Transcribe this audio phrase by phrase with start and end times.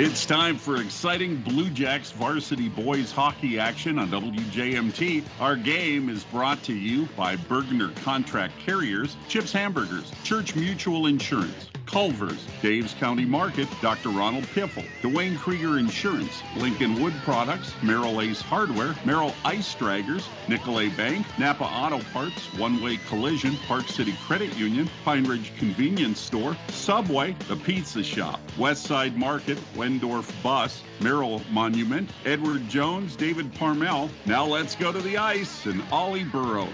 [0.00, 5.24] It's time for exciting Blue Jacks varsity boys hockey action on WJMT.
[5.40, 11.68] Our game is brought to you by Bergner Contract Carriers, Chips Hamburgers, Church Mutual Insurance,
[11.88, 14.10] Culver's, Dave's County Market, Dr.
[14.10, 20.94] Ronald Piffle, Dwayne Krieger Insurance, Lincoln Wood Products, Merrill Ace Hardware, Merrill Ice Draggers, Nicolet
[20.96, 26.56] Bank, Napa Auto Parts, One Way Collision, Park City Credit Union, Pine Ridge Convenience Store,
[26.68, 34.10] Subway, The Pizza Shop, West Side Market, Wendorf Bus, Merrill Monument, Edward Jones, David Parmel.
[34.26, 36.68] Now let's go to the ice and Ollie Burrows.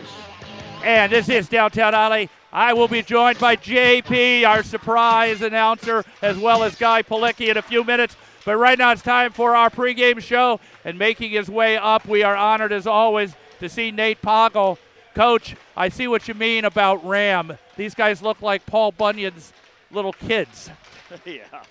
[0.82, 2.28] And this is Downtown Ollie.
[2.52, 7.56] I will be joined by JP, our surprise announcer, as well as Guy Palicki in
[7.56, 8.16] a few minutes.
[8.44, 10.58] But right now it's time for our pregame show.
[10.84, 14.76] And making his way up, we are honored as always to see Nate Poggle.
[15.14, 17.56] Coach, I see what you mean about Ram.
[17.76, 19.52] These guys look like Paul Bunyan's
[19.92, 20.68] little kids.
[21.24, 21.62] yeah.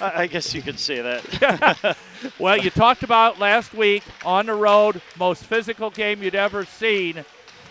[0.00, 1.96] I guess you could say that.
[2.38, 7.24] well, you talked about last week on the road, most physical game you'd ever seen.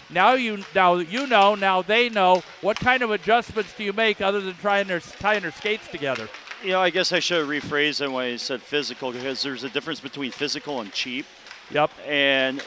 [0.10, 2.44] Now you now you know, now they know.
[2.62, 6.30] What kind of adjustments do you make other than trying their tying their skates together?
[6.64, 9.64] You know, I guess I should have rephrased it when I said physical because there's
[9.64, 11.26] a difference between physical and cheap.
[11.72, 11.92] Yep.
[12.08, 12.62] And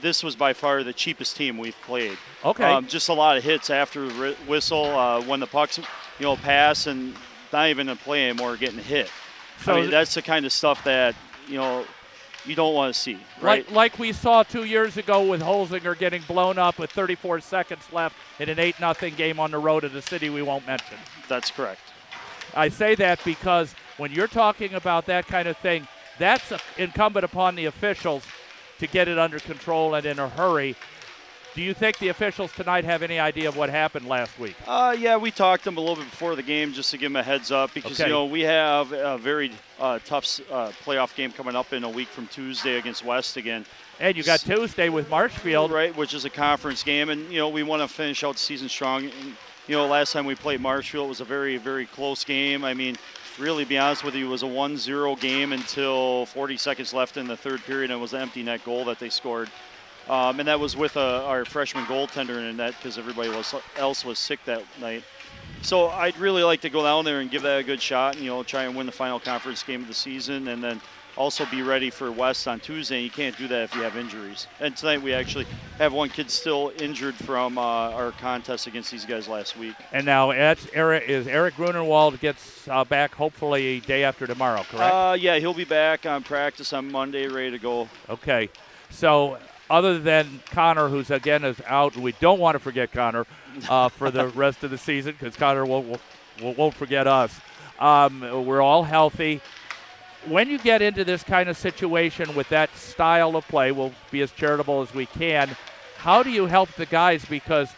[0.00, 2.16] this was by far the cheapest team we've played.
[2.44, 2.64] Okay.
[2.64, 5.84] Um, just a lot of hits after the whistle uh, when the pucks, you
[6.20, 7.14] know, pass and
[7.52, 9.10] not even in play anymore, getting hit.
[9.62, 11.14] So I mean, that's the kind of stuff that
[11.46, 11.84] you know
[12.44, 13.64] you don't want to see, right?
[13.66, 17.84] Like, like we saw two years ago with Holzinger getting blown up with 34 seconds
[17.92, 20.98] left in an 8 0 game on the road at a city we won't mention.
[21.28, 21.80] That's correct.
[22.54, 25.86] I say that because when you're talking about that kind of thing,
[26.18, 28.24] that's incumbent upon the officials
[28.78, 30.76] to get it under control and in a hurry.
[31.54, 34.56] Do you think the officials tonight have any idea of what happened last week?
[34.66, 37.12] Uh, yeah, we talked to them a little bit before the game just to give
[37.12, 38.08] them a heads up because okay.
[38.08, 41.90] you know we have a very uh, tough uh, playoff game coming up in a
[41.90, 43.66] week from Tuesday against West again.
[44.00, 47.50] And you got Tuesday with Marshfield, right, which is a conference game, and you know
[47.50, 49.04] we want to finish out the season strong.
[49.04, 49.36] And,
[49.68, 52.64] you know, last time we played Marshfield it was a very, very close game.
[52.64, 52.96] I mean,
[53.38, 57.28] really, be honest with you, it was a 1-0 game until 40 seconds left in
[57.28, 59.50] the third period, and it was an empty net goal that they scored.
[60.08, 64.04] Um, and that was with uh, our freshman goaltender in that because everybody was, else
[64.04, 65.04] was sick that night.
[65.62, 68.24] So I'd really like to go down there and give that a good shot, and
[68.24, 70.80] you know, try and win the final conference game of the season, and then
[71.16, 73.02] also be ready for West on Tuesday.
[73.02, 74.46] You can't do that if you have injuries.
[74.60, 75.46] And tonight we actually
[75.78, 79.74] have one kid still injured from uh, our contest against these guys last week.
[79.92, 81.54] And now Eric, is Eric
[82.20, 84.94] gets uh, back hopefully day after tomorrow, correct?
[84.94, 87.88] Uh, yeah, he'll be back on practice on Monday, ready to go.
[88.08, 88.48] Okay,
[88.90, 89.38] so
[89.72, 91.96] other than Connor, who's again is out.
[91.96, 93.26] We don't want to forget Connor
[93.70, 95.98] uh, for the rest of the season because Connor won't,
[96.40, 97.40] won't, won't forget us.
[97.80, 99.40] Um, we're all healthy.
[100.26, 104.20] When you get into this kind of situation with that style of play, we'll be
[104.20, 105.56] as charitable as we can.
[105.96, 107.24] How do you help the guys?
[107.24, 107.72] Because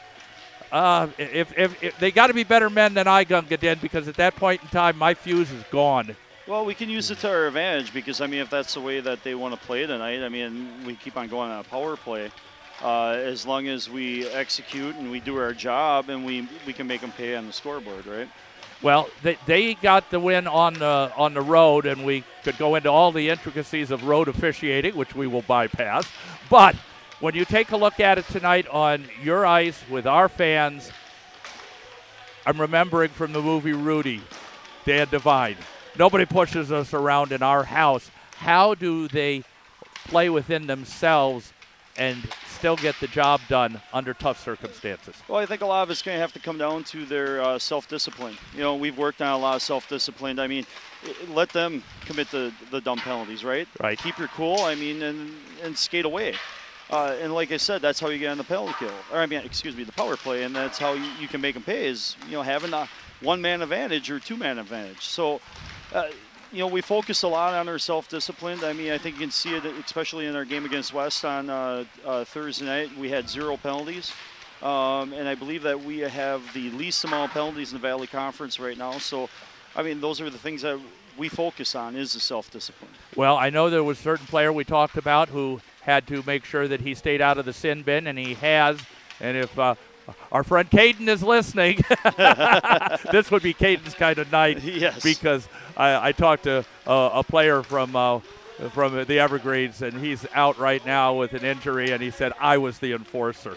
[0.72, 4.09] uh, if, if, if, they got to be better men than I, Gunga Din, because
[4.09, 6.16] at that point in time, my fuse is gone.
[6.47, 9.00] Well, we can use it to our advantage because I mean, if that's the way
[9.00, 11.97] that they want to play tonight, I mean, we keep on going on a power
[11.97, 12.31] play.
[12.82, 16.87] Uh, as long as we execute and we do our job, and we we can
[16.87, 18.28] make them pay on the scoreboard, right?
[18.83, 22.75] Well, they, they got the win on the on the road, and we could go
[22.75, 26.06] into all the intricacies of road officiating, which we will bypass.
[26.50, 26.77] But
[27.21, 30.91] when you take a look at it tonight on your ice with our fans,
[32.44, 34.21] I'm remembering from the movie Rudy,
[34.84, 35.56] Dan Devine
[35.99, 38.10] nobody pushes us around in our house.
[38.37, 39.43] How do they
[40.06, 41.53] play within themselves
[41.97, 45.15] and still get the job done under tough circumstances?
[45.28, 47.41] Well, I think a lot of it's going to have to come down to their
[47.41, 48.37] uh, self-discipline.
[48.54, 50.38] You know, we've worked on a lot of self-discipline.
[50.38, 50.66] I mean,
[51.28, 53.69] let them commit the, the dumb penalties, right?
[53.81, 53.99] Right.
[53.99, 54.62] Keep your cool.
[54.65, 55.31] I mean, and
[55.62, 56.34] and skate away.
[56.91, 59.27] Uh, and like I said, that's how you get on the penalty kill, or I
[59.27, 61.87] mean, excuse me, the power play, and that's how you, you can make them pay
[61.87, 62.89] is you know having a
[63.22, 65.01] one-man advantage or two-man advantage.
[65.01, 65.41] So
[65.94, 66.08] uh,
[66.52, 68.62] you know, we focus a lot on our self-discipline.
[68.62, 71.50] I mean, I think you can see it, especially in our game against West on
[71.50, 72.96] uh, uh, Thursday night.
[72.96, 74.12] We had zero penalties,
[74.62, 78.06] um, and I believe that we have the least amount of penalties in the Valley
[78.06, 78.98] Conference right now.
[78.98, 79.28] So,
[79.74, 80.78] I mean, those are the things that
[81.16, 82.91] we focus on is the self-discipline.
[83.16, 86.44] Well, I know there was a certain player we talked about who had to make
[86.44, 88.78] sure that he stayed out of the sin bin, and he has.
[89.20, 89.74] And if uh,
[90.32, 91.76] our friend Caden is listening,
[93.12, 94.62] this would be Caden's kind of night.
[94.64, 95.02] Yes.
[95.02, 98.21] Because I, I talked to uh, a player from uh,
[98.72, 102.59] from the Evergreens, and he's out right now with an injury, and he said I
[102.59, 103.56] was the enforcer.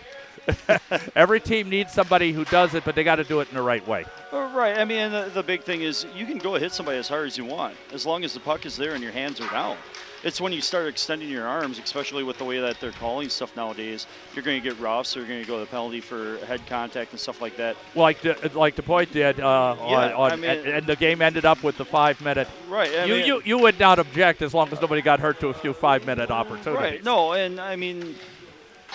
[1.16, 3.62] Every team needs somebody who does it, but they got to do it in the
[3.62, 4.06] right way.
[4.32, 4.80] Uh, Right.
[4.80, 7.38] I mean, the, the big thing is you can go hit somebody as hard as
[7.38, 9.78] you want, as long as the puck is there and your hands are down.
[10.24, 13.56] It's when you start extending your arms, especially with the way that they're calling stuff
[13.56, 16.38] nowadays, you're going to get roughs, or you're going to go to the penalty for
[16.46, 17.78] head contact and stuff like that.
[17.96, 20.96] Like the, like the point did, uh, Yeah, on, on, I mean- and, and the
[20.96, 22.48] game ended up with the five minute.
[22.68, 22.92] Right.
[22.94, 25.50] I you, mean, you you would not object as long as nobody got hurt to
[25.50, 26.76] a few five minute opportunities.
[26.76, 27.04] Right.
[27.04, 28.16] No, and I mean,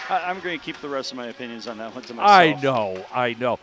[0.08, 2.30] I, I'm going to keep the rest of my opinions on that one to myself.
[2.30, 3.58] I know, I know.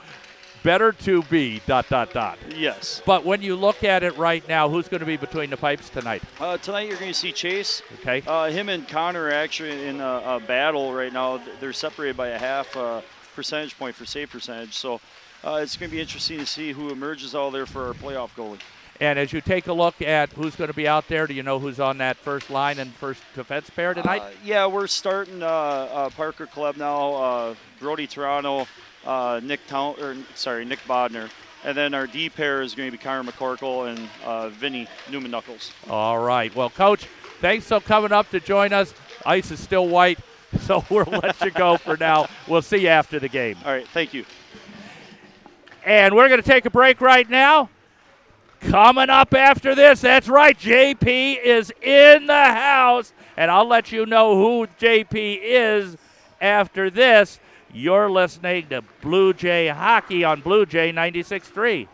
[0.63, 2.37] Better to be dot dot dot.
[2.55, 3.01] Yes.
[3.05, 5.89] But when you look at it right now, who's going to be between the pipes
[5.89, 6.21] tonight?
[6.39, 7.81] Uh, tonight you're going to see Chase.
[8.01, 8.21] Okay.
[8.27, 11.41] Uh, him and Connor are actually in a, a battle right now.
[11.59, 13.01] They're separated by a half uh,
[13.35, 14.75] percentage point for save percentage.
[14.75, 14.99] So
[15.45, 18.31] uh, it's going to be interesting to see who emerges out there for our playoff
[18.35, 18.59] goalie.
[19.01, 21.41] And as you take a look at who's going to be out there, do you
[21.41, 24.21] know who's on that first line and first defense pair tonight?
[24.21, 27.13] Uh, yeah, we're starting uh, uh, Parker Club now.
[27.13, 28.67] Uh, Brody Tranto,
[29.05, 31.29] uh, Nick Town, or sorry, Nick Bodner,
[31.63, 35.31] and then our D pair is going to be Connor McCorkle and uh, Vinny Newman
[35.31, 35.71] Knuckles.
[35.89, 36.53] All right.
[36.55, 37.07] Well, Coach,
[37.41, 38.93] thanks for coming up to join us.
[39.25, 40.19] Ice is still white,
[40.61, 42.27] so we'll let you go for now.
[42.47, 43.57] We'll see you after the game.
[43.65, 44.25] All right, thank you.
[45.85, 47.69] And we're going to take a break right now.
[48.61, 53.13] Coming up after this, that's right, JP is in the house.
[53.37, 55.97] And I'll let you know who JP is
[56.41, 57.39] after this.
[57.71, 61.87] You're listening to Blue Jay Hockey on Blue Jay 96.3.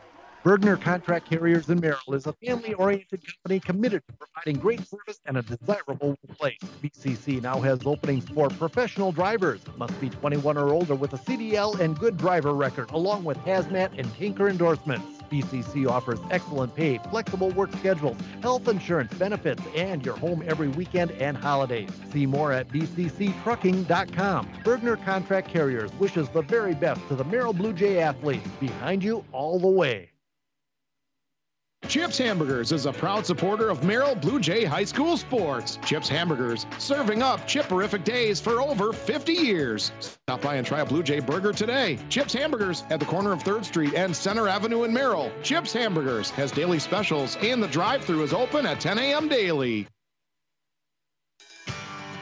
[0.45, 5.19] Bergner Contract Carriers in Merrill is a family oriented company committed to providing great service
[5.25, 6.59] and a desirable workplace.
[6.83, 9.61] BCC now has openings for professional drivers.
[9.75, 13.97] Must be 21 or older with a CDL and good driver record, along with hazmat
[13.97, 15.23] and tanker endorsements.
[15.31, 21.09] BCC offers excellent pay, flexible work schedules, health insurance benefits, and your home every weekend
[21.13, 21.89] and holidays.
[22.13, 24.47] See more at bcctrucking.com.
[24.63, 28.47] Bergner Contract Carriers wishes the very best to the Merrill Blue Jay athletes.
[28.59, 30.11] Behind you all the way.
[31.87, 35.77] Chips Hamburgers is a proud supporter of Merrill Blue Jay High School sports.
[35.85, 39.91] Chips Hamburgers, serving up chipperific days for over 50 years.
[39.99, 41.99] Stop by and try a Blue Jay burger today.
[42.09, 45.31] Chips Hamburgers at the corner of 3rd Street and Center Avenue in Merrill.
[45.43, 49.29] Chips Hamburgers has daily specials and the drive-thru is open at 10 a.m.
[49.29, 49.87] daily.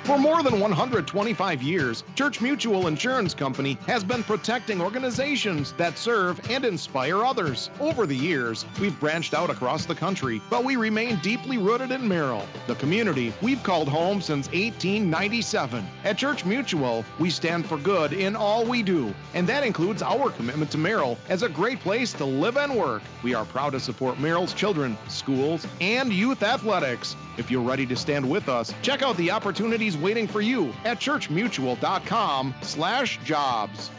[0.03, 6.41] For more than 125 years, Church Mutual Insurance Company has been protecting organizations that serve
[6.51, 7.69] and inspire others.
[7.79, 12.05] Over the years, we've branched out across the country, but we remain deeply rooted in
[12.05, 15.85] Merrill, the community we've called home since 1897.
[16.03, 20.31] At Church Mutual, we stand for good in all we do, and that includes our
[20.31, 23.03] commitment to Merrill as a great place to live and work.
[23.23, 27.15] We are proud to support Merrill's children, schools, and youth athletics.
[27.37, 30.99] If you're ready to stand with us, check out the opportunities waiting for you at
[30.99, 33.89] churchmutual.com slash jobs.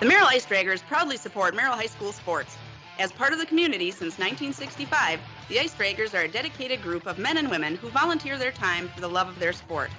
[0.00, 2.56] The Merrill Ice Draggers proudly support Merrill High School sports.
[2.98, 7.18] As part of the community since 1965, the Ice Draggers are a dedicated group of
[7.18, 9.90] men and women who volunteer their time for the love of their sport.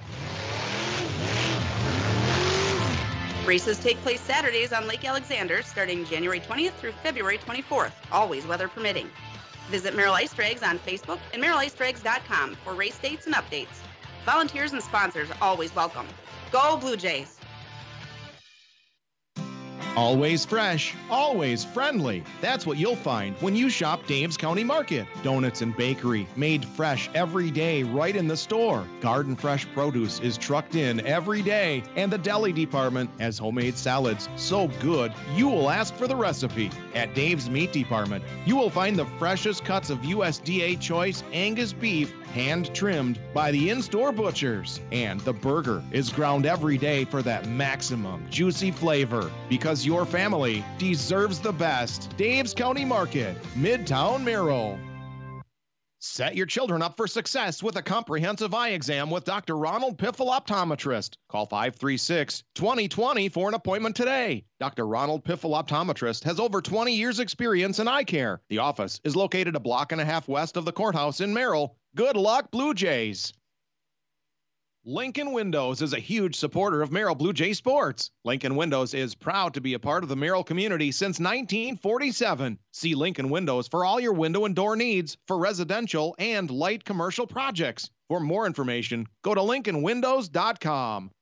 [3.46, 8.68] Races take place Saturdays on Lake Alexander starting January 20th through February 24th, always weather
[8.68, 9.10] permitting.
[9.72, 13.80] Visit Merrill Ice Drags on Facebook and merrillicedrags.com for race dates and updates.
[14.26, 16.06] Volunteers and sponsors always welcome.
[16.50, 17.38] Go Blue Jays!
[19.94, 22.24] Always fresh, always friendly.
[22.40, 25.06] That's what you'll find when you shop Dave's County Market.
[25.22, 28.86] Donuts and bakery made fresh every day right in the store.
[29.02, 34.30] Garden fresh produce is trucked in every day, and the deli department has homemade salads
[34.36, 36.70] so good you will ask for the recipe.
[36.94, 42.14] At Dave's Meat Department, you will find the freshest cuts of USDA choice Angus beef
[42.32, 44.80] hand trimmed by the in store butchers.
[44.90, 50.64] And the burger is ground every day for that maximum juicy flavor because your family
[50.78, 52.14] deserves the best.
[52.16, 54.78] Dave's County Market, Midtown Merrill.
[56.04, 59.56] Set your children up for success with a comprehensive eye exam with Dr.
[59.56, 61.14] Ronald Piffle Optometrist.
[61.28, 64.44] Call 536 2020 for an appointment today.
[64.58, 64.84] Dr.
[64.84, 68.42] Ronald Piffle Optometrist has over 20 years' experience in eye care.
[68.48, 71.76] The office is located a block and a half west of the courthouse in Merrill.
[71.94, 73.32] Good luck, Blue Jays.
[74.84, 78.10] Lincoln Windows is a huge supporter of Merrill Blue Jay sports.
[78.24, 82.58] Lincoln Windows is proud to be a part of the Merrill community since 1947.
[82.72, 87.28] See Lincoln Windows for all your window and door needs for residential and light commercial
[87.28, 87.92] projects.
[88.08, 91.12] For more information, go to lincolnwindows.com.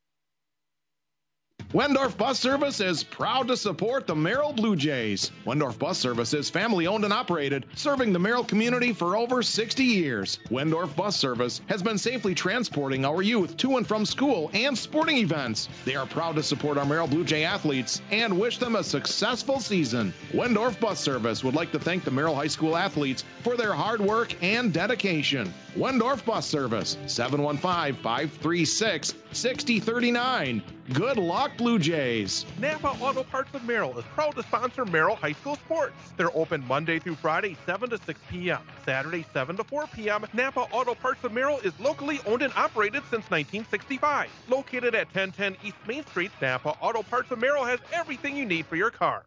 [1.73, 5.31] Wendorf Bus Service is proud to support the Merrill Blue Jays.
[5.47, 9.85] Wendorf Bus Service is family owned and operated, serving the Merrill community for over 60
[9.85, 10.41] years.
[10.51, 15.19] Wendorf Bus Service has been safely transporting our youth to and from school and sporting
[15.19, 15.69] events.
[15.85, 19.61] They are proud to support our Merrill Blue Jay athletes and wish them a successful
[19.61, 20.13] season.
[20.33, 24.01] Wendorf Bus Service would like to thank the Merrill High School athletes for their hard
[24.01, 25.55] work and dedication.
[25.77, 30.63] Wendorf Bus Service, 715 536 6039.
[30.93, 32.45] Good luck, Blue Jays.
[32.59, 35.95] Napa Auto Parts of Merrill is proud to sponsor Merrill High School sports.
[36.17, 38.59] They're open Monday through Friday, 7 to 6 p.m.
[38.85, 40.27] Saturday, 7 to 4 p.m.
[40.33, 44.29] Napa Auto Parts of Merrill is locally owned and operated since 1965.
[44.49, 48.67] Located at 1010 East Main Street, Napa Auto Parts of Merrill has everything you need
[48.67, 49.25] for your car.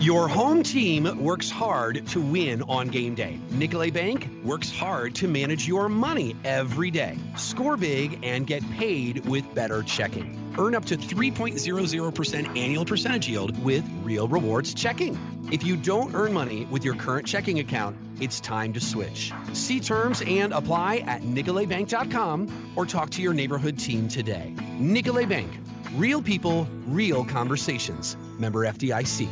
[0.00, 3.38] Your home team works hard to win on game day.
[3.50, 7.18] Nicolet Bank works hard to manage your money every day.
[7.36, 10.54] Score big and get paid with better checking.
[10.56, 15.18] Earn up to 3.00% annual percentage yield with Real Rewards checking.
[15.52, 19.32] If you don't earn money with your current checking account, it's time to switch.
[19.52, 24.54] See terms and apply at nicoletbank.com or talk to your neighborhood team today.
[24.78, 25.50] Nicolet Bank.
[25.94, 28.16] Real people, real conversations.
[28.38, 29.28] Member FDIC.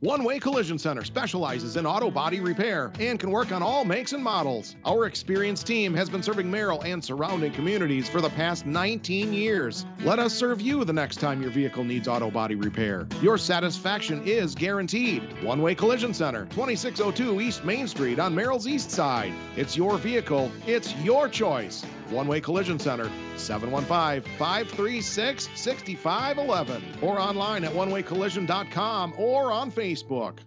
[0.00, 4.12] One Way Collision Center specializes in auto body repair and can work on all makes
[4.12, 4.76] and models.
[4.84, 9.86] Our experienced team has been serving Merrill and surrounding communities for the past 19 years.
[10.04, 13.08] Let us serve you the next time your vehicle needs auto body repair.
[13.22, 15.22] Your satisfaction is guaranteed.
[15.42, 19.32] One Way Collision Center, 2602 East Main Street on Merrill's East Side.
[19.56, 21.86] It's your vehicle, it's your choice.
[22.10, 30.38] One Way Collision Center, 715 536 6511, or online at onewaycollision.com or on Facebook.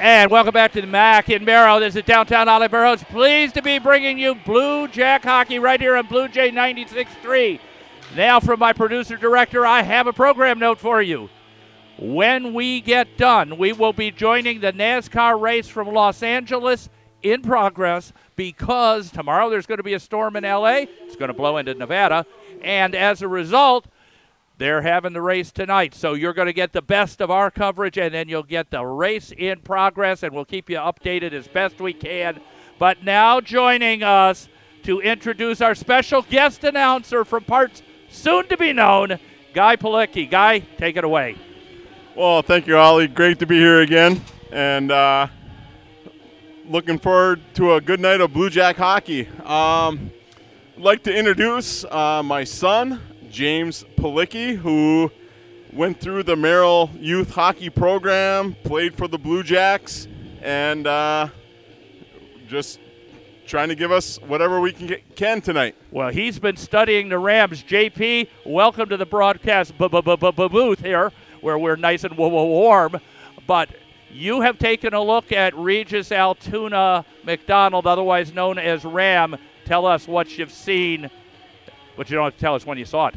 [0.00, 1.80] And welcome back to the MAC in Merrill.
[1.80, 3.02] This is downtown Ollie Burrows.
[3.04, 7.58] Pleased to be bringing you Blue Jack Hockey right here on Blue Jay 96.3.
[8.14, 11.28] Now, from my producer director, I have a program note for you.
[11.98, 16.88] When we get done, we will be joining the NASCAR race from Los Angeles
[17.24, 20.84] in progress because tomorrow there's going to be a storm in LA.
[21.02, 22.24] It's going to blow into Nevada.
[22.62, 23.88] And as a result,
[24.58, 25.92] they're having the race tonight.
[25.92, 28.84] So you're going to get the best of our coverage, and then you'll get the
[28.84, 32.40] race in progress, and we'll keep you updated as best we can.
[32.78, 34.48] But now joining us
[34.84, 39.18] to introduce our special guest announcer from parts soon to be known,
[39.52, 40.30] Guy Palicki.
[40.30, 41.36] Guy, take it away.
[42.18, 43.06] Well, thank you, Ollie.
[43.06, 44.20] Great to be here again,
[44.50, 45.28] and uh,
[46.68, 49.28] looking forward to a good night of Blue Jack hockey.
[49.44, 50.10] Um,
[50.76, 55.12] I'd like to introduce uh, my son, James Palicki, who
[55.72, 60.08] went through the Merrill Youth Hockey Program, played for the Blue Jacks,
[60.42, 61.28] and uh,
[62.48, 62.80] just
[63.46, 65.74] trying to give us whatever we can get, can tonight.
[65.90, 67.62] Well, he's been studying the Rams.
[67.62, 73.00] JP, welcome to the broadcast booth here, where we're nice and warm.
[73.46, 73.70] But
[74.10, 79.36] you have taken a look at Regis Altoona McDonell, otherwise known as Ram.
[79.64, 81.10] Tell us what you've seen,
[81.96, 83.14] but you don't have to tell us when you saw it.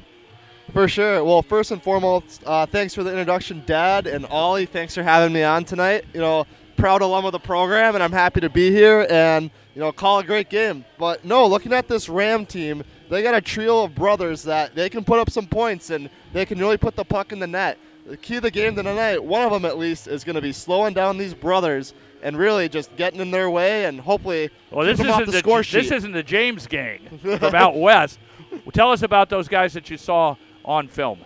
[0.74, 1.24] For sure.
[1.24, 4.66] Well, first and foremost, uh, thanks for the introduction, Dad and Ollie.
[4.66, 6.06] Thanks for having me on tonight.
[6.14, 6.46] You know,
[6.78, 10.20] proud alum of the program, and I'm happy to be here and you know call
[10.20, 10.86] a great game.
[10.98, 14.90] But no, looking at this Ram team, they got a trio of brothers that they
[14.90, 17.78] can put up some points and they can really put the puck in the net.
[18.12, 20.52] The key of the game tonight, one of them at least, is going to be
[20.52, 24.98] slowing down these brothers and really just getting in their way and hopefully well, this
[24.98, 25.84] keep them off isn't the score the, sheet.
[25.84, 28.20] this isn't the James gang from out west.
[28.74, 31.20] Tell us about those guys that you saw on film.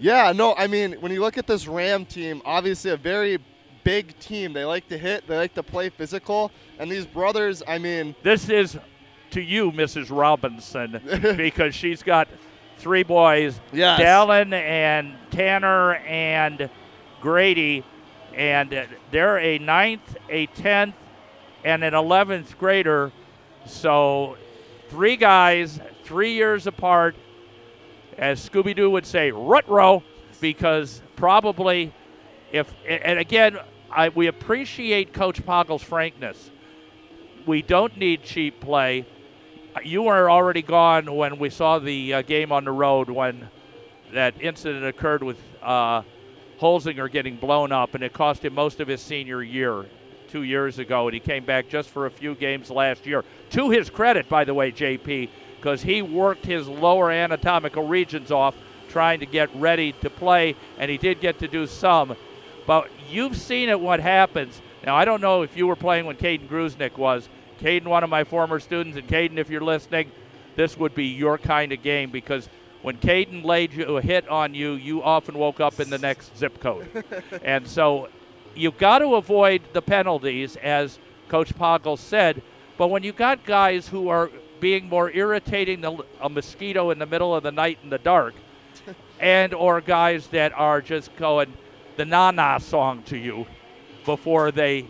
[0.00, 3.38] Yeah, no, I mean, when you look at this Ram team, obviously a very
[3.84, 4.52] big team.
[4.52, 6.50] They like to hit, they like to play physical,
[6.80, 8.76] and these brothers, I mean, This is
[9.30, 10.08] to you, Mrs.
[10.10, 11.00] Robinson,
[11.36, 12.26] because she's got
[12.78, 14.00] three boys, Yes.
[14.00, 16.68] Dallin and Tanner and
[17.20, 17.84] Grady,
[18.34, 20.94] and they're a ninth, a tenth,
[21.64, 23.12] and an eleventh grader.
[23.66, 24.36] So
[24.88, 27.16] three guys, three years apart,
[28.18, 30.02] as Scooby Doo would say, rut row,
[30.40, 31.92] because probably
[32.52, 33.58] if and again,
[33.90, 36.50] I, we appreciate Coach Poggle's frankness.
[37.46, 39.06] We don't need cheap play.
[39.82, 43.48] You were already gone when we saw the uh, game on the road when
[44.12, 46.02] that incident occurred with uh,
[46.60, 49.86] Holzinger getting blown up, and it cost him most of his senior year
[50.28, 53.24] two years ago, and he came back just for a few games last year.
[53.50, 58.54] To his credit, by the way, JP, because he worked his lower anatomical regions off
[58.88, 62.16] trying to get ready to play, and he did get to do some.
[62.66, 64.62] But you've seen it what happens.
[64.84, 67.28] Now, I don't know if you were playing when Caden Gruznik was.
[67.58, 70.10] Caden, one of my former students, and Caden, if you're listening,
[70.56, 72.48] this would be your kind of game because
[72.82, 76.36] when Caden laid you a hit on you, you often woke up in the next
[76.36, 77.04] zip code.
[77.42, 78.08] and so
[78.54, 82.42] you've got to avoid the penalties, as Coach Poggle said.
[82.76, 84.30] But when you've got guys who are
[84.60, 88.34] being more irritating than a mosquito in the middle of the night in the dark,
[89.20, 91.52] and or guys that are just going
[91.96, 93.46] the na-na song to you
[94.04, 94.86] before they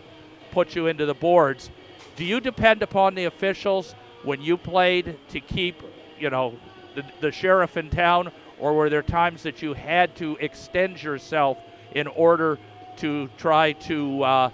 [0.51, 1.69] put you into the boards,
[2.15, 5.81] do you depend upon the officials when you played to keep,
[6.19, 6.57] you know,
[6.95, 11.57] the, the sheriff in town, or were there times that you had to extend yourself
[11.93, 12.57] in order
[12.97, 14.49] to try to uh,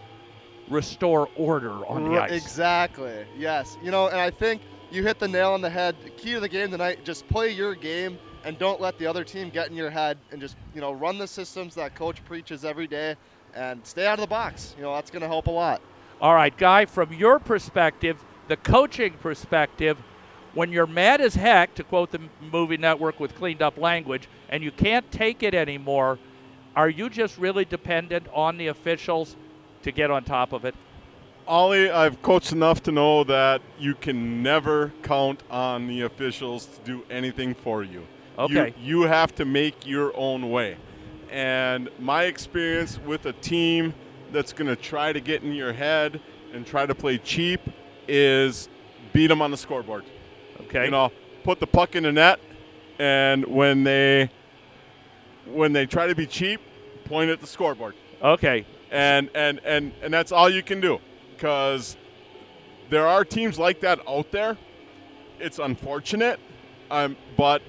[0.67, 2.31] restore order on the ice?
[2.31, 3.25] Exactly.
[3.37, 3.77] Yes.
[3.83, 5.95] You know, and I think you hit the nail on the head.
[6.03, 9.23] The key to the game tonight: just play your game and don't let the other
[9.23, 12.65] team get in your head, and just you know run the systems that coach preaches
[12.65, 13.15] every day,
[13.53, 14.73] and stay out of the box.
[14.77, 15.81] You know that's going to help a lot.
[16.21, 19.97] All right, Guy, from your perspective, the coaching perspective,
[20.53, 24.63] when you're mad as heck, to quote the movie network with cleaned up language, and
[24.63, 26.19] you can't take it anymore,
[26.75, 29.35] are you just really dependent on the officials
[29.81, 30.75] to get on top of it?
[31.47, 36.79] Ollie, I've coached enough to know that you can never count on the officials to
[36.81, 38.05] do anything for you.
[38.37, 38.75] Okay.
[38.79, 40.77] You, you have to make your own way.
[41.31, 43.95] And my experience with a team
[44.31, 46.19] that's going to try to get in your head
[46.53, 47.61] and try to play cheap
[48.07, 48.69] is
[49.13, 50.03] beat them on the scoreboard.
[50.61, 50.85] Okay.
[50.85, 51.11] You know,
[51.43, 52.39] put the puck in the net,
[52.99, 54.29] and when they
[55.45, 56.61] when they try to be cheap,
[57.05, 57.95] point at the scoreboard.
[58.21, 58.65] Okay.
[58.91, 60.99] And and and and that's all you can do,
[61.33, 61.97] because
[62.89, 64.57] there are teams like that out there.
[65.39, 66.39] It's unfortunate,
[66.91, 67.61] um, but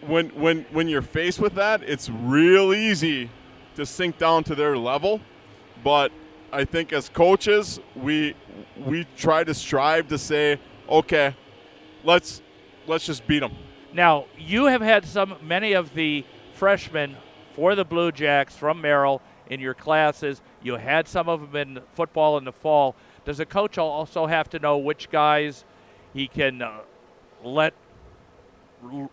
[0.00, 3.30] when when when you're faced with that, it's real easy
[3.76, 5.20] to sink down to their level.
[5.84, 6.12] But
[6.52, 8.34] I think as coaches, we
[8.76, 11.34] we try to strive to say, okay,
[12.04, 12.42] let's
[12.86, 13.52] let's just beat them.
[13.92, 16.24] Now, you have had some many of the
[16.54, 17.16] freshmen
[17.54, 19.20] for the Blue Jacks from Merrill
[19.50, 20.40] in your classes.
[20.62, 22.96] You had some of them in football in the fall.
[23.24, 25.64] Does a coach also have to know which guys
[26.14, 26.80] he can uh,
[27.44, 27.74] let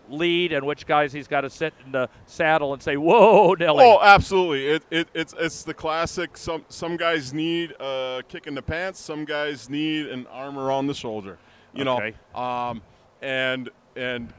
[0.08, 3.84] lead and which guys he's got to sit in the saddle and say, "Whoa, Nelly"?
[3.84, 4.66] Oh, absolutely.
[4.66, 6.36] It, it, it's it's the classic.
[6.36, 9.00] Some some guys need a kick in the pants.
[9.00, 11.38] Some guys need an arm around the shoulder.
[11.72, 12.14] You Okay.
[12.34, 12.82] know, um,
[13.22, 14.32] and and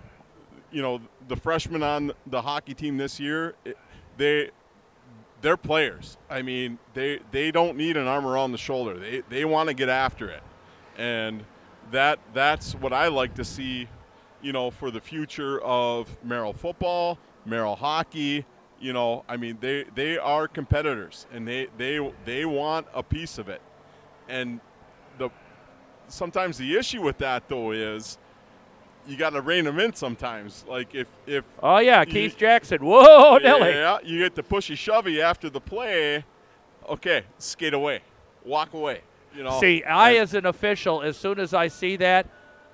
[0.71, 3.55] you know the freshmen on the hockey team this year,
[4.17, 4.51] they
[5.41, 6.17] they're players.
[6.29, 8.97] I mean, they they don't need an arm around the shoulder.
[8.99, 10.43] They they want to get after it,
[10.97, 11.45] and
[11.91, 13.87] that that's what I like to see.
[14.41, 18.45] You know, for the future of Merrill football, Merrill hockey.
[18.79, 23.37] You know, I mean, they they are competitors, and they they they want a piece
[23.37, 23.61] of it,
[24.27, 24.59] and
[25.19, 25.29] the
[26.07, 28.17] sometimes the issue with that though is
[29.07, 30.65] you got to rein them in sometimes.
[30.67, 32.79] Like if if Oh yeah, you- Keith Jackson.
[32.83, 33.69] Whoa, Nelly.
[33.69, 36.25] yeah, you get the pushy shovey after the play.
[36.89, 38.01] Okay, skate away,
[38.43, 39.01] walk away.
[39.35, 39.59] You know.
[39.59, 42.25] See, I And- as an official, as soon as I see that,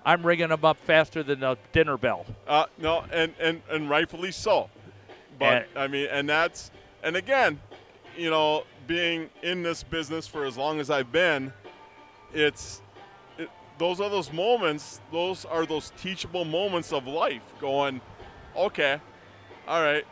[0.07, 2.25] I'm ringing them up faster than a dinner bell.
[2.47, 4.69] Uh, no, and, and, and rightfully so.
[5.37, 6.71] But I mean, and that's
[7.03, 7.59] and again,
[8.15, 11.51] you know, being in this business for as long as I've been,
[12.33, 12.81] it's
[13.37, 15.01] it, those are those moments.
[15.11, 17.43] Those are those teachable moments of life.
[17.59, 17.99] Going,
[18.55, 19.01] okay,
[19.67, 20.05] all right,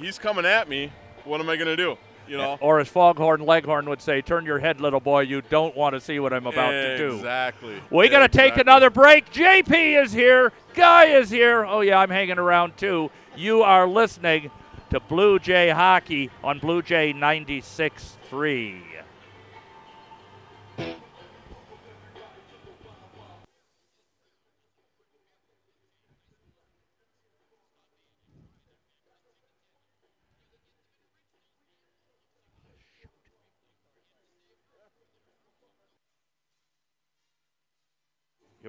[0.00, 0.90] he's coming at me.
[1.24, 1.98] What am I gonna do?
[2.32, 2.56] You know.
[2.62, 5.20] Or as Foghorn Leghorn would say, turn your head, little boy.
[5.20, 7.16] You don't want to see what I'm about to do.
[7.16, 7.78] Exactly.
[7.90, 9.30] We got to take another break.
[9.30, 10.50] JP is here.
[10.72, 11.66] Guy is here.
[11.66, 13.10] Oh, yeah, I'm hanging around too.
[13.36, 14.50] You are listening
[14.88, 18.82] to Blue Jay Hockey on Blue Jay 96.3.
[18.90, 19.04] Here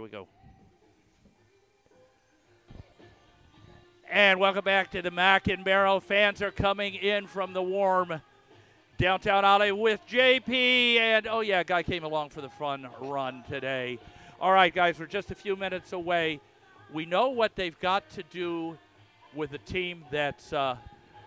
[0.04, 0.28] we go.
[4.12, 6.02] And welcome back to the MAC in Merrill.
[6.02, 8.22] Fans are coming in from the warm
[8.98, 10.98] downtown alley with JP.
[10.98, 13.98] And oh, yeah, guy came along for the fun run today.
[14.42, 16.42] All right, guys, we're just a few minutes away.
[16.92, 18.78] We know what they've got to do
[19.34, 20.52] with a team that's.
[20.52, 20.76] Uh,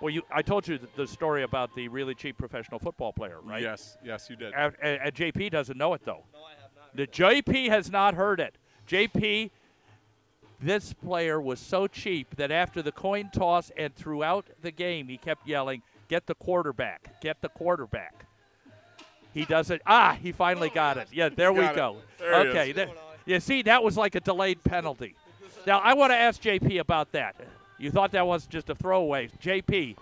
[0.03, 3.39] well, you, I told you the, the story about the really cheap professional football player,
[3.43, 3.63] right?
[3.63, 4.53] Yes, yes, you did.
[4.53, 6.25] And, and- and JP doesn't know it though.
[6.35, 6.95] No, I have not.
[6.95, 8.59] The JP has not heard it.
[8.87, 9.51] JP,
[10.61, 15.17] this player was so cheap that after the coin toss and throughout the game, he
[15.17, 17.21] kept yelling, "Get the quarterback!
[17.21, 18.27] Get the quarterback!"
[19.35, 19.83] He doesn't.
[19.87, 21.09] Ah, he finally got it.
[21.13, 21.99] Yeah, there we go.
[22.19, 22.73] There okay.
[22.73, 22.89] there-
[23.27, 25.15] you see, that was like a delayed penalty.
[25.67, 27.35] Now, I want to ask JP about that.
[27.77, 29.29] You thought that was just a throwaway.
[29.43, 29.97] JP,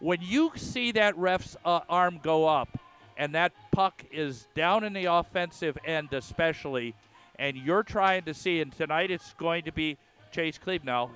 [0.00, 2.68] when you see that ref's uh, arm go up
[3.16, 6.94] and that puck is down in the offensive end, especially,
[7.38, 9.96] and you're trying to see, and tonight it's going to be
[10.32, 11.10] Chase Klebnow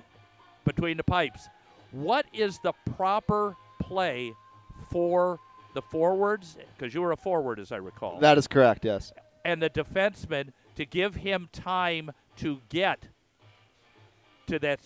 [0.65, 1.47] between the pipes.
[1.91, 4.33] What is the proper play
[4.89, 5.39] for
[5.73, 6.57] the forwards?
[6.77, 8.83] Because you were a forward, as I recall That is correct.
[8.85, 9.13] Yes.
[9.45, 12.99] and the defenseman to give him time to get
[14.47, 14.79] to that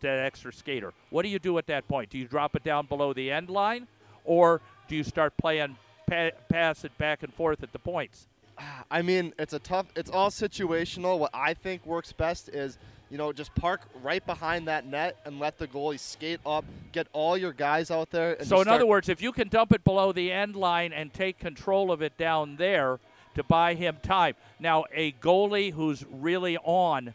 [0.00, 0.94] that extra skater.
[1.10, 2.08] What do you do at that point?
[2.08, 3.86] Do you drop it down below the end line,
[4.24, 5.76] or do you start playing
[6.08, 8.26] pa- pass it back and forth at the points?
[8.90, 9.86] I mean, it's a tough.
[9.96, 11.18] It's all situational.
[11.18, 12.78] What I think works best is,
[13.10, 17.06] you know, just park right behind that net and let the goalie skate up, get
[17.12, 18.34] all your guys out there.
[18.34, 21.12] And So, in other words, if you can dump it below the end line and
[21.12, 22.98] take control of it down there
[23.34, 24.34] to buy him time.
[24.58, 27.14] Now, a goalie who's really on,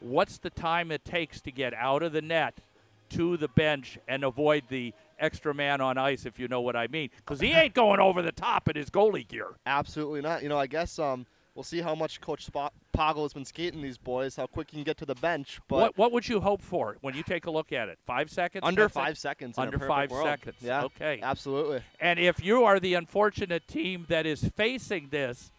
[0.00, 2.54] what's the time it takes to get out of the net
[3.10, 6.86] to the bench and avoid the extra man on ice, if you know what I
[6.88, 7.10] mean?
[7.16, 9.48] Because he ain't going over the top in his goalie gear.
[9.66, 10.42] absolutely not.
[10.42, 13.82] You know, I guess um, we'll see how much Coach Spo- Poggle has been skating
[13.82, 15.60] these boys, how quick he can get to the bench.
[15.68, 17.98] But what, what would you hope for when you take a look at it?
[18.06, 18.62] Five seconds?
[18.64, 19.58] under 10 five seconds.
[19.58, 20.26] Under five world.
[20.26, 20.56] seconds.
[20.60, 20.84] Yeah.
[20.84, 21.20] Okay.
[21.22, 21.82] Absolutely.
[22.00, 25.50] And if you are the unfortunate team that is facing this,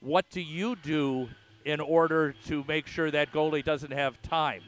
[0.00, 1.28] what do you do
[1.64, 4.62] in order to make sure that goalie doesn't have time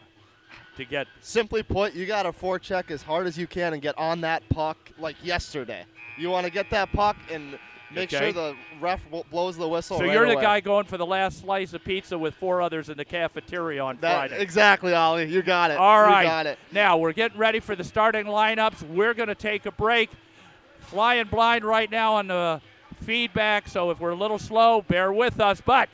[0.81, 1.07] to get?
[1.21, 4.43] Simply put, you got to forecheck as hard as you can and get on that
[4.49, 5.85] puck like yesterday.
[6.19, 7.59] You want to get that puck and
[7.93, 8.19] make Okay.
[8.19, 9.99] sure the ref w- blows the whistle.
[9.99, 10.43] So right you're the away.
[10.43, 13.99] guy going for the last slice of pizza with four others in the cafeteria on
[14.01, 14.43] That, Friday.
[14.43, 15.25] exactly, Ollie.
[15.27, 15.77] You got it.
[15.79, 16.23] All right.
[16.23, 16.59] You got it.
[16.73, 18.83] Now we're getting ready for the starting lineups.
[18.89, 20.11] We're going to take a break.
[20.81, 22.61] Flying blind right now on the
[23.03, 25.61] feedback, so if we're a little slow, bear with us.
[25.61, 25.89] But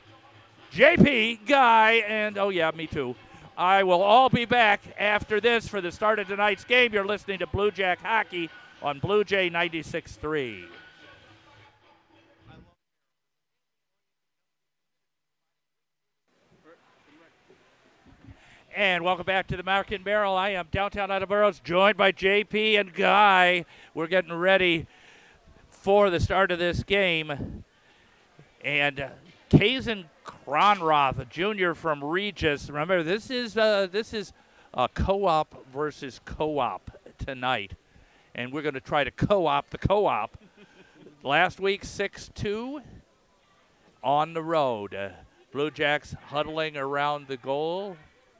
[0.72, 3.14] JP, Guy, and oh yeah, me too.
[3.58, 6.92] I will all be back after this for the start of tonight's game.
[6.92, 8.50] You're listening to Blue Jack Hockey
[8.82, 10.64] on Blue Jay 96.3.
[18.74, 20.36] And welcome back to the MAC in Merrill.
[20.36, 23.64] I am downtown Ollie Burrows, joined by JP and Guy.
[23.94, 24.86] We're getting ready
[25.70, 27.64] for the start of this game.
[28.62, 29.08] And uh,
[29.48, 30.10] Kazan
[30.46, 32.68] Cronrath, a junior from Regis.
[32.70, 34.32] Remember, this is uh, this is
[34.74, 37.72] uh, co-op versus co-op tonight,
[38.32, 40.38] and we're going to try to co-op the co-op.
[41.24, 42.80] Last week, six-two
[44.04, 44.94] on the road.
[44.94, 45.08] Uh,
[45.50, 47.96] Blue Jacks huddling around the goal,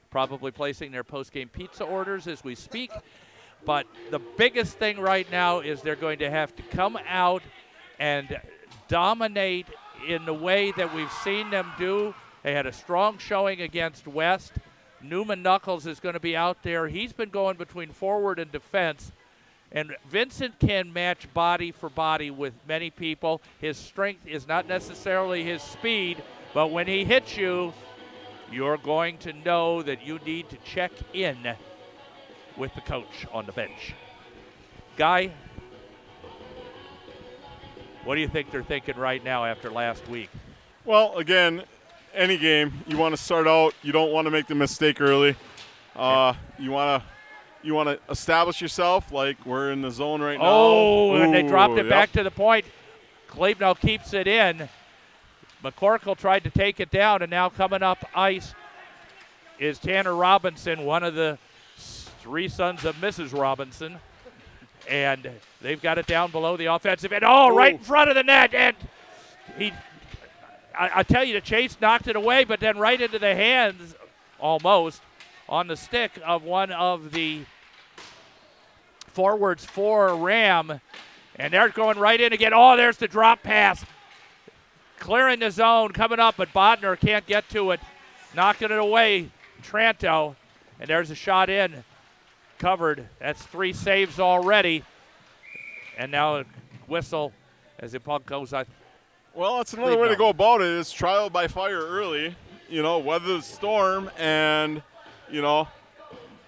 [0.09, 2.91] probably placing their post-game pizza orders as we speak.
[3.65, 7.43] But the biggest thing right now is they're going to have to come out
[7.99, 8.39] and
[8.87, 9.67] dominate
[10.05, 12.13] in the way that we've seen them do.
[12.43, 14.53] They had a strong showing against West.
[15.01, 16.87] Newman Knuckles is going to be out there.
[16.87, 19.11] He's been going between forward and defense.
[19.71, 23.41] And Vincent can match body for body with many people.
[23.59, 27.73] His strength is not necessarily his speed, but when he hits you,
[28.51, 31.37] you're going to know that you need to check in
[32.55, 33.93] with the coach on the bench.
[34.95, 35.31] Guy,
[38.07, 40.29] what do you think they're thinking right now after last week?
[40.85, 41.63] Well, again,
[42.13, 43.73] any game you want to start out.
[43.83, 45.35] You don't want to make the mistake early.
[45.93, 47.09] Uh, you want to
[47.67, 50.45] you want to establish yourself like we're in the zone right now.
[50.45, 52.65] Oh, and they dropped it Ooh, back to the point.
[53.27, 54.69] Klebnow keeps it in.
[55.61, 58.53] McCorkle tried to take it down, and now coming up ice
[59.59, 61.37] is Tanner Robinson, one of the
[61.75, 63.37] three sons of Mrs.
[63.37, 63.99] Robinson.
[64.87, 65.29] And
[65.61, 67.23] they've got it down below the offensive end.
[67.25, 68.53] Oh, right in front of the net.
[68.53, 68.75] And
[69.57, 69.73] he,
[70.77, 73.95] I, I tell you, the chase knocked it away, but then right into the hands,
[74.39, 75.01] almost,
[75.49, 77.41] on the stick of one of the
[79.07, 80.79] forwards for Ram.
[81.35, 82.53] And they're going right in again.
[82.53, 83.83] Oh, there's the drop pass.
[84.99, 87.79] Clearing the zone, coming up, but Bodner can't get to it.
[88.35, 89.29] Knocking it away,
[89.63, 90.35] Tranto.
[90.79, 91.83] And there's a shot in.
[92.59, 93.07] Covered.
[93.19, 94.83] That's three saves already.
[95.97, 96.45] And now a
[96.87, 97.31] whistle
[97.79, 98.67] as the puck goes out.
[99.33, 100.67] Well, that's another way to go about it.
[100.67, 102.35] Is trial by fire early.
[102.69, 104.81] You know, weather the storm, and
[105.29, 105.67] you know,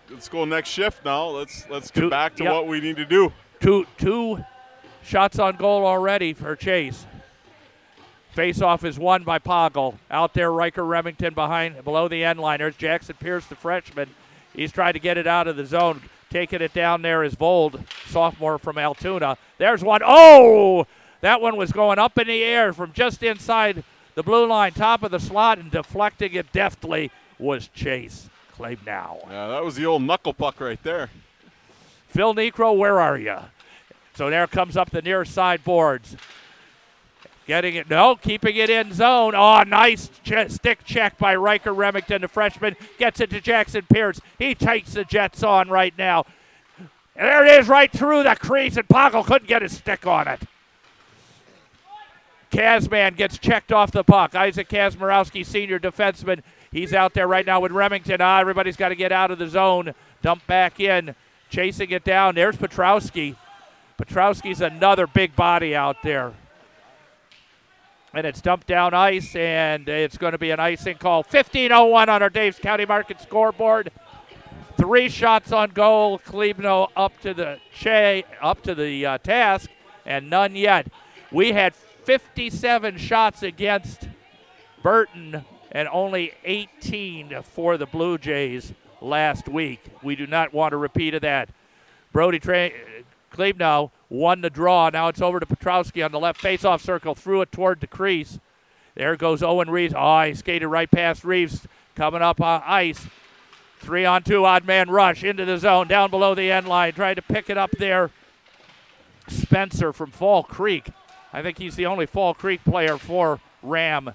[0.09, 1.27] let's go next shift now.
[1.27, 2.53] Let's let's get Two- back to yep.
[2.53, 3.31] what we need to do.
[3.59, 4.43] Two two
[5.03, 7.05] shots on goal already for Chase.
[8.31, 9.97] Face off is won by Poggle.
[10.09, 12.59] Out there, Riker Remington behind below the end line.
[12.59, 14.09] There's Jackson Pierce, the freshman.
[14.59, 16.01] He's trying to get it out of the zone.
[16.29, 19.37] Taking it down there is Vold, sophomore from Altoona.
[19.57, 20.01] There's one.
[20.03, 20.85] Oh!
[21.21, 25.01] That one was going up in the air from just inside the blue line, top
[25.01, 29.29] of the slot, and deflecting it deftly was Chase Klebnow.
[29.29, 31.09] Yeah, that was the old knuckle puck right there.
[32.09, 33.37] Phil Niekro, where are you?
[34.13, 36.17] So there comes up the near side boards.
[37.49, 39.33] Getting it, no, keeping it in zone.
[39.35, 42.75] Oh, nice ch- stick check by Riker Remington, the freshman.
[42.99, 44.21] Gets it to Jackson Pierce.
[44.37, 46.27] He takes the Jets on right now.
[47.15, 50.43] There it is, right through the crease, and Poggle couldn't get his stick on it.
[52.51, 54.35] Kazman gets checked off the puck.
[54.35, 56.43] Isaac Kazmarowski, senior defenseman.
[56.71, 58.21] He's out there right now with Remington.
[58.21, 59.95] Ah, everybody's got to get out of the zone.
[60.21, 61.15] Dump back in.
[61.49, 62.35] Chasing it down.
[62.35, 63.35] There's Petrowski.
[63.99, 66.33] Petrowski's another big body out there.
[68.13, 71.23] And it's dumped down ice, and it's going to be an icing call.
[71.23, 73.91] 15:01 on our Dave's County Market scoreboard.
[74.77, 76.17] Three shots on goal.
[76.19, 79.69] Klebnow up to the che, up to the uh, task,
[80.05, 80.87] and none yet.
[81.31, 84.07] We had 57 shots against
[84.81, 89.83] Burton and only 18 for the Blue Jays last week.
[90.01, 91.49] We do not want a repeat of that.
[92.11, 92.71] Brody Tra-
[93.31, 94.89] Klebnow won the draw.
[94.89, 97.15] Now it's over to Petrowski on the left faceoff circle.
[97.15, 98.39] Threw it toward the crease.
[98.95, 99.93] There goes Owen Reeves.
[99.93, 101.67] Oh, ah, he skated right past Reeves.
[101.95, 103.07] Coming up on ice.
[103.79, 106.93] Three on two, odd man rush into the zone, down below the end line.
[106.93, 108.11] Tried to pick it up there.
[109.27, 110.89] Spencer from Fall Creek.
[111.31, 114.11] I think he's the only Fall Creek player for Ram.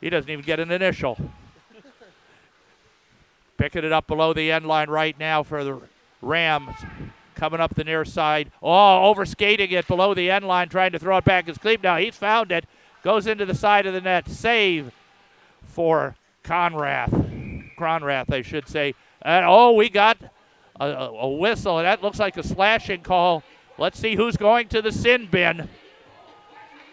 [0.00, 1.18] He doesn't even get an initial.
[3.56, 5.80] Picking it up below the end line right now for the
[6.22, 6.76] Rams.
[7.40, 8.50] Coming up the near side.
[8.62, 11.82] Oh, over skating it below the end line, trying to throw it back as Cleve.
[11.82, 12.66] Now he's found it.
[13.02, 14.28] Goes into the side of the net.
[14.28, 14.92] Save
[15.64, 17.74] for Conrath.
[17.78, 18.94] Cronrath, I should say.
[19.22, 20.18] And oh, we got
[20.78, 23.42] a, a, whistle, and that looks like a slashing call.
[23.78, 25.66] Let's see who's going to the sin bin.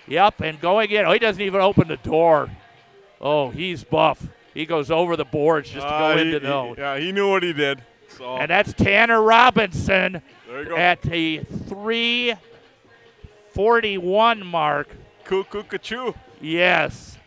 [0.07, 1.05] Yep, and going in.
[1.05, 2.49] Oh, he doesn't even open the door.
[3.19, 4.25] Oh, he's buff.
[4.53, 7.29] He goes over the boards just to Uh, go he- into he- Yeah, he knew
[7.29, 7.83] what he did.
[8.07, 10.37] So And that's Tanner Robinson there you go.
[10.78, 11.39] At the
[11.70, 14.89] 341 mark.
[15.24, 15.63] Cuckoo
[16.41, 17.17] Yes.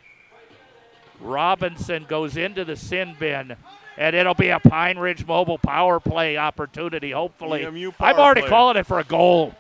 [1.21, 3.55] Robinson goes into the sin bin,
[3.99, 7.65] and it'll be a Pine Ridge Mobile power play opportunity, hopefully.
[7.65, 8.51] EMU I'm already play.
[8.51, 9.55] calling it for a goal.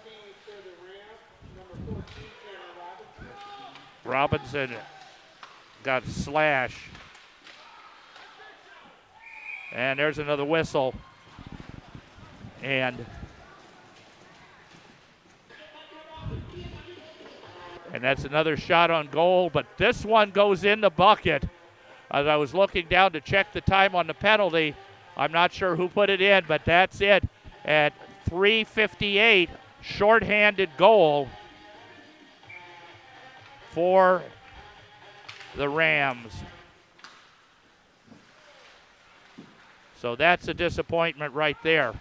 [4.04, 4.70] Robinson
[5.82, 6.88] got slash.
[9.72, 10.94] And there's another whistle.
[12.62, 13.06] And
[17.92, 21.44] and that's another shot on goal, but this one goes in the bucket.
[22.10, 24.74] As I was looking down to check the time on the penalty,
[25.16, 27.24] I'm not sure who put it in, but that's it.
[27.64, 27.92] At
[28.28, 29.48] 3:58,
[29.82, 31.28] shorthanded goal
[33.70, 34.22] for
[35.56, 36.32] the Rams.
[40.00, 41.92] So that's a disappointment right there.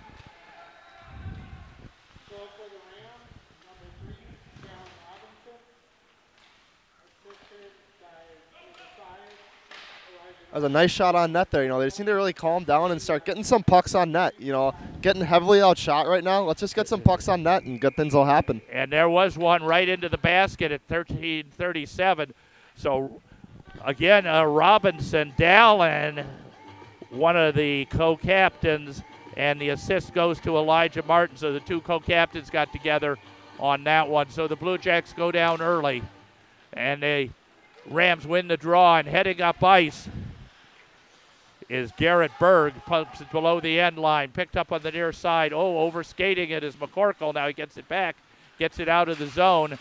[10.51, 11.61] That was a nice shot on net there.
[11.61, 14.33] You know, they seem to really calm down and start getting some pucks on net.
[14.39, 16.41] You know, getting heavily outshot right now.
[16.41, 18.59] Let's just get some pucks on net and good things will happen.
[18.71, 22.33] And there was one right into the basket at 13:37.
[22.75, 23.21] So
[23.85, 26.25] again, uh, Robinson, Dallin,
[27.11, 29.03] one of the co-captains,
[29.37, 31.37] and the assist goes to Elijah Martin.
[31.37, 33.17] So the two co-captains got together
[33.59, 34.31] on that one.
[34.31, 36.01] So the Blue Jacks go down early,
[36.73, 37.29] and the
[37.87, 38.97] Rams win the draw.
[38.97, 40.09] And heading up ice
[41.69, 42.73] is Garrett Berg.
[42.85, 44.31] Pumps it below the end line.
[44.31, 45.53] Picked up on the near side.
[45.53, 47.33] Oh, over skating it is McCorkle.
[47.33, 48.15] Now he gets it back.
[48.57, 49.77] Gets it out of the zone.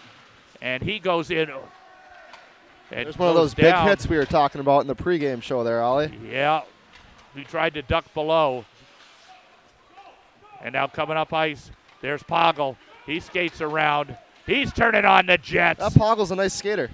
[0.61, 1.49] And he goes in.
[1.49, 1.61] and
[2.91, 5.83] There's one of those big hits we were talking about in the pregame show there,
[5.83, 6.13] Ollie.
[6.31, 6.63] Yeah.
[7.35, 8.65] He tried to duck below.
[10.63, 11.71] And now coming up ice,
[12.01, 12.77] there's Poggle.
[13.07, 14.17] He skates around.
[14.47, 15.81] He's turning on the Jets.
[15.81, 16.91] That Poggle's a nice skater.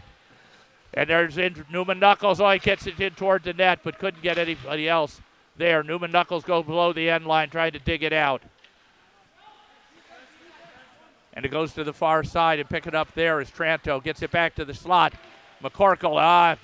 [0.97, 2.41] And there's in Newman Knuckles.
[2.41, 5.21] Oh, he gets it in toward the net, but couldn't get anybody else
[5.57, 5.83] there.
[5.83, 8.43] Newman Knuckles goes below the end line trying to dig it out.
[11.33, 14.23] And it goes to the far side and pick it up there as Tranto gets
[14.23, 15.15] it back to the slot.
[15.63, 16.57] McCorkle ah,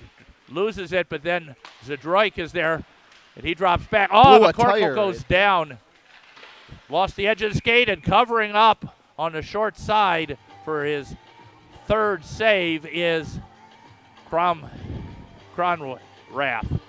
[0.47, 2.85] loses it, but then Zadroik is there
[3.35, 4.09] and he drops back.
[4.13, 5.77] Oh, Blew McCorkle goes down.
[6.89, 11.15] Lost the edge of the skate and covering up on the short side for his
[11.85, 13.39] third save is
[14.31, 14.65] Crom
[15.57, 16.79] Cronrath.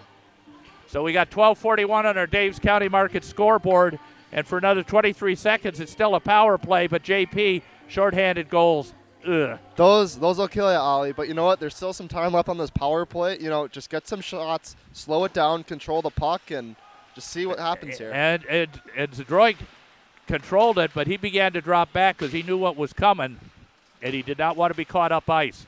[0.87, 3.98] So we got 12:41 on our Dave's County Market scoreboard,
[4.31, 6.87] and for another 23 seconds, it's still a power play.
[6.87, 8.94] But JP shorthanded goals
[9.26, 9.59] ugh.
[9.74, 11.11] Those those will kill you, Ollie.
[11.11, 11.59] But you know what?
[11.59, 13.38] There's still some time left on this power play.
[13.40, 16.76] You know, just get some shots, slow it down, control the puck, and
[17.16, 18.12] just see what happens here.
[18.14, 19.57] And and and Zadroik
[20.28, 23.40] controlled it, but he began to drop back because he knew what was coming,
[24.00, 25.66] and he did not want to be caught up ice.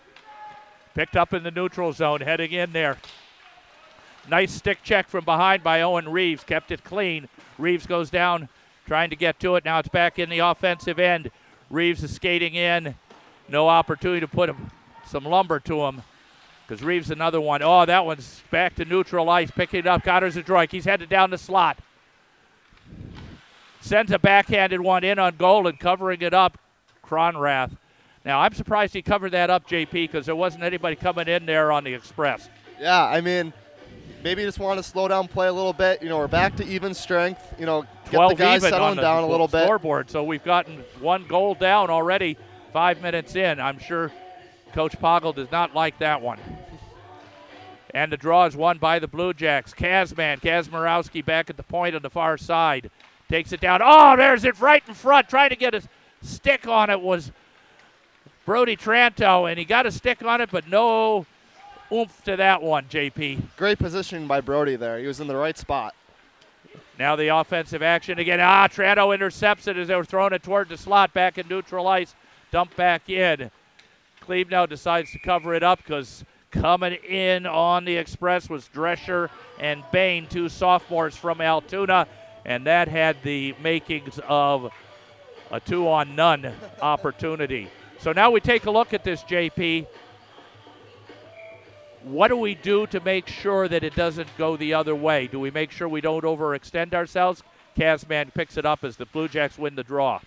[0.94, 2.98] Picked up in the neutral zone, heading in there.
[4.28, 7.28] Nice stick check from behind by Owen Reeves, kept it clean.
[7.58, 8.48] Reeves goes down,
[8.86, 9.64] trying to get to it.
[9.64, 11.30] Now it's back in the offensive end.
[11.68, 12.94] Reeves is skating in.
[13.48, 14.54] No opportunity to put
[15.06, 16.02] some lumber to him
[16.66, 17.60] because Reeves another one.
[17.62, 20.02] Oh, that one's back to neutral ice, picking it up.
[20.02, 20.70] Connor Zadroik.
[20.70, 21.78] He's headed down the slot.
[23.80, 26.58] Sends a backhanded one in on goal and covering it up.
[27.04, 27.76] Cronrath.
[28.24, 31.70] Now I'm surprised he covered that up, JP, because there wasn't anybody coming in there
[31.70, 32.48] on the express.
[32.80, 33.52] Yeah, I mean,
[34.22, 36.02] maybe just want to slow down play a little bit.
[36.02, 37.54] You know, we're back to even strength.
[37.58, 39.64] You know, get 12 the guys settling on the down a little bit.
[39.64, 40.10] scoreboard.
[40.10, 42.38] So we've gotten one goal down already,
[42.72, 43.60] five minutes in.
[43.60, 44.10] I'm sure
[44.72, 46.40] Coach Poggle does not like that one.
[47.94, 49.72] And the draw is won by the Blue Jacks.
[49.72, 52.90] Kazman, Kazmarowski back at the point on the far side.
[53.28, 53.80] Takes it down.
[53.84, 55.28] Oh, there's it right in front.
[55.28, 55.82] Trying to get a
[56.20, 57.30] stick on it was
[58.44, 61.26] Brody Tranto, and he got a stick on it, but no
[61.90, 63.42] oomph to that one, JP.
[63.56, 64.98] Great positioning by Brody there.
[64.98, 65.94] He was in the right spot.
[66.98, 68.40] Now the offensive action again.
[68.40, 71.88] Ah, Tranto intercepts it as they were throwing it toward the slot back in neutral
[71.88, 72.14] ice.
[72.50, 73.50] Dump back in.
[74.22, 79.28] Klebnow decides to cover it up because coming in on the express was Drescher
[79.58, 82.06] and Bain, two sophomores from Altoona,
[82.44, 84.72] and that had the makings of
[85.50, 87.68] a two on none opportunity.
[88.04, 89.86] So now we take a look at this, JP.
[92.02, 95.26] What do we do to make sure that it doesn't go the other way?
[95.26, 97.42] Do we make sure we don't overextend ourselves?
[97.78, 100.20] Kazman picks it up as the Blue Jacks win the draw.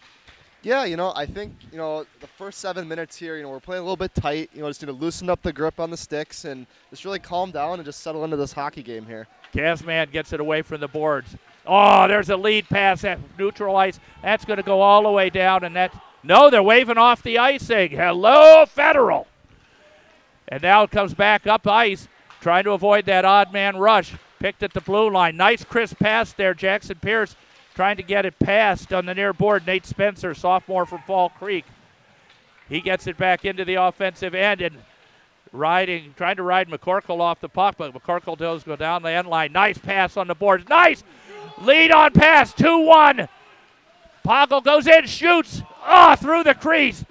[0.63, 3.59] Yeah, you know, I think, you know, the first seven minutes here, you know, we're
[3.59, 4.49] playing a little bit tight.
[4.55, 7.19] You know, just need to loosen up the grip on the sticks and just really
[7.19, 9.27] calm down and just settle into this hockey game here.
[9.53, 11.35] Kazman gets it away from the boards.
[11.67, 13.99] Oh, there's a lead pass at neutral ice.
[14.23, 15.93] That's going to go all the way down, and that.
[16.23, 17.91] No, they're waving off the icing.
[17.91, 19.27] Hello, Federal.
[20.47, 22.07] And now it comes back up ice,
[22.41, 24.13] trying to avoid that odd man rush.
[24.39, 25.35] Picked at the blue line.
[25.35, 26.53] Nice crisp pass there.
[26.53, 27.35] Jackson Pierce
[27.73, 29.65] trying to get it past on the near board.
[29.65, 31.65] Nate Spencer, sophomore from Fall Creek.
[32.69, 34.77] He gets it back into the offensive end and
[35.51, 39.27] riding, trying to ride McCorkle off the puck, but McCorkle does go down the end
[39.27, 39.51] line.
[39.51, 40.67] Nice pass on the boards.
[40.69, 41.03] Nice
[41.61, 42.53] lead on pass.
[42.53, 43.27] 2 1.
[44.25, 45.61] Poggle goes in, shoots.
[45.87, 47.05] Oh, through the crease.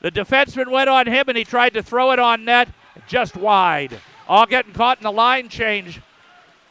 [0.00, 2.68] The defenseman went on him and he tried to throw it on net,
[3.06, 3.98] just wide.
[4.28, 6.00] All getting caught in the line change.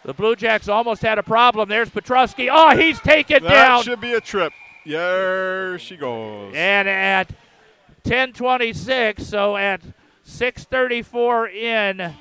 [0.03, 1.67] The Blue Jacks almost had a problem.
[1.67, 2.49] There's Petrovsky.
[2.49, 3.77] Oh, ah, he's taken that down.
[3.79, 4.53] That should be a trip.
[4.85, 6.53] There she goes.
[6.55, 7.29] And at
[8.05, 9.81] 10:26, so at
[10.25, 12.13] 6:34 in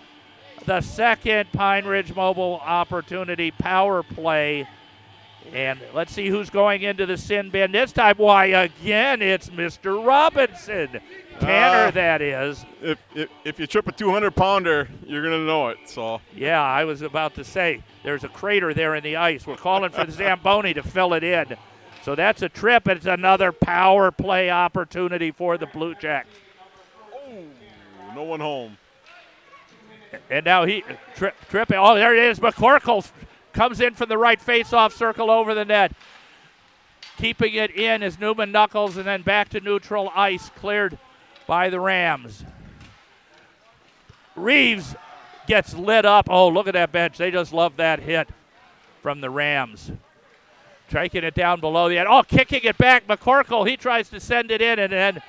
[0.65, 4.67] the second Pine Ridge Mobile opportunity power play.
[5.53, 8.17] And let's see who's going into the sin bin this time.
[8.19, 10.05] Why, again, it's Mr.
[10.05, 11.01] Robinson.
[11.41, 12.65] Tanner, Uh, that is.
[12.83, 15.79] If, if, if you trip a 200 pounder, you're going to know it.
[15.87, 19.47] So Yeah, I was about to say there's a crater there in the ice.
[19.47, 21.57] We're calling for the Zamboni to fill it in.
[22.03, 22.87] So that's a trip.
[22.89, 26.29] It's another power play opportunity for the Blue Jacks.
[28.15, 28.77] no one home.
[30.31, 30.83] And now he
[31.17, 31.77] tri- tripping.
[31.79, 32.39] Oh, there it is.
[32.39, 33.07] McCorkle
[33.57, 35.93] comes in from the right face-off circle over the net.
[37.17, 40.99] Keeping it in is Newman Knuckles, and then back to neutral ice, cleared
[41.47, 42.45] by the Rams.
[44.37, 44.95] Reeves
[45.47, 46.29] gets lit up.
[46.29, 47.17] Oh, look at that bench.
[47.17, 48.29] They just love that hit
[49.01, 49.91] from the Rams.
[50.91, 52.09] Taking it down below the end.
[52.11, 53.07] Oh, kicking it back.
[53.07, 55.23] McCorkle, he tries to send it in, and then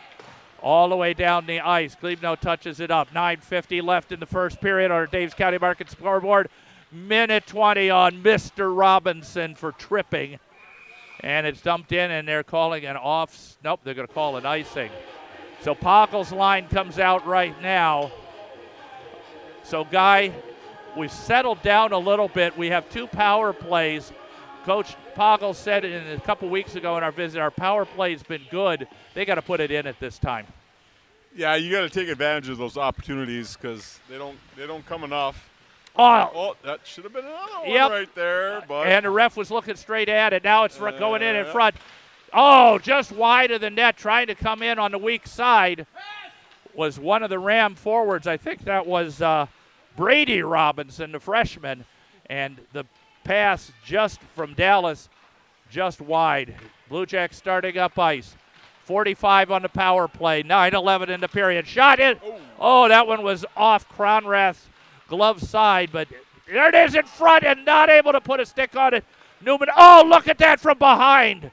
[0.62, 1.96] all the way down the ice.
[1.96, 3.10] Klebnow touches it up.
[3.14, 6.50] 9.50 left in the first period on our Dave's County Market scoreboard.
[6.92, 8.76] Minute 20 on Mr.
[8.76, 10.40] Robinson for tripping.
[11.22, 13.58] And it's dumped in, and they're calling an off.
[13.64, 14.92] Nope, they're going to call an icing.
[15.62, 18.12] So Poggle's line comes out right now.
[19.64, 20.32] So, Guy,
[20.96, 22.58] we've settled down a little bit.
[22.58, 24.14] We have two power plays.
[24.64, 28.44] Coach Poggle said in a couple weeks ago in our visit, our power play's been
[28.52, 28.88] good.
[29.14, 30.46] They got to put it in at this time.
[31.36, 35.04] Yeah, you got to take advantage of those opportunities because they don't they don't come
[35.04, 35.47] enough.
[35.98, 37.90] Oh, Oh, that should have been another one Yep.
[37.92, 38.64] right there.
[38.68, 40.44] But and the ref was looking straight at it.
[40.44, 41.76] Now it's going in in front.
[42.34, 45.86] Oh, just wide of the net, trying to come in on the weak side
[46.74, 48.28] was one of the Ram forwards.
[48.28, 49.48] I think that was uh,
[49.96, 51.86] Brady Robinson, the freshman,
[52.28, 52.84] and the
[53.24, 55.10] pass just from Dallas,
[55.72, 56.54] just wide.
[56.90, 58.36] Blue Jacks starting up ice.
[58.84, 60.44] 45 on the power play.
[60.44, 61.68] 9 11 in the period.
[61.68, 62.18] Shot in.
[62.60, 64.68] Oh, that one was off Cronrath's
[65.08, 66.08] glove side, but
[66.48, 69.04] there it is in front and not able to put a stick on it.
[69.42, 69.70] Newman.
[69.76, 71.52] Oh, look at that from behind.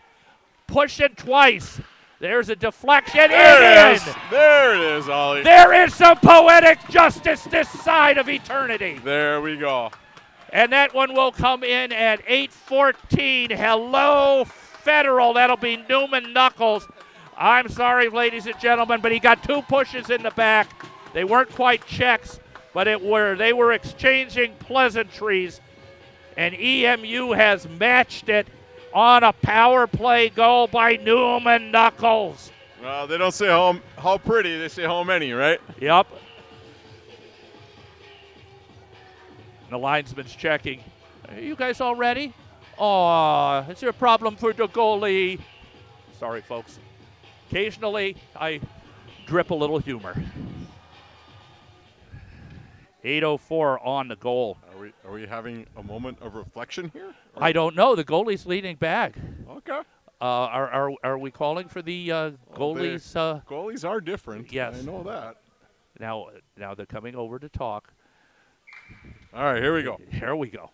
[0.66, 1.80] Pushing twice.
[2.20, 3.28] There's a deflection.
[3.28, 4.14] There it is.
[4.30, 5.42] There it is, Ollie.
[5.42, 9.00] There is some poetic justice this side of eternity.
[9.04, 9.90] There we go.
[10.50, 13.50] And that one will come in at 8:14.
[13.50, 15.34] Hello, Federal.
[15.34, 16.86] That'll be Newman Knuckles.
[17.36, 20.70] I'm sorry, ladies and gentlemen, but he got two pushes in the back.
[21.12, 22.38] They weren't quite checks,
[22.74, 25.60] but it were they were exchanging pleasantries,
[26.36, 28.46] and EMU has matched it
[28.92, 32.50] on a power play goal by Newman Knuckles.
[32.82, 35.58] Well, they don't say how, how pretty, they say how many, right?
[35.80, 36.06] Yep.
[39.70, 40.80] The linesman's checking.
[41.28, 42.34] Are you guys all ready?
[42.78, 45.40] Oh, is there a problem for the goalie?
[46.20, 46.78] Sorry, folks.
[47.48, 48.60] Occasionally, I
[49.26, 50.14] drip a little humor.
[53.04, 54.56] 804 on the goal.
[54.74, 57.14] Are we are we having a moment of reflection here?
[57.36, 57.94] I don't know.
[57.94, 59.14] The goalie's leading back.
[59.50, 59.80] Okay.
[60.20, 63.14] Uh, are, are, are we calling for the uh, Well, they- goalies?
[63.16, 64.50] Uh, goalies are different.
[64.52, 64.76] Yes.
[64.78, 65.36] I know that.
[66.00, 67.92] now, now they're coming over to talk.
[69.34, 70.00] All right, here we go.
[70.10, 70.70] Here we go.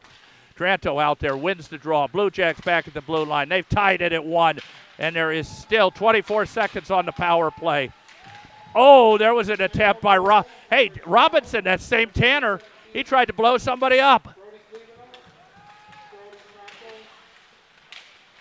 [0.56, 2.06] Tranto out there wins the draw.
[2.06, 3.48] Blue Jacks back at the blue line.
[3.48, 4.58] They've tied it at one,
[4.98, 7.90] and there is still 24 seconds on the power play.
[8.74, 10.46] Oh, there was an attempt by Rob.
[10.68, 12.60] Hey, Robinson, that same Tanner,
[12.92, 14.36] he tried to blow somebody up.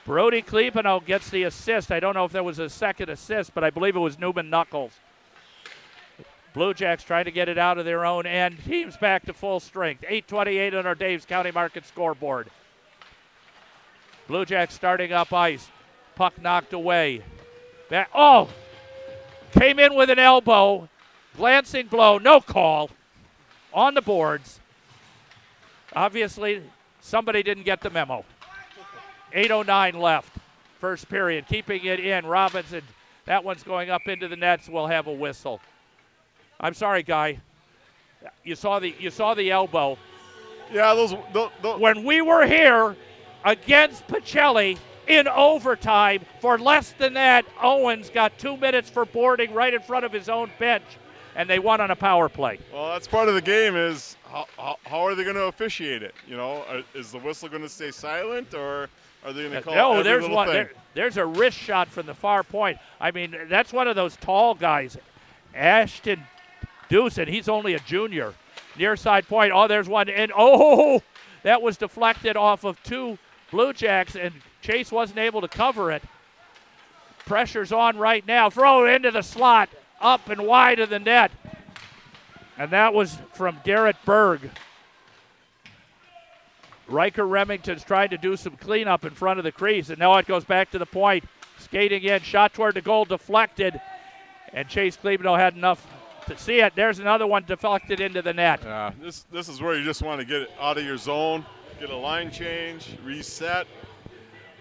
[0.05, 1.91] Brody Klebnow gets the assist.
[1.91, 4.49] I don't know if there was a second assist, but I believe it was Newman
[4.49, 4.93] Knuckles.
[6.53, 8.57] Blue Jacks trying to get it out of their own end.
[8.65, 10.03] Teams back to full strength.
[10.07, 12.49] 8:28 on our Dave's County Market scoreboard.
[14.27, 15.69] Blue Jacks starting up ice.
[16.15, 17.21] Puck knocked away.
[17.89, 18.09] Back.
[18.13, 18.49] Oh,
[19.51, 20.89] came in with an elbow,
[21.37, 22.89] glancing blow, no call,
[23.73, 24.59] on the boards.
[25.95, 26.61] Obviously,
[27.01, 28.23] somebody didn't get the memo.
[29.33, 30.37] 8:09 left,
[30.79, 31.47] first period.
[31.47, 32.25] Keeping it in.
[32.25, 32.81] Robinson.
[33.25, 34.67] That one's going up into the nets.
[34.67, 35.61] We'll have a whistle.
[36.59, 37.39] I'm sorry, guy.
[38.43, 39.97] You saw the you saw the elbow.
[40.71, 42.95] Yeah, those, those, those When we were here
[43.43, 44.77] against Pacelli
[45.09, 50.05] in overtime, for less than that, Owens got two minutes for boarding right in front
[50.05, 50.83] of his own bench,
[51.35, 52.59] and they won on a power play.
[52.71, 53.75] Well, that's part of the game.
[53.75, 56.13] Is how, how, how are they going to officiate it?
[56.27, 58.87] You know, uh, is the whistle going to stay silent, or
[59.25, 60.47] are they going to uh, call no, every there's little one.
[60.47, 60.53] thing?
[60.53, 62.77] There, there's a wrist shot from the far point.
[63.01, 64.95] I mean, that's one of those tall guys,
[65.55, 66.21] Ashton
[66.87, 68.35] Deuce, and he's only a junior.
[68.77, 69.51] Near side point.
[69.53, 71.01] Oh, there's one, and oh,
[71.43, 73.17] that was deflected off of two
[73.51, 76.03] Blue Jacks, and Chase wasn't able to cover it.
[77.25, 78.49] Pressure's on right now.
[78.49, 79.69] Throw it into the slot,
[80.01, 81.31] up and wide of the net,
[82.57, 84.49] and that was from Garrett Berg.
[86.87, 90.25] Riker Remington's trying to do some cleanup in front of the crease, and now it
[90.25, 91.23] goes back to the point.
[91.59, 93.79] Skating in, shot toward the goal, deflected,
[94.53, 95.85] and Chase Klebnow had enough
[96.27, 96.73] to see it.
[96.75, 98.61] There's another one deflected into the net.
[98.63, 101.45] Yeah, this this is where you just want to get it out of your zone,
[101.79, 103.67] get a line change, reset.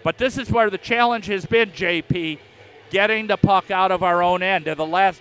[0.02, 2.38] But this is where the challenge has been, JP,
[2.90, 4.66] getting the puck out of our own end.
[4.66, 5.20] In the last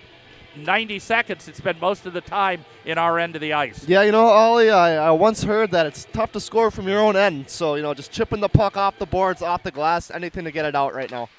[0.55, 3.87] 90 seconds, it's been most of the time in our end of the ice.
[3.87, 6.99] Yeah, you know, Ollie, I, I once heard that it's tough to score from your
[6.99, 7.49] own end.
[7.49, 10.51] So, you know, just chipping the puck off the boards, off the glass, anything to
[10.51, 11.29] get it out right now.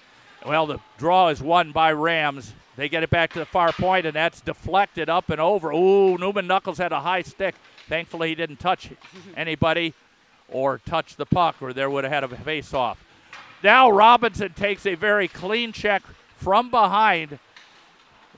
[0.46, 2.54] Well, the draw is won by Rams.
[2.76, 5.72] They get it back to the far point, and that's deflected up and over.
[5.72, 7.56] Ooh, Newman Knuckles had a high stick.
[7.88, 8.90] Thankfully, he didn't touch
[9.36, 9.94] anybody
[10.48, 13.04] or touch the puck, or there would have had a face off.
[13.62, 16.02] Now Robinson takes a very clean check
[16.36, 17.38] from behind.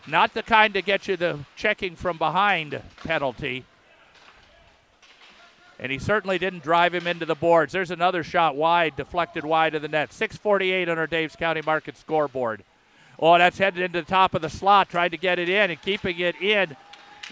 [0.06, 3.64] Not the kind to get you the checking from behind penalty.
[5.78, 7.72] And he certainly didn't drive him into the boards.
[7.72, 10.12] There's another shot wide, deflected wide of the net.
[10.12, 12.64] 648 on our Dave's County Market scoreboard.
[13.18, 15.80] Oh, that's headed into the top of the slot, trying to get it in, and
[15.80, 16.76] keeping it in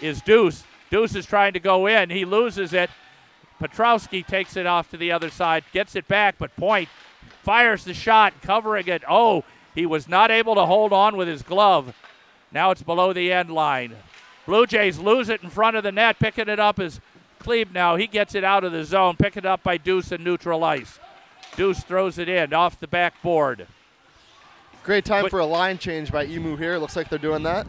[0.01, 0.65] is Deuce.
[0.91, 2.11] Deuce is trying to go in.
[2.11, 2.91] He loses it.
[3.61, 6.89] Petrowski takes it off to the other side, gets it back, but Point
[7.49, 9.03] fires the shot, covering it.
[9.09, 9.43] Oh,
[9.75, 11.97] he was not able to hold on with his glove.
[12.53, 13.97] Now it's below the end line.
[14.45, 16.19] Blue Jays lose it in front of the net.
[16.19, 17.01] Picking it up is
[17.41, 17.99] Klebnow.
[17.99, 19.17] He gets it out of the zone.
[19.17, 20.99] Picked it up by Deuce in neutral ice.
[21.57, 23.67] Deuce throws it in off the backboard.
[24.85, 26.77] Great time But- for a line change by Emu here.
[26.77, 27.67] Looks like they're doing that.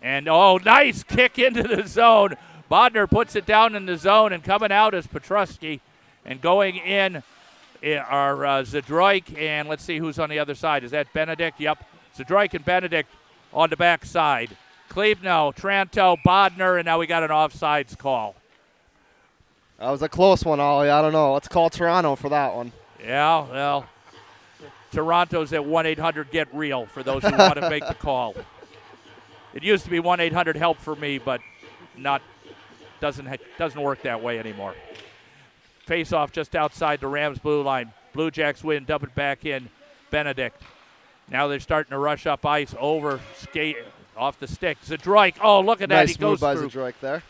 [0.00, 2.36] And oh, nice kick into the zone.
[2.70, 5.80] Bodner puts it down in the zone, and coming out is Petrusky.
[6.24, 7.22] And going in
[7.82, 10.84] are uh, Zadroik, and let's see who's on the other side.
[10.84, 11.60] Is that Benedict?
[11.60, 11.84] Yep.
[12.16, 13.10] Zadroik and Benedict
[13.52, 14.56] on the back side.
[14.90, 18.34] Klebnow, Tranto, Bodner, and now we got an offsides call.
[19.78, 20.90] That was a close one, Ollie.
[20.90, 21.32] I don't know.
[21.32, 22.72] Let's call Toronto for that one.
[23.02, 23.86] Yeah, well,
[24.92, 28.34] Toronto's at 1 800 Get Real for those who want to make the call.
[29.54, 31.40] It used to be 1 800 Help for me, but
[31.96, 32.20] not
[33.00, 34.74] doesn't ha- doesn't work that way anymore.
[35.90, 37.92] Face off just outside the Rams blue line.
[38.12, 39.68] Blue Jacks win, dump it back in.
[40.12, 40.62] Benedict.
[41.28, 43.76] Now they're starting to rush up ice over skate
[44.16, 44.78] off the stick.
[44.86, 45.34] Zadroik.
[45.42, 45.96] Oh, look at that.
[45.96, 46.68] Nice he goes move by through.
[46.70, 47.24] Zadroik there.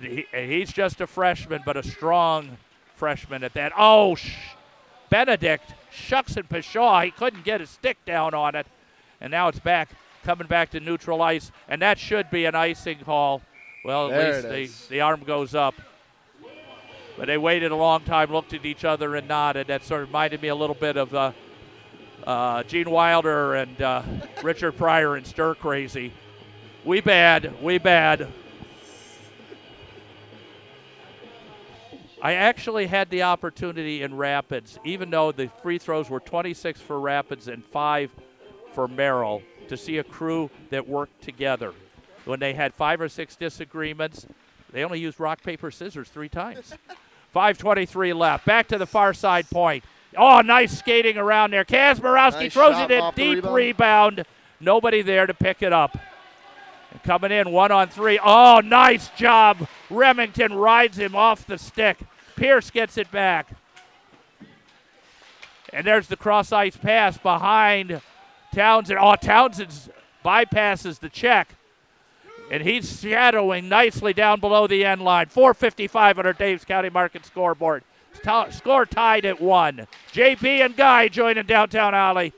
[0.00, 2.56] He- he's just a freshman, but a strong
[2.96, 3.72] freshman at that.
[3.76, 4.32] Oh, sh-
[5.10, 7.02] Benedict shucks and pshaw.
[7.04, 8.66] He couldn't get his stick down on it,
[9.20, 9.90] and now it's back,
[10.24, 13.42] coming back to neutral ice, and that should be an icing call.
[13.84, 15.74] Well, at There least the, the arm goes up.
[17.18, 19.66] But they waited a long time, looked at each other, and nodded.
[19.66, 21.32] That sort of reminded me a little bit of uh,
[22.24, 24.02] uh, Gene Wilder and uh,
[24.44, 26.12] Richard Pryor in Stir Crazy.
[26.84, 28.28] We bad, we bad.
[32.22, 37.00] I actually had the opportunity in Rapids, even though the free throws were 26 for
[37.00, 38.10] Rapids and 5
[38.72, 41.74] for Merrill, to see a crew that worked together.
[42.26, 44.26] When they had five or six disagreements,
[44.70, 46.74] they only used rock, paper, scissors three times.
[47.38, 48.44] 5.23 left.
[48.44, 49.84] Back to the far side point.
[50.16, 51.64] Oh, nice skating around there.
[51.64, 53.54] Kazmarowski Nice throws it in, deep rebound.
[53.54, 54.24] rebound.
[54.58, 55.96] Nobody there to pick it up.
[56.90, 58.18] And coming in one on three.
[58.20, 59.68] Oh, nice job.
[59.88, 61.98] Remington rides him off the stick.
[62.34, 63.50] Pierce gets it back.
[65.72, 68.00] And there's the cross ice pass behind
[68.52, 68.98] Townsend.
[69.00, 69.70] Oh, Townsend
[70.24, 71.54] bypasses the check.
[72.50, 75.26] And he's shadowing nicely down below the end line.
[75.26, 77.82] 455 on our Dave's County Market scoreboard.
[78.14, 79.86] Sto- Score tied at one.
[80.12, 82.32] JP and Guy joining downtown Ollie.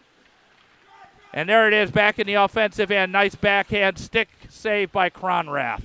[1.33, 3.13] And there it is back in the offensive end.
[3.13, 5.83] Nice backhand stick save by Cronrath.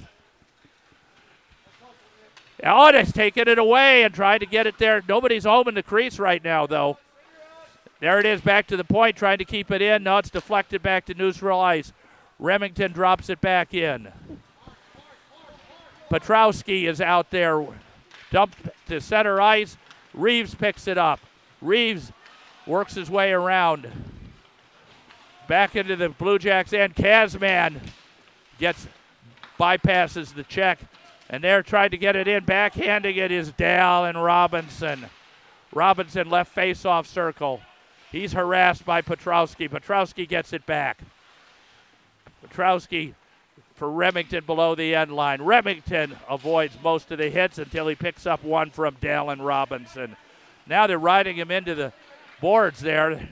[2.64, 5.04] Otis taking it away and trying to get it there.
[5.08, 6.98] Nobody's home in the crease right now, though.
[8.00, 10.04] There it is back to the point, trying to keep it in.
[10.04, 11.94] Now it's deflected back to neutral ice.
[12.40, 14.12] Remington drops it back in.
[16.10, 17.66] Petrowski is out there,
[18.32, 19.78] dumped to center ice.
[20.14, 21.20] Reeves picks it up.
[21.62, 22.12] Reeves
[22.68, 23.88] works his way around.
[25.48, 26.96] Back into the Blue Jacks end.
[26.96, 27.80] Kazman
[28.60, 28.88] gets
[29.60, 30.80] bypasses the check,
[31.30, 32.46] and they're trying to get it in.
[32.46, 35.06] Backhanding it is Dallin Robinson.
[35.74, 37.62] Robinson left face-off circle.
[38.12, 39.70] He's harassed by Petrowski.
[39.70, 41.00] Petrowski gets it back.
[42.50, 43.14] Petrowski
[43.76, 45.42] for Remington below the end line.
[45.42, 50.16] Remington avoids most of the hits until he picks up one from Dallin Robinson.
[50.68, 51.94] Now they're riding him into the
[52.42, 53.30] boards there.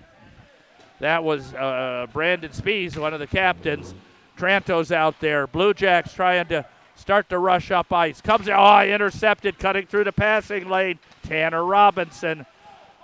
[0.99, 3.93] That was uh, Brandon Spees, one of the captains.
[4.37, 5.47] Tranto's out there.
[5.47, 8.21] Blue Jacks trying to start to rush up ice.
[8.21, 8.53] Comes in.
[8.55, 10.99] oh, intercepted, cutting through the passing lane.
[11.23, 12.45] Tanner Robinson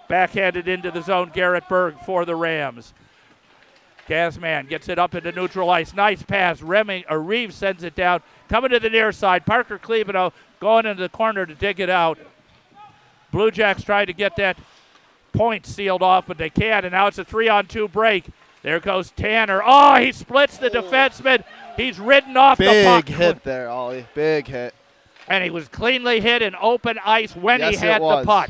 [0.08, 1.32] backhanded into the zone.
[1.34, 2.94] Garrett Berg for the Rams.
[4.10, 5.94] Kazman gets it up into neutral ice.
[5.94, 6.62] Nice pass.
[6.62, 8.22] Remy, or Reeves sends it down.
[8.50, 9.46] Coming to the near side.
[9.46, 12.18] Parker Cleveno going into the corner to dig it out.
[13.32, 14.58] Blue Jacks trying to get that
[15.32, 16.86] point sealed off, but they can't.
[16.86, 18.26] And now it's a three on two break.
[18.64, 19.62] There goes Tanner.
[19.64, 20.82] Oh, he splits the oh.
[20.82, 21.44] defenseman.
[21.78, 23.06] He's ridden off the puck.
[23.06, 24.06] Big hit there, Ollie.
[24.16, 24.74] Big hit.
[25.28, 28.50] And he was cleanly hit in open ice when he Yes, it had the puck.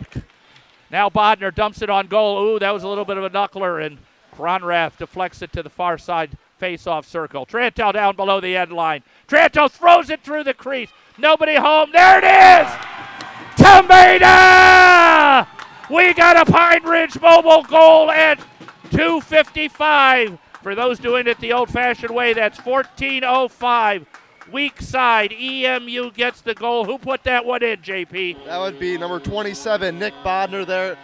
[0.89, 2.41] Now Bodner dumps it on goal.
[2.41, 3.97] Ooh, that was a little bit of a knuckler, and
[4.39, 7.45] Cronrath deflects it to the far side face-off circle.
[7.45, 9.03] Tranto down below the end line.
[9.27, 10.89] Tranto throws it through the crease.
[11.17, 11.89] Nobody home.
[11.91, 12.71] There it is!
[13.57, 15.45] Tomato!
[15.93, 18.39] We got a Pine Ridge mobile goal at
[18.91, 20.39] 255.
[20.63, 24.05] For those doing it the old-fashioned way, that's 1405.
[24.53, 25.33] Weak side.
[25.33, 26.85] EMU gets the goal.
[26.85, 28.45] Who put that one in, JP?
[28.45, 30.97] That would be number 27, Nick Bodner there.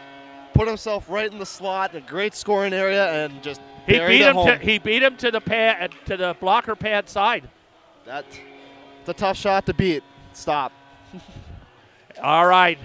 [0.55, 4.35] Put himself right in the slot, a great scoring area, and just He beat him.
[4.35, 4.47] home.
[4.47, 7.49] To, he beat him to the pad uh, to the blocker pad side.
[8.05, 8.39] That's
[9.05, 10.01] a tough shot to beat.
[10.31, 10.71] Stop.
[12.23, 12.79] All right,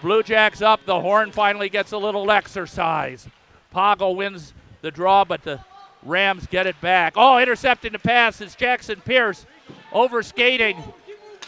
[0.00, 0.84] Blue Jacks up.
[0.86, 3.26] The horn finally gets a little exercise.
[3.74, 5.58] Poggle wins the draw, but the
[6.04, 7.14] Rams get it back.
[7.16, 9.44] Oh, intercepting the pass is Jackson Pierce
[9.92, 10.76] over skating.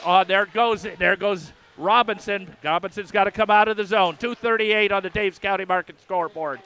[0.04, 2.54] Oh, uh, there goes there goes Robinson.
[2.62, 4.16] Robinson's got to come out of the zone.
[4.16, 6.60] 238 on the Dave's County Market scoreboard.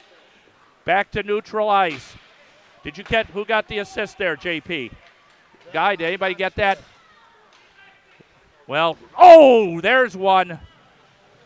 [0.83, 2.15] Back to neutral ice.
[2.83, 4.91] Did you get who got the assist there, JP?
[5.73, 6.79] Guy, did anybody get that?
[8.67, 10.59] Well, oh, there's one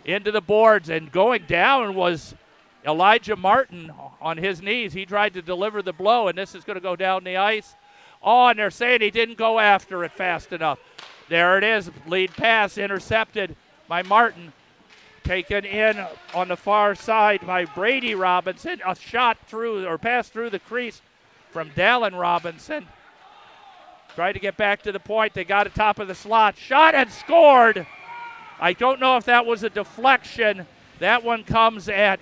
[0.04, 2.34] into the boards and going down was
[2.86, 3.92] Elijah Martin
[4.22, 4.94] on his knees.
[4.94, 7.76] He tried to deliver the blow, and this is going to go down the ice.
[8.22, 10.80] Oh, and they're saying he didn't go after it fast enough.
[11.30, 11.92] There it is.
[12.08, 13.56] Lead pass intercepted
[13.88, 14.52] by Martin.
[15.24, 16.04] Taken in
[16.34, 18.82] on the far side by Brady Robinson.
[18.86, 21.02] A shot through or pass through the crease
[21.52, 22.88] from Dallin Robinson.
[24.16, 25.36] Tried to get back to the point.
[25.36, 26.58] They got it top of the slot.
[26.58, 27.86] Shot and scored.
[28.60, 30.66] I don't know if that was a deflection.
[30.98, 32.20] That one comes at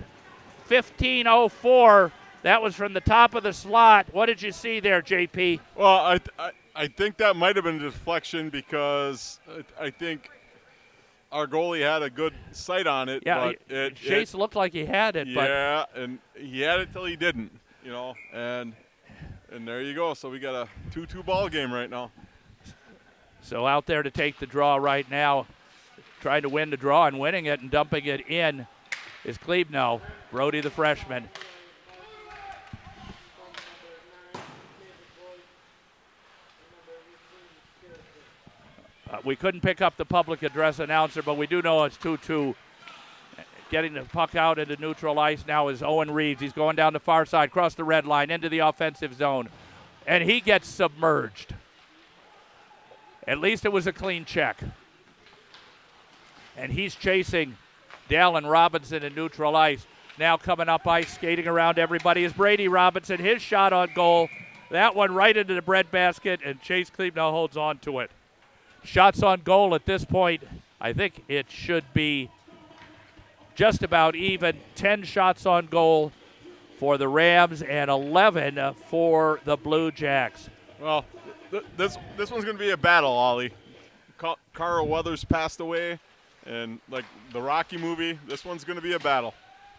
[0.69, 2.11] 15.04.
[2.43, 4.07] That was from the top of the slot.
[4.11, 5.59] What did you see there, JP?
[5.75, 9.39] Well, I, I, I think that might have been a deflection because
[9.79, 10.29] I, think
[11.31, 13.23] our goalie had a good sight on it.
[13.25, 15.27] Yeah, but it, Chase it, looked like he had it.
[15.27, 17.51] Yeah, and he had it till he didn't.
[17.83, 18.73] You know, and
[19.51, 20.13] and there you go.
[20.13, 22.11] So we got a two-two ball game right now.
[23.41, 25.47] So out there to take the draw right now,
[26.21, 28.67] trying to win the draw and winning it and dumping it in
[29.25, 30.01] is Klebnow,
[30.31, 31.27] Brody the freshman.
[39.09, 42.17] Uh, we couldn't pick up the public address announcer, but we do know it's 2
[42.17, 42.55] 2.
[43.69, 46.39] Getting the puck out into neutral ice now is Owen Reeves.
[46.39, 49.49] He's going down the far side, across the red line, into the offensive zone.
[50.05, 51.53] And he gets submerged.
[53.27, 54.57] At least it was a clean check.
[56.55, 57.57] And he's chasing
[58.09, 59.85] Dallin Robinson in neutral ice.
[60.17, 63.19] Now coming up ice, skating around everybody is Brady Robinson.
[63.19, 64.29] His shot on goal.
[64.71, 68.11] That one right into the breadbasket, and Chase Klebnow holds on to it.
[68.87, 70.43] Shots on goal at this point,
[70.79, 72.29] I think it should be
[73.53, 74.57] just about even.
[74.75, 76.13] 10 shots on goal
[76.79, 80.49] for the Rams and 11 for the Blue Jacks.
[80.79, 81.03] Well,
[81.51, 83.51] th- this this one's going to be a battle, Ollie.
[84.17, 85.99] Ca- Carl Weathers passed away,
[86.45, 89.33] and like the Rocky movie, this one's going to be a battle.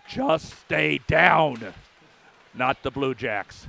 [0.07, 1.73] Just stay down,
[2.53, 3.69] not the Blue Jacks.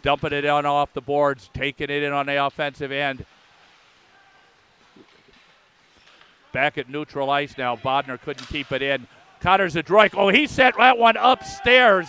[0.00, 3.26] Dumping it on off the boards, taking it in on the offensive end.
[6.56, 7.76] Back at neutral ice now.
[7.76, 9.06] Bodner couldn't keep it in.
[9.40, 10.14] Connor Zadroik.
[10.16, 12.08] Oh, he sent that one upstairs.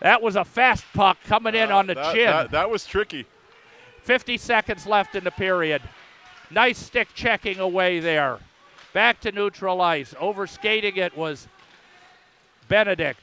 [0.00, 2.26] That was a fast puck coming in Uh, on the that, chin.
[2.26, 3.24] That, that was tricky.
[4.02, 5.80] 50 seconds left in the period.
[6.50, 8.40] Nice stick checking away there.
[8.92, 10.14] Back to neutral ice.
[10.20, 11.48] Overskating it was
[12.68, 13.22] Benedict.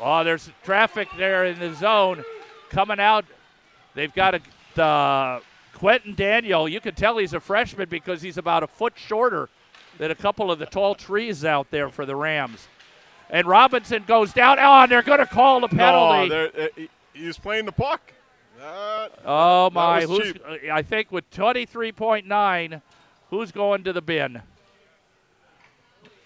[0.00, 2.24] Oh, there's traffic there in the zone.
[2.70, 3.26] Coming out,
[3.94, 4.40] they've got
[4.78, 5.40] a uh,
[5.84, 6.66] Quentin Daniel.
[6.66, 9.50] You can tell he's a freshman because he's about a foot shorter
[9.98, 12.68] than a couple of the tall trees out there for the Rams.
[13.28, 14.58] And Robinson goes down.
[14.58, 16.30] Oh, and they're going to call the penalty.
[16.30, 18.14] No, uh, he, he was playing the puck.
[18.58, 20.04] That- Oh my!
[20.04, 20.32] Who's?
[20.32, 20.42] cheap.
[20.72, 22.80] I think with 23.9,
[23.28, 24.40] who's going to the bin?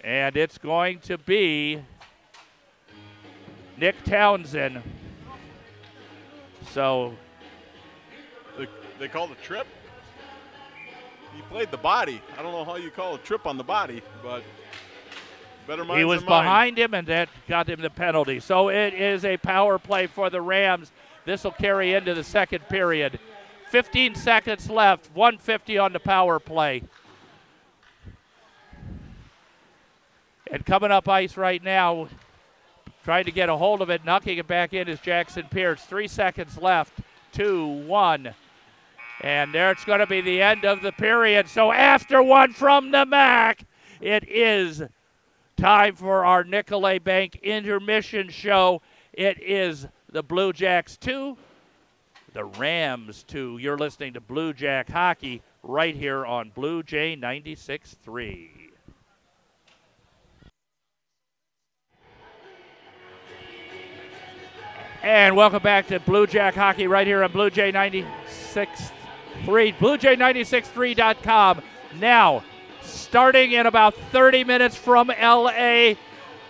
[0.04, 1.82] And it's going to be
[3.76, 4.82] Nick Townsend.
[6.70, 7.16] So
[8.98, 9.66] They, called a trip.
[11.34, 12.20] He played the body.
[12.36, 14.42] I don't know how you call a trip on the body, but
[15.66, 16.44] better minds he was than mine.
[16.44, 18.40] behind him, and that got him the penalty.
[18.40, 20.90] So it is a power play for the Rams.
[21.24, 23.20] This will carry into the second period.
[23.70, 25.10] 15 seconds left.
[25.14, 26.82] 150 on the power play.
[30.50, 32.08] And coming up ice right now,
[33.04, 35.82] trying to get a hold of it, knocking it back in is Jackson Pierce.
[35.82, 36.94] Three seconds left.
[37.32, 38.34] Two, one.
[39.20, 41.48] And there it's going to be the end of the period.
[41.48, 43.64] So after one from the MAC,
[44.00, 44.82] it is
[45.56, 48.80] time for our Nicolet Bank intermission show.
[49.12, 51.36] It is the Blue Jacks 2,
[52.32, 53.58] the Rams 2.
[53.58, 58.50] You're listening to Blue Jack Hockey right here on Blue Jay 96.3.
[65.02, 68.97] And welcome back to Blue Jack Hockey right here on Blue Jay 96.3.
[69.44, 71.62] BlueJay963.com.
[71.98, 72.44] Now,
[72.82, 75.94] starting in about 30 minutes from LA,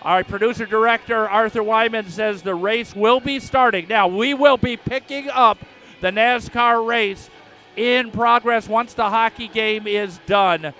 [0.01, 3.87] our producer director Arthur Wyman says the race will be starting.
[3.87, 5.57] Now, we will be picking up
[6.01, 7.29] the NASCAR race
[7.75, 10.73] in progress once the hockey game is done.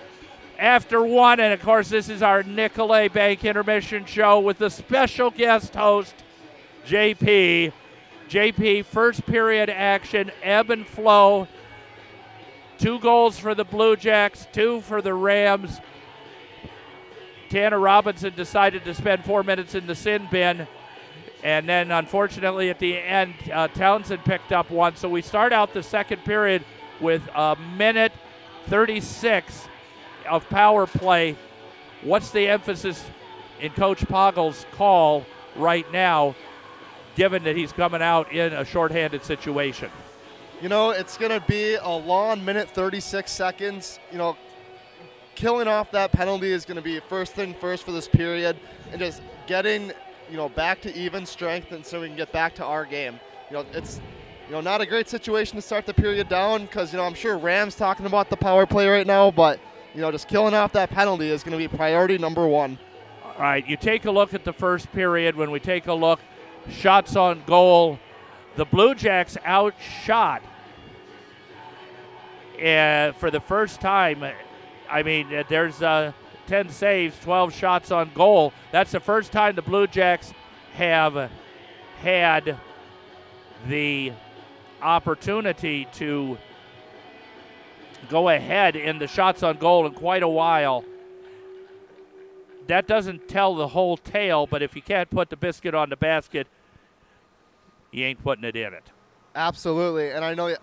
[0.58, 5.30] After one, and of course, this is our Nicolet Bank intermission show with the special
[5.30, 6.14] guest host,
[6.86, 7.72] JP.
[8.28, 11.48] JP, first period action, ebb and flow.
[12.80, 15.80] Two goals for the Blue Jacks, two for the Rams.
[17.50, 20.66] Tanner Robinson decided to spend four minutes in the sin bin.
[21.44, 24.96] And then, unfortunately, at the end, uh, Townsend picked up one.
[24.96, 26.64] So we start out the second period
[27.02, 28.12] with a minute
[28.68, 29.68] 36
[30.26, 31.36] of power play.
[32.00, 33.04] What's the emphasis
[33.60, 36.34] in Coach Poggle's call right now,
[37.14, 39.90] given that he's coming out in a shorthanded situation?
[40.60, 43.98] You know, it's going to be a long minute 36 seconds.
[44.12, 44.36] You know,
[45.34, 48.58] killing off that penalty is going to be first thing first for this period
[48.92, 49.90] and just getting,
[50.30, 53.18] you know, back to even strength and so we can get back to our game.
[53.50, 54.02] You know, it's
[54.50, 57.14] you know, not a great situation to start the period down because, you know, I'm
[57.14, 59.60] sure Rams talking about the power play right now, but,
[59.94, 62.76] you know, just killing off that penalty is going to be priority number one.
[63.24, 65.36] All right, you take a look at the first period.
[65.36, 66.18] When we take a look,
[66.68, 68.00] shots on goal,
[68.56, 70.42] the Blue Jacks outshot
[72.60, 74.24] uh, for the first time.
[74.88, 76.12] I mean, uh, there's uh,
[76.46, 78.52] 10 saves, 12 shots on goal.
[78.72, 80.32] That's the first time the Blue Jacks
[80.74, 81.30] have
[82.00, 82.58] had
[83.66, 84.12] the
[84.82, 86.38] opportunity to
[88.08, 90.84] go ahead in the shots on goal in quite a while.
[92.66, 95.96] That doesn't tell the whole tale, but if you can't put the biscuit on the
[95.96, 96.46] basket,
[97.90, 98.84] you ain't putting it in it.
[99.34, 100.54] Absolutely, and I know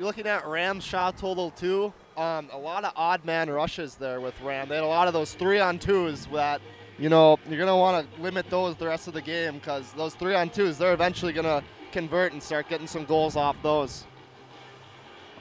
[0.00, 1.92] you're looking at Rams shot total too.
[2.16, 4.66] Um, a lot of odd man rushes there with Ram.
[4.70, 6.62] They had a lot of those three on twos that
[6.98, 10.14] you know you're gonna want to limit those the rest of the game because those
[10.14, 14.06] three on twos they're eventually gonna convert and start getting some goals off those.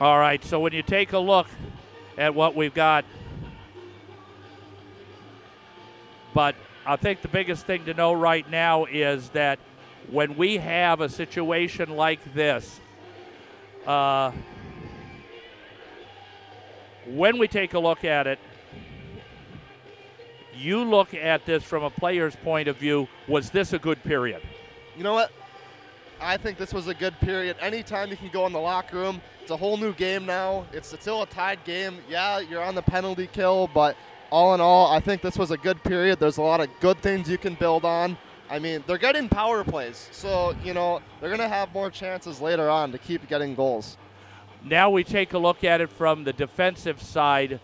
[0.01, 1.47] All right, so when you take a look
[2.17, 3.05] at what we've got,
[6.33, 6.53] but
[6.85, 9.57] I think the biggest thing to know right now is that
[10.11, 12.81] when we have a situation like this,
[13.87, 14.31] uh,
[17.09, 18.39] when we take a look at it,
[20.55, 23.07] you look at this from a player's point of view.
[23.27, 24.41] Was this a good period?
[24.97, 25.31] You know what?
[26.21, 27.55] I think this was a good period.
[27.61, 30.65] Anytime you can go in the locker room, it's a whole new game now.
[30.73, 31.99] It's still a tied game.
[32.09, 33.95] Yeah, you're on the penalty kill, but
[34.29, 36.19] all in all, I think this was a good period.
[36.19, 38.17] There's a lot of good things you can build on.
[38.49, 42.41] I mean, they're getting power plays, so you know they're going to have more chances
[42.41, 43.97] later on to keep getting goals.
[44.63, 47.59] Now we take a look at it from the defensive side.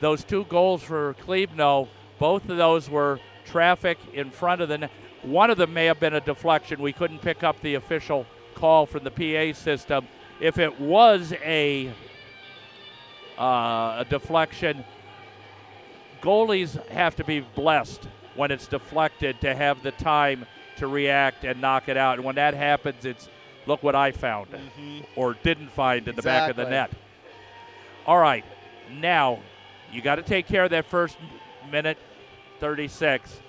[0.00, 1.88] Those two goals for Klebnow,
[2.18, 4.90] both of those were traffic in front of the net.
[5.22, 6.82] One of them may have been a deflection.
[6.82, 10.08] We couldn't pick up the official call from the PA system.
[10.40, 11.92] If it was a,
[13.38, 14.84] uh, a deflection,
[16.20, 21.60] goalies have to be blessed when it's deflected to have the time to react and
[21.60, 22.16] knock it out.
[22.16, 23.28] And when that happens, it's
[23.66, 25.00] look what I found mm-hmm.
[25.16, 26.20] or didn't find in exactly.
[26.22, 26.90] the back of the net.
[28.06, 28.44] All right,
[28.90, 29.40] now
[29.92, 31.16] you got to take care of that first
[31.70, 31.98] minute
[32.60, 33.40] 36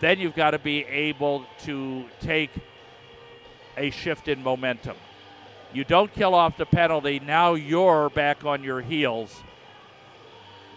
[0.00, 2.50] then you've got to be able to take
[3.76, 4.96] a shift in momentum.
[5.72, 9.42] You don't kill off the penalty, now you're back on your heels.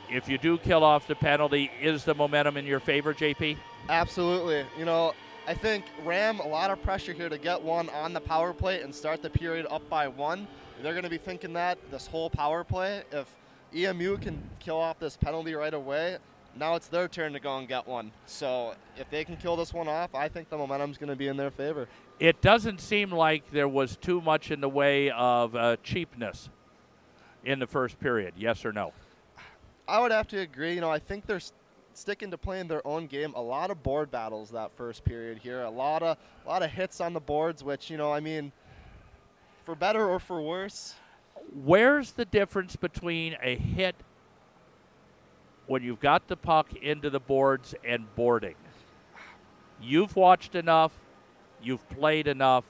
[0.09, 3.57] If you do kill off the penalty, is the momentum in your favor, JP?
[3.89, 4.65] Absolutely.
[4.77, 5.13] You know,
[5.45, 8.81] I think Ram a lot of pressure here to get one on the power play
[8.81, 10.47] and start the period up by one.
[10.81, 13.03] They're going to be thinking that this whole power play.
[13.11, 13.27] If
[13.75, 16.17] EMU can kill off this penalty right away,
[16.57, 18.13] now it's their turn to go and get one.
[18.25, 21.27] So if they can kill this one off, I think the momentum's going to be
[21.27, 21.89] in their favor.
[22.21, 26.49] It doesn't seem like there was too much in the way of uh, cheapness
[27.43, 28.35] in the first period.
[28.37, 28.93] Yes or no?
[29.89, 30.73] I would have to agree.
[30.73, 31.41] You know, I think they're
[31.97, 33.33] sticking to playing their own game.
[33.35, 35.61] A lot of board battles that first period here.
[35.61, 38.51] A lot of a lot of hits on the boards, which you know, I mean,
[39.65, 40.95] for better or for worse.
[41.63, 43.95] Where's the difference between a hit
[45.67, 48.55] when you've got the puck into the boards and boarding.
[49.81, 50.91] You've watched enough,
[51.61, 52.65] you've played enough.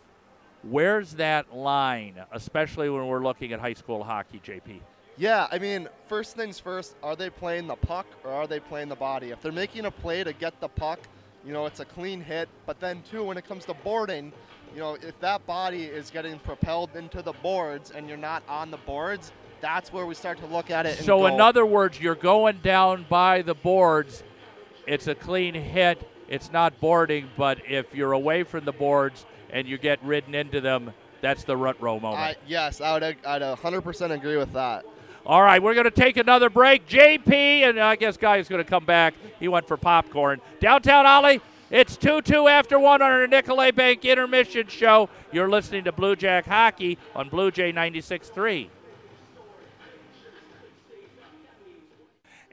[0.63, 4.79] Where's that line, especially when we're looking at high school hockey, JP?
[5.17, 8.89] Yeah, I mean, first things first, are they playing the puck or are they playing
[8.89, 9.29] the body?
[9.29, 10.99] If they're making a play to get the puck,
[11.45, 12.49] you know, it's a clean hit.
[12.65, 14.33] But then, too, when it comes to boarding,
[14.73, 18.71] you know, if that body is getting propelled into the boards and you're not on
[18.71, 20.97] the boards, that's where we start to look at it.
[20.97, 24.23] So, go, in other words, you're going down by the boards.
[24.87, 26.09] It's a clean hit.
[26.27, 30.59] It's not boarding, but if you're away from the boards and you get ridden into
[30.59, 32.21] them, that's the rut row moment.
[32.21, 33.03] I, yes, I would.
[33.03, 34.83] I'd 100% agree with that.
[35.25, 36.85] All right, we're going to take another break.
[36.85, 39.13] JP, and uh, I guess Guy's going to come back.
[39.39, 40.41] He went for popcorn.
[40.59, 41.39] Downtown Ollie,
[41.71, 45.09] it's 2 2 after 1 on our Nicolet Bank intermission show.
[45.31, 48.67] You're listening to Blue Jack Hockey on Blue Jay 96.3.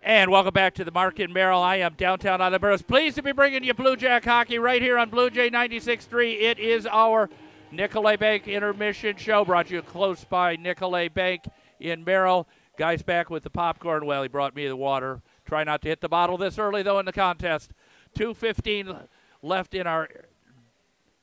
[0.05, 1.61] And welcome back to the MAC in Merrill.
[1.61, 2.83] I am downtown Ollie Burrows.
[2.83, 6.41] Pleased to be bringing you Blue Jack hockey right here on Blue Jay 96.3.
[6.41, 7.29] It is our
[7.73, 11.43] Nicolet Bank intermission show brought to you close by Nicolet Bank
[11.81, 12.47] in Merrill.
[12.81, 14.07] Guys back with the popcorn.
[14.07, 15.21] Well, he brought me the water.
[15.45, 17.73] Try not to hit the bottle this early, though, in the contest.
[18.17, 19.07] 2.15
[19.43, 20.09] left in our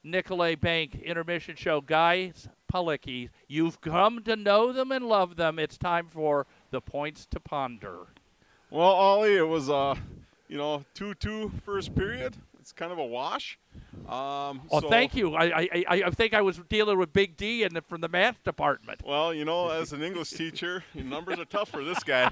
[0.04, 1.82] Nicolet Bank intermission show.
[1.82, 5.58] Guys, Palicki, you've come to know them and love them.
[5.58, 8.06] It's time for the points to ponder.
[8.70, 9.96] Well, Ollie, it was uh,
[10.48, 12.38] you know, two-two first period.
[12.68, 13.58] It's kind of a wash.
[14.10, 15.36] Um, oh, so, thank you.
[15.36, 18.44] I, I, I, I think I was dealing with Big D and from the math
[18.44, 19.00] department.
[19.06, 22.30] Well, you know, as an English teacher, numbers are tough for this guy.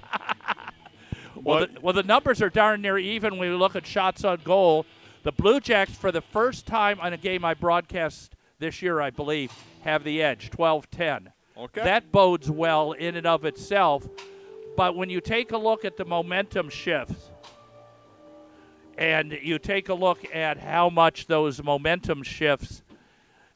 [1.36, 4.42] well, the, well, the numbers are darn near even when we look at shots on
[4.44, 4.86] goal.
[5.24, 9.12] The Blue Jacks, for the first time on a game I broadcast this year, I
[9.12, 9.54] believe,
[9.86, 11.32] have the edge 12 10.
[11.58, 11.82] Okay.
[11.82, 14.06] That bodes well in and of itself.
[14.76, 17.32] But when you take a look at the momentum shifts,
[18.98, 22.82] and you take a look at how much those momentum shifts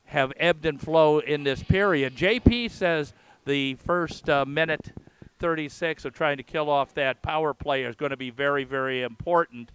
[0.06, 3.14] have ebbed and flowed in this period, JP says
[3.46, 4.92] the first uh, minute
[5.40, 9.04] 36 of trying to kill off that power play is going to be very, very
[9.04, 9.72] important.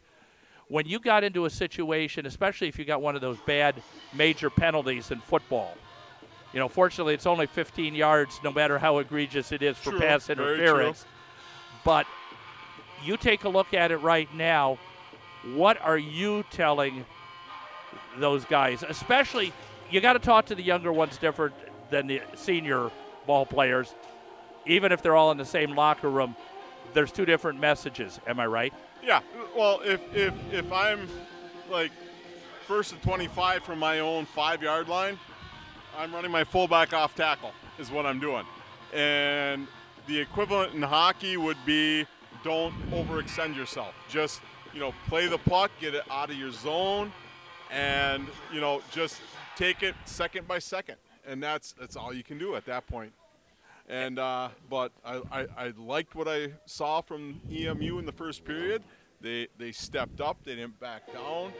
[0.68, 4.50] When you got into a situation, especially if you got one of those bad major
[4.50, 5.74] penalties in football,
[6.52, 10.00] you know, fortunately, it's only 15 yards, no matter how egregious it is for true,
[10.00, 11.04] pass interference.
[11.84, 12.06] But
[13.04, 14.78] you take a look at it right now.
[15.52, 17.04] What are you telling
[18.16, 18.82] those guys?
[18.82, 19.52] Especially,
[19.90, 21.54] you got to talk to the younger ones different
[21.90, 22.90] than the senior
[23.26, 23.94] ball players.
[24.66, 26.34] Even if they're all in the same locker room,
[26.94, 28.20] there's two different messages.
[28.26, 28.72] Am I right?
[29.02, 29.20] Yeah.
[29.54, 31.06] Well, if if if I'm
[31.70, 31.92] like
[32.66, 35.18] first and 25 from my own five yard line,
[35.98, 38.46] I'm running my fullback off tackle is what I'm doing,
[38.94, 39.66] and
[40.06, 42.06] the equivalent in hockey would be
[42.42, 43.94] don't overextend yourself.
[44.08, 44.40] Just
[44.74, 47.12] you know, play the puck, get it out of your zone,
[47.70, 49.20] and you know, just
[49.56, 50.96] take it second by second,
[51.26, 53.12] and that's that's all you can do at that point.
[53.88, 58.44] And uh, but I, I, I liked what I saw from EMU in the first
[58.44, 58.82] period.
[59.20, 60.38] They they stepped up.
[60.44, 61.52] They didn't back down.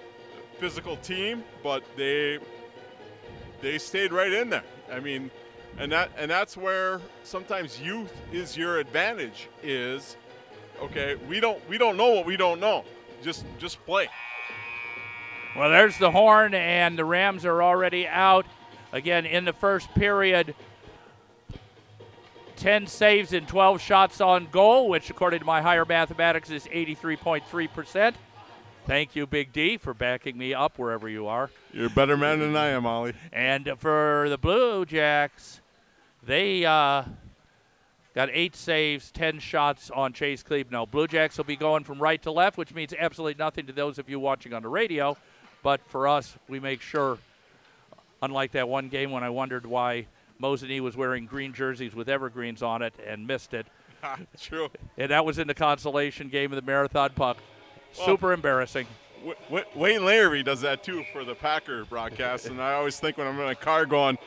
[0.58, 2.38] Physical team, but they
[3.60, 4.64] they stayed right in there.
[4.90, 5.30] I mean,
[5.78, 9.48] and that and that's where sometimes youth is your advantage.
[9.62, 10.16] Is
[10.80, 11.16] okay.
[11.28, 12.84] We don't we don't know what we don't know.
[13.24, 14.08] Just just play.
[15.56, 18.44] Well, there's the horn, and the Rams are already out.
[18.92, 20.54] Again, in the first period,
[22.56, 28.14] 10 saves and 12 shots on goal, which, according to my higher mathematics, is 83.3%.
[28.86, 31.50] Thank you, Big D, for backing me up wherever you are.
[31.72, 33.14] You're a better man than I am, Ollie.
[33.32, 35.60] And for the Blue Jacks,
[36.22, 37.04] they uh,
[38.14, 40.90] got eight saves, 10 shots on Chase Klebnow.
[40.90, 43.98] Blue Jacks will be going from right to left, which means absolutely nothing to those
[43.98, 45.16] of you watching on the radio.
[45.62, 47.18] But for us, we make sure,
[48.22, 50.06] unlike that one game when I wondered why
[50.40, 53.66] Mosinee was wearing green jerseys with evergreens on it and missed it.
[54.40, 54.68] True.
[54.98, 57.38] And that was in the consolation game of the marathon puck.
[57.92, 58.86] Super well, embarrassing.
[59.20, 63.16] W- w- Wayne Larrivee does that too for the Packer broadcast, and I always think
[63.16, 64.18] when I'm in a car going,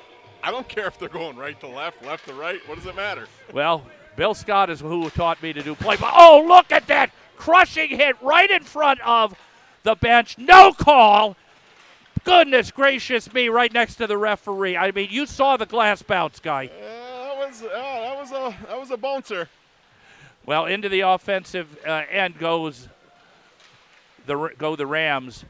[0.44, 2.60] I don't care if they're going right to left, left to right.
[2.68, 3.28] What does it matter?
[3.54, 3.86] Well,
[4.16, 5.96] Bill Scott is who taught me to do play.
[5.98, 9.36] But oh, look at that crushing hit right in front of
[9.84, 10.38] the bench.
[10.38, 11.36] No call.
[12.24, 14.76] Goodness gracious me, right next to the referee.
[14.76, 16.66] I mean, you saw the glass bounce, guy.
[16.66, 19.48] Uh, that was uh, that was a that was a bouncer.
[20.46, 22.90] Well, into the offensive uh, end goes
[24.26, 25.46] the go the Rams.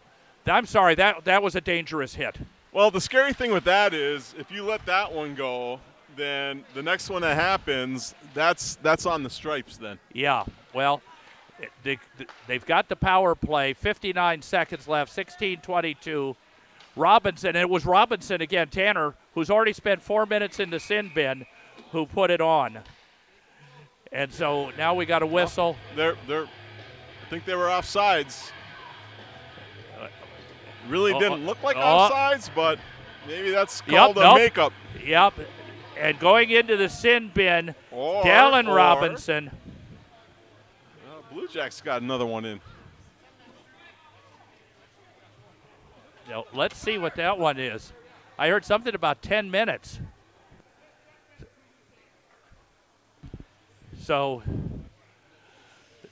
[0.45, 2.37] I'm sorry, that that was a dangerous hit.
[2.77, 5.79] Well, the scary thing with that is if you let that one go,
[6.15, 9.97] then the next one that happens, that's that's on the stripes then.
[10.13, 10.43] Yeah.
[10.75, 11.01] Well,
[11.81, 11.97] they,
[12.45, 13.73] they've got the power play.
[13.73, 15.11] 59 seconds left.
[15.15, 16.35] 16-22.
[16.95, 17.49] Robinson.
[17.49, 21.47] And it was Robinson again, Tanner, who's already spent four minutes in the sin bin,
[21.91, 22.77] who put it on.
[24.11, 25.71] And so now we got a whistle.
[25.73, 26.43] Well, they're they're.
[26.45, 28.51] I think they were offsides.
[30.87, 32.79] Really uh, didn't look like uh, offsides, but
[33.27, 34.37] maybe that's called yep, a nope.
[34.37, 34.73] makeup.
[35.05, 35.33] Yep.
[35.99, 39.51] And going into the sin bin, or, Dallin or, Robinson.
[41.31, 42.61] Blue Jacks got another one in.
[46.29, 47.93] Now, let's see what that one is.
[48.37, 49.99] I heard something about 10 minutes.
[53.99, 54.41] So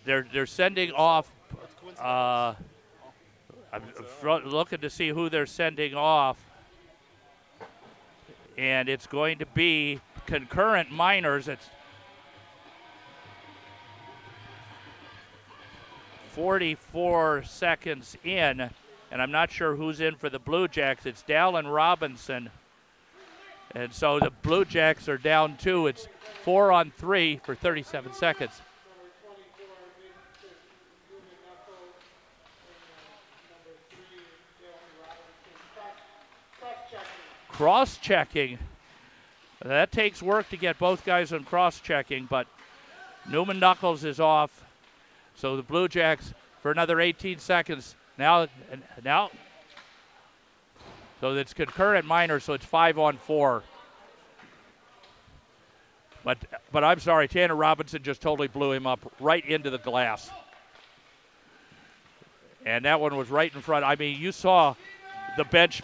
[0.04, 1.32] they're they're sending off.
[2.00, 2.56] Uh,
[3.76, 6.38] I'm looking to see who they're sending off,
[8.58, 11.50] and it's going to be concurrent minors.
[11.50, 11.68] It's
[16.32, 18.62] 44 seconds in,
[19.12, 21.06] and I'm not sure who's in for the Blue Jacks.
[21.06, 22.52] It's Dallin Robinson.
[23.72, 25.88] And so the Blue Jacks are down two.
[25.88, 26.08] It's
[26.44, 28.62] four on three for 37 seconds.
[37.56, 38.60] Cross checking.
[39.64, 42.48] That takes work to get both guys on cross checking, but
[43.30, 44.66] Newman Knuckles is off.
[45.36, 47.96] So the Blue Jacks for another 18 seconds.
[48.18, 48.48] Now,
[49.06, 49.32] now.
[51.22, 53.64] So it's concurrent minor, so it's five on four.
[56.26, 56.40] But,
[56.74, 60.30] but I'm sorry, Tanner Robinson just totally blew him up right into the glass.
[62.66, 63.86] And that one was right in front.
[63.86, 64.76] I mean, you saw
[65.38, 65.82] the bench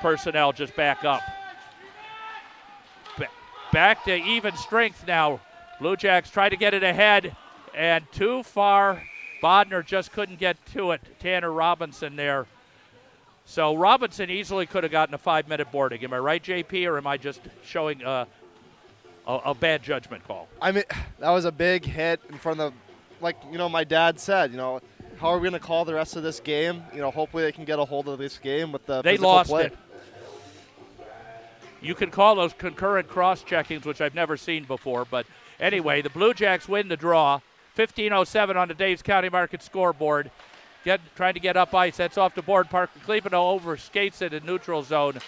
[0.00, 1.22] personnel just back up.
[3.72, 5.40] back to even strength now.
[5.78, 7.34] Blue Jacks try to get it ahead,
[7.74, 9.02] and too far.
[9.42, 11.00] Bodner just couldn't get to it.
[11.18, 12.46] Tanner Robinson there.
[13.46, 16.04] So Robinson easily could have gotten a five-minute boarding.
[16.04, 18.26] Am I right, JP, or am I just showing uh,
[19.26, 20.48] a, a bad judgment call?
[20.60, 20.84] I mean,
[21.18, 22.74] that was a big hit in front of,
[23.20, 24.50] like you know, my dad said.
[24.50, 24.80] You know,
[25.18, 26.84] how are we going to call the rest of this game?
[26.94, 29.50] You know, hopefully they can get a hold of this game with the they lost
[29.50, 29.66] play.
[29.66, 29.78] it.
[31.80, 35.04] You can call those concurrent cross checkings, which I've never seen before.
[35.04, 35.26] But
[35.58, 37.40] anyway, the Blue Jacks win the draw.
[37.76, 40.30] 15:07 on the Daves County Market scoreboard.
[40.84, 41.96] Get trying to get up ice.
[41.96, 42.68] That's off the board.
[42.68, 45.18] Parker Klebnow over skates it in neutral zone.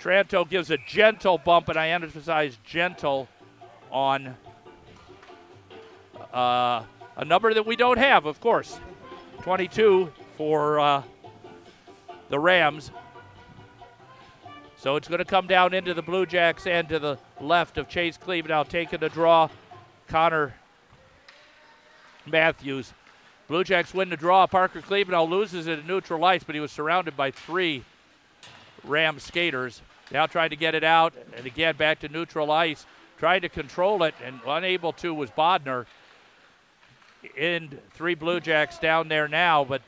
[0.00, 3.28] Tranto gives a gentle bump, and I emphasize gentle
[3.90, 4.36] on
[6.32, 6.84] uh,
[7.16, 8.78] a number that we don't have, of course.
[9.42, 11.02] 22 for uh,
[12.28, 12.90] the Rams.
[14.86, 17.88] So it's going to come down into the Blue Jacks and to the left of
[17.88, 19.48] Chase Klebnow taking the draw.
[20.06, 20.54] Connor
[22.24, 22.92] Matthews.
[23.48, 24.46] Blue Jacks win the draw.
[24.46, 27.82] Parker Klebnow loses it at neutral ice, but he was surrounded by three
[28.84, 29.82] Ram skaters.
[30.12, 32.86] Now trying to get it out, and again back to neutral ice.
[33.18, 35.86] Trying to control it, and unable to was Bodner
[37.36, 39.82] in three Blue Jacks down there now, but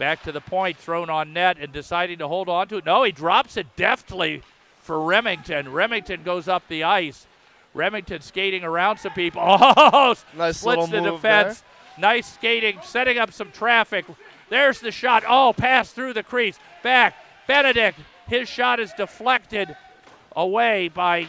[0.00, 2.86] back to the point, thrown on net and deciding to hold on to it.
[2.86, 4.42] No, he drops it deftly
[4.80, 5.70] for Remington.
[5.70, 7.26] Remington goes up the ice.
[7.74, 9.42] Remington skating around some people.
[9.46, 11.60] Oh, nice splits the defense.
[11.60, 11.68] There.
[11.98, 14.06] Nice skating, setting up some traffic.
[14.48, 15.22] There's the shot.
[15.28, 16.58] Oh, pass through the crease.
[16.82, 17.14] Back.
[17.46, 17.98] Benedict.
[18.26, 19.76] His shot is deflected
[20.34, 21.26] away by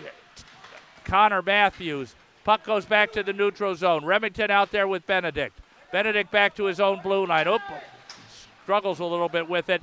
[1.03, 2.15] Connor Matthews.
[2.45, 4.05] Puck goes back to the neutral zone.
[4.05, 5.59] Remington out there with Benedict.
[5.91, 7.47] Benedict back to his own blue line.
[7.47, 7.61] Oop,
[8.63, 9.81] struggles a little bit with it.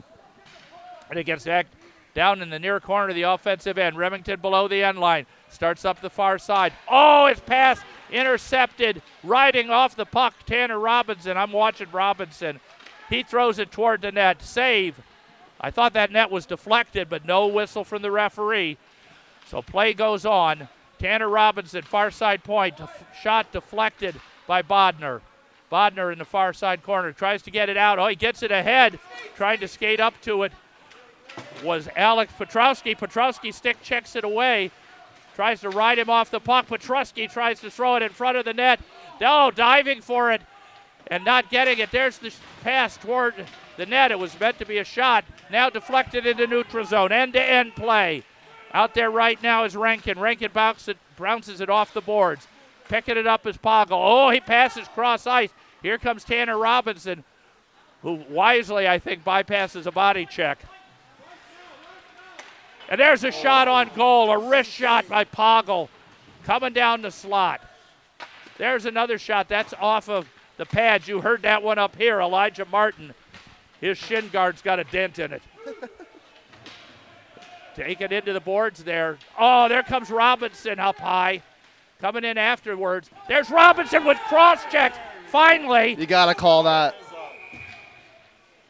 [1.11, 1.67] And it gets back
[2.15, 3.97] down in the near corner of the offensive end.
[3.97, 5.27] Remington below the end line.
[5.49, 6.73] Starts up the far side.
[6.89, 9.03] Oh, it's pass intercepted.
[9.23, 11.37] Riding off the puck, Tanner Robinson.
[11.37, 12.61] I'm watching Robinson.
[13.09, 14.43] He throws it toward the net.
[14.43, 15.01] Save.
[15.61, 18.79] I thought that net was deflected, but no whistle from the referee.
[19.47, 20.69] So play goes on.
[20.99, 22.75] Tanner Robinson, far side point.
[23.23, 25.21] Shot deflected by Bodner.
[25.71, 27.99] Bodner in the far side corner tries to get it out.
[27.99, 28.99] Oh, he gets it ahead.
[29.37, 30.53] Trying to skate up to it
[31.63, 32.97] was Alex Petrowski.
[32.97, 34.71] Petrowski stick checks it away.
[35.35, 36.67] Tries to ride him off the puck.
[36.67, 38.81] Petrowski tries to throw it in front of the net.
[39.21, 40.41] No, diving for it
[41.09, 41.91] and not getting it.
[41.91, 43.35] There's the pass toward
[43.77, 44.11] the net.
[44.11, 45.25] It was meant to be a shot.
[45.51, 47.13] Now deflected into neutral zone.
[47.13, 48.25] End to end play.
[48.73, 50.19] Out there right now is Rankin.
[50.19, 52.47] Rankin bounces it, bounces it off the boards.
[52.89, 53.93] Picking it up is Poggle.
[53.93, 55.51] Oh, he passes cross ice.
[55.83, 57.25] Here comes Tanner Robinson,
[58.03, 60.59] who wisely, I think, bypasses a body check.
[62.89, 65.89] And there's a shot on goal, a wrist shot by Poggle
[66.45, 67.61] coming down the slot.
[68.57, 69.49] There's another shot.
[69.49, 70.27] That's off of
[70.57, 71.07] the pads.
[71.07, 72.21] You heard that one up here.
[72.21, 73.15] Elijah Martin.
[73.81, 75.43] His shin guard's got a dent in it.
[77.77, 79.19] Take it into the boards there.
[79.39, 81.43] Oh, there comes Robinson up high.
[82.01, 83.11] Coming in afterwards.
[83.29, 84.99] There's Robinson with cross checks.
[85.31, 85.97] Finally.
[85.99, 86.95] You got to call that.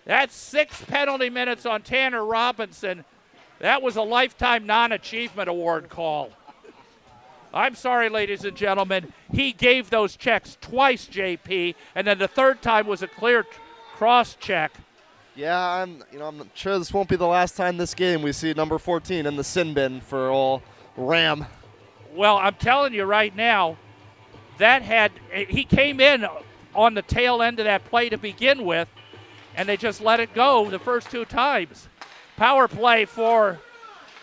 [0.05, 3.05] That's six penalty minutes on Tanner Robinson.
[3.61, 6.31] That was a lifetime non achievement award call.
[7.53, 9.13] I'm sorry, ladies and gentlemen.
[9.33, 13.45] He gave those checks twice, JP, and then the third time was a clear
[13.95, 14.73] cross check.
[15.35, 16.03] Yeah, I'm.
[16.13, 18.79] You know, I'm sure this won't be the last time this game we see number
[18.79, 20.63] 14 in the sin bin for all
[20.97, 21.47] Ram.
[22.15, 23.77] Well, I'm telling you right now,
[24.59, 26.27] that had he came in
[26.79, 28.89] on the tail end of that play to begin with,
[29.57, 31.89] and they just let it go the first two times.
[32.37, 33.59] Power play for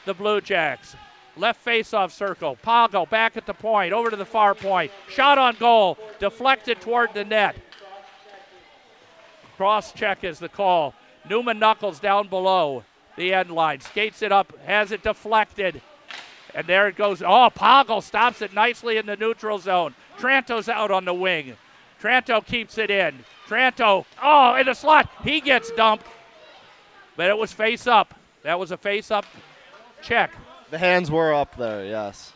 [0.06, 0.96] the Blue Jacks.
[1.36, 2.56] Left face-off circle.
[2.64, 4.90] Pago back at the point, over to the far point.
[5.10, 7.58] Shot on goal, deflected toward the net.
[9.58, 10.94] Cross check is the call.
[11.30, 12.86] Newman Knuckles down below
[13.18, 13.82] the end line.
[13.82, 15.82] Skates it up, has it deflected.
[16.54, 17.22] And there it goes.
[17.22, 19.94] Oh, Poggle stops it nicely in the neutral zone.
[20.18, 21.58] Tranto's out on the wing.
[22.06, 23.26] Tranto keeps it in.
[23.48, 25.10] Tranto, oh, in the slot.
[25.24, 26.06] He gets dumped.
[27.16, 28.14] But it was face up.
[28.44, 29.26] that was a face-up
[30.04, 30.32] check.
[30.70, 32.32] The hands were up there, yes.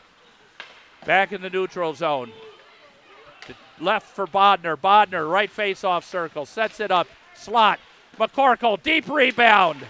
[1.05, 2.31] Back in the neutral zone.
[3.79, 4.75] Left for Bodner.
[4.75, 7.07] Bodner, right face-off circle, sets it up.
[7.35, 7.79] Slot.
[8.17, 9.85] McCorkle, deep rebound.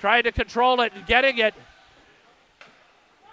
[0.00, 1.54] Trying to control it and getting it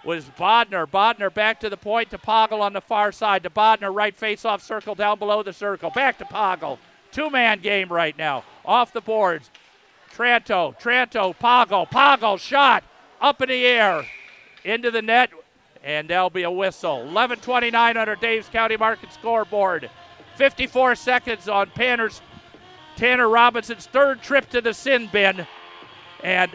[0.08, 0.88] was Bodner.
[0.88, 3.44] Bodner back to the point to Poggle on the far side.
[3.44, 5.90] To Bodner, right face-off circle down below the circle.
[5.90, 6.80] Back to Poggle.
[7.12, 8.46] Two-man game right now.
[8.66, 9.52] Off the boards.
[10.16, 12.86] Tranto, Tranto, Poggle, Poggle shot
[13.20, 14.06] up in the air
[14.64, 15.30] into the net,
[15.84, 17.06] and there'll be a whistle.
[17.06, 19.90] 11:29 on our Dave's County Market scoreboard.
[20.38, 22.22] 54 seconds on Panner's
[22.96, 25.46] Tanner Robinson's third trip to the sin bin,
[26.24, 26.52] and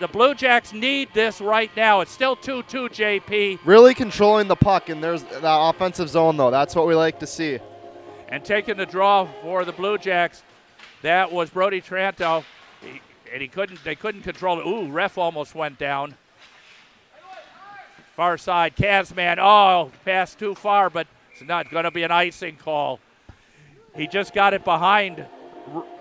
[0.00, 2.00] the Blue Jacks need this right now.
[2.00, 3.60] It's still 2-2, JP.
[3.64, 6.50] Really controlling the puck, and there's the offensive zone though.
[6.50, 7.58] That's what we like to see.
[8.28, 10.42] And taking the draw for the Blue Jacks,
[11.02, 12.44] that was Brody Tranto
[13.34, 13.82] and he couldn't.
[13.82, 14.66] They couldn't control it.
[14.66, 16.14] Ooh, ref almost went down.
[18.14, 19.38] Far side, Kazman.
[19.40, 23.00] Oh, passed too far, but it's not going to be an icing call.
[23.96, 25.26] He just got it behind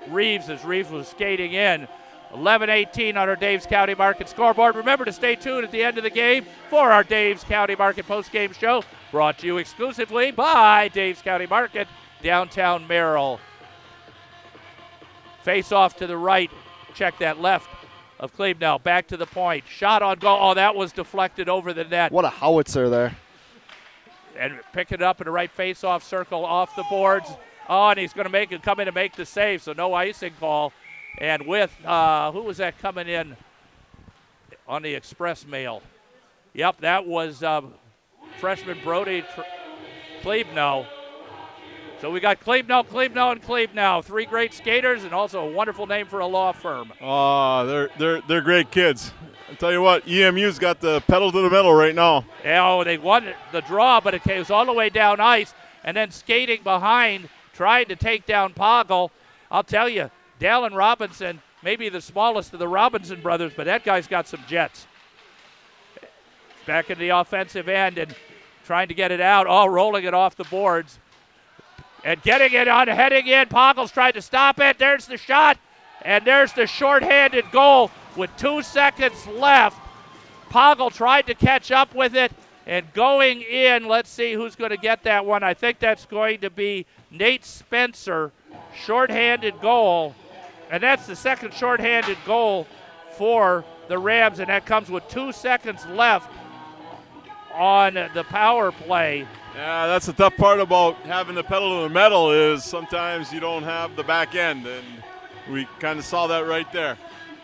[0.10, 1.88] Reeves as Reeves was skating in.
[2.34, 4.76] 11-18 on our Dave's County Market scoreboard.
[4.76, 8.08] Remember to stay tuned at the end of the game for our Dave's County Market
[8.08, 11.88] post-game show, brought to you exclusively by Dave's County Market,
[12.24, 13.40] downtown Merrill.
[15.44, 16.50] Face off to the right
[16.96, 17.70] check that left
[18.20, 18.82] of Klebnow.
[18.82, 19.66] Back to the point.
[19.68, 20.40] Shot on goal.
[20.42, 22.12] Oh, that was deflected over the net.
[22.12, 23.16] What a howitzer there.
[24.40, 27.30] And pick it up in the right face-off circle off the boards.
[27.70, 29.94] Oh, and he's going to make it come in and make the save, so no
[29.94, 30.74] icing call.
[31.18, 33.36] And with uh, who was that coming in
[34.68, 35.82] on the express mail?
[36.54, 37.62] Yep, that was uh,
[38.40, 39.42] freshman Brody Tr-
[40.22, 40.86] Klebnow.
[42.02, 44.04] So we got Klebnow, Klebnow, and Klebnow.
[44.04, 46.92] Three great skaters and also a wonderful name for a law firm.
[47.00, 49.14] Oh, they're they're they're great kids.
[49.50, 52.26] I tell you what, EMU's got the pedal to the metal right now.
[52.44, 55.54] Yeah, oh, they won the draw, but it was all the way down ice,
[55.84, 59.12] and then skating behind, trying to take down Poggle.
[59.52, 60.10] I'll tell you,
[60.44, 64.88] Dallin Robinson, maybe the smallest of the Robinson brothers, but that guy's got some jets.
[66.68, 68.14] Back in the offensive end and
[68.66, 71.00] trying to get it out, all rolling it off the boards.
[72.04, 73.48] And getting it on, heading in.
[73.48, 74.78] Poggle's tried to stop it.
[74.78, 75.58] There's the shot.
[76.02, 79.80] And there's the shorthanded goal with two seconds left.
[80.50, 82.34] Poggle tried to catch up with it.
[82.68, 85.42] And going in, let's see who's going to get that one.
[85.44, 88.34] I think that's going to be Nate Spencer.
[88.76, 90.14] Shorthanded goal.
[90.74, 92.66] And that's the second shorthanded goal
[93.12, 94.40] for the Rams.
[94.40, 96.32] And that comes with two seconds left
[97.54, 99.28] on the power play.
[99.54, 103.40] Yeah, that's the tough part about having the pedal to the metal is sometimes you
[103.40, 104.84] don't have the back end, and
[105.52, 106.98] we kind of saw that right there.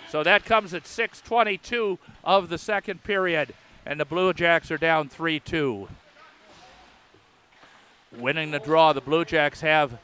[0.09, 3.53] So that comes at 6:22 of the second period,
[3.85, 5.87] and the Blue Jacks are down 3-2.
[8.17, 9.99] Winning the draw, the Blue Jacks have.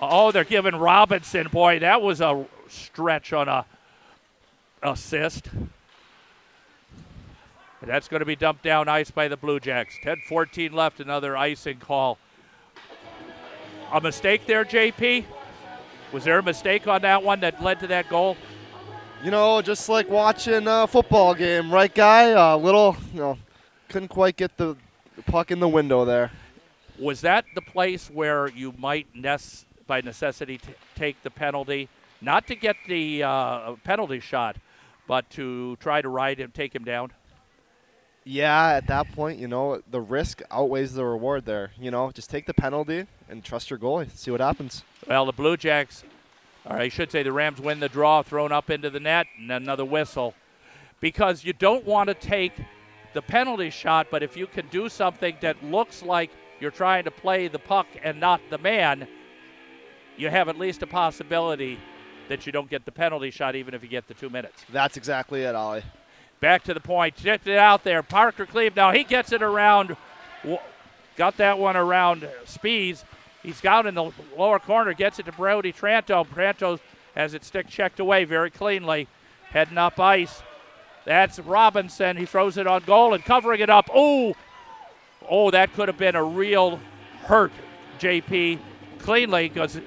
[0.00, 1.48] Oh, they're giving Robinson.
[1.48, 3.64] Boy, that was a stretch on a
[4.82, 5.48] assist.
[7.82, 9.96] That's going to be dumped down ice by the Blue Jacks.
[10.02, 12.18] 10 14 left, another icing call.
[13.92, 15.24] A mistake there, JP?
[16.12, 18.36] Was there a mistake on that one that led to that goal?
[19.22, 22.30] You know, just like watching a football game, right, guy?
[22.30, 23.38] A little, you know,
[23.88, 24.76] couldn't quite get the
[25.26, 26.30] puck in the window there.
[26.98, 31.88] Was that the place where you might, nec- by necessity, t- take the penalty?
[32.20, 34.56] Not to get the uh, penalty shot,
[35.06, 37.12] but to try to ride him, take him down?
[38.24, 41.70] Yeah, at that point, you know, the risk outweighs the reward there.
[41.78, 44.10] You know, just take the penalty and trust your goalie.
[44.16, 44.82] See what happens.
[45.06, 46.02] Well, the Blue Jacks,
[46.64, 49.52] or I should say the Rams win the draw, thrown up into the net, and
[49.52, 50.34] another whistle.
[51.00, 52.52] Because you don't want to take
[53.12, 57.10] the penalty shot, but if you can do something that looks like you're trying to
[57.10, 59.06] play the puck and not the man,
[60.16, 61.78] you have at least a possibility
[62.28, 64.64] that you don't get the penalty shot, even if you get the two minutes.
[64.72, 65.84] That's exactly it, Ollie.
[66.40, 67.16] Back to the point.
[67.16, 68.02] Tipped it out there.
[68.02, 69.96] Parker Klebnow he gets it around.
[71.16, 73.04] Got that one around Spees.
[73.42, 74.92] He's got in the lower corner.
[74.92, 76.26] Gets it to Brody Tranto.
[76.26, 76.78] Tranto
[77.14, 79.08] has it stick checked away very cleanly.
[79.50, 80.42] Heading up ice.
[81.04, 82.16] That's Robinson.
[82.16, 83.88] He throws it on goal and covering it up.
[83.94, 84.34] Oh,
[85.28, 86.80] oh, that could have been a real
[87.22, 87.52] hurt,
[88.00, 88.58] JP,
[88.98, 89.80] cleanly because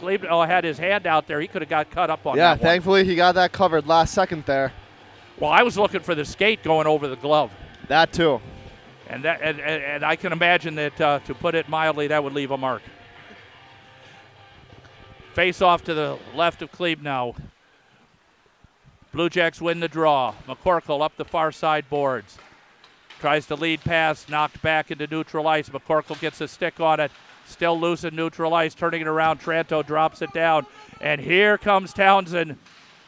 [0.00, 1.40] Cleveland had his hand out there.
[1.40, 2.60] He could have got cut up on yeah, that.
[2.60, 4.72] Yeah, thankfully he got that covered last second there.
[5.38, 7.52] Well, I was looking for the skate going over the glove.
[7.88, 8.40] That too.
[9.08, 12.22] And that and, and, and I can imagine that uh, to put it mildly, that
[12.22, 12.82] would leave a mark.
[15.34, 17.36] Face off to the left of Klebnow.
[19.12, 20.34] Blue Jacks win the draw.
[20.46, 22.38] McCorkle up the far side boards.
[23.18, 25.68] Tries to lead pass, knocked back into neutral ice.
[25.68, 27.10] McCorkle gets a stick on it.
[27.50, 29.40] Still loose in neutral ice, turning it around.
[29.40, 30.66] Tranto drops it down.
[31.00, 32.56] And here comes Townsend.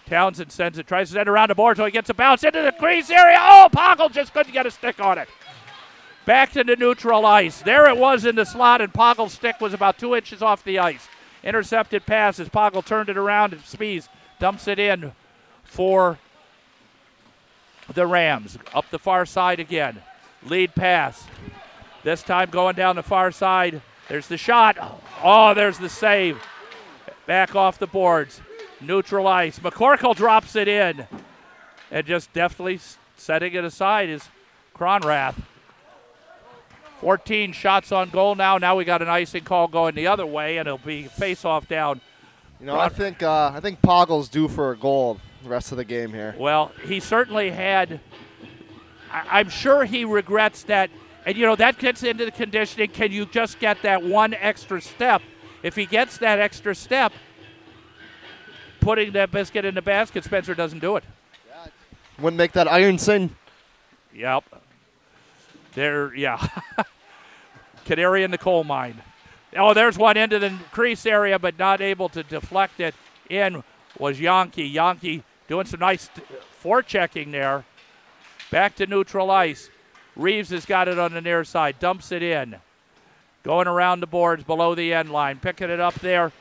[0.06, 2.44] Townsend sends it, tries to send it around the board so he gets a bounce
[2.44, 3.38] into the crease area.
[3.40, 5.28] Oh, Poggle just couldn't get a stick on it.
[6.26, 7.62] Back to the neutral ice.
[7.62, 10.78] There it was in the slot, and Poggle's stick was about two inches off the
[10.78, 11.08] ice.
[11.42, 14.08] Intercepted pass as Poggle turned it around, and Spees
[14.38, 15.12] dumps it in
[15.64, 16.18] for
[17.92, 18.58] the Rams.
[18.74, 20.02] Up the far side again.
[20.44, 21.24] Lead pass.
[22.04, 23.82] This time going down the far side.
[24.08, 25.00] There's the shot.
[25.22, 26.42] Oh, there's the save.
[27.26, 28.40] Back off the boards.
[28.80, 29.58] Neutral ice.
[29.58, 31.06] McCorkle drops it in.
[31.90, 32.80] And just deftly
[33.16, 34.28] setting it aside is
[34.74, 35.34] Cronrath.
[37.00, 38.58] 14 shots on goal now.
[38.58, 41.68] Now we got an icing call going the other way, and it'll be face off
[41.68, 42.00] down.
[42.60, 45.78] You know, I think uh, I think Poggle's due for a goal the rest of
[45.78, 46.34] the game here.
[46.38, 47.98] Well, he certainly had.
[49.10, 50.90] I, I'm sure he regrets that.
[51.24, 52.90] And, you know, that gets into the conditioning.
[52.90, 55.22] Can you just get that one extra step?
[55.62, 57.12] If he gets that extra step,
[58.80, 61.04] putting that biscuit in the basket, Spencer doesn't do it.
[62.18, 63.34] Wouldn't make that iron sing.
[64.14, 64.44] Yep.
[65.74, 66.46] There, yeah.
[67.84, 69.00] Canary in the coal mine.
[69.56, 72.94] Oh, there's one into the crease area, but not able to deflect it.
[73.28, 73.62] In
[73.98, 74.64] was Yankee.
[74.64, 76.10] Yankee doing some nice
[76.62, 77.64] forechecking there.
[78.50, 79.70] Back to neutral ice.
[80.16, 82.56] Reeves has got it on the near side, dumps it in.
[83.42, 85.38] Going around the boards below the end line.
[85.38, 86.32] Picking it up there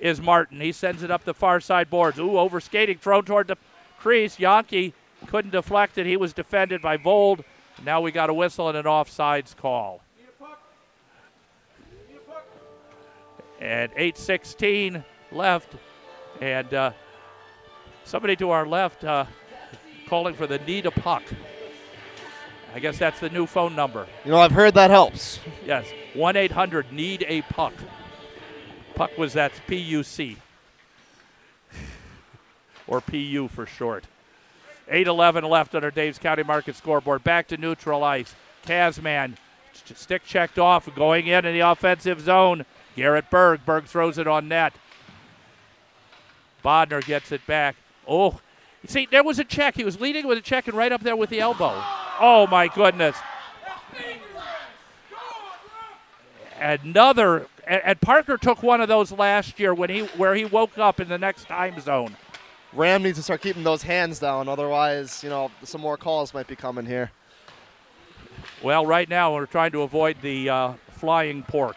[0.00, 0.60] is Martin.
[0.60, 2.18] He sends it up the far side boards.
[2.18, 3.56] Ooh, over skating, thrown toward the
[3.98, 4.38] crease.
[4.38, 4.94] Yankee
[5.26, 6.06] couldn't deflect it.
[6.06, 7.42] He was defended by Vold.
[7.84, 10.02] Now we got a whistle and an offsides call.
[13.60, 15.74] And 8.16 left.
[16.40, 16.92] And uh,
[18.04, 19.24] somebody to our left uh,
[20.08, 21.24] calling for the need a puck.
[22.76, 24.06] I guess that's the new phone number.
[24.22, 25.40] You know, I've heard that helps.
[25.64, 27.72] Yes, 1 800 need a puck.
[28.94, 30.36] Puck was that's P U C.
[32.86, 34.04] Or PU for short.
[34.90, 37.24] 8 11 left under Dave's County Market scoreboard.
[37.24, 38.34] Back to neutral ice.
[38.66, 39.38] Kazman,
[39.72, 42.66] stick checked off, going in in the offensive zone.
[42.94, 43.64] Garrett Berg.
[43.64, 44.74] Berg throws it on net.
[46.62, 47.76] Bodner gets it back.
[48.06, 48.38] Oh,
[48.90, 49.76] see, there was a check.
[49.76, 51.82] He was leading with a check and right up there with the elbow.
[52.20, 53.16] Oh, my goodness.
[56.58, 61.00] Another, and, Parker took one of those last year when he where he woke up
[61.00, 62.16] in the next time zone.
[62.72, 66.46] Ram needs to start keeping those hands down, otherwise, you know, some more calls might
[66.46, 67.10] be coming here.
[68.62, 71.76] Well, right now we're trying to avoid the uh, flying pork.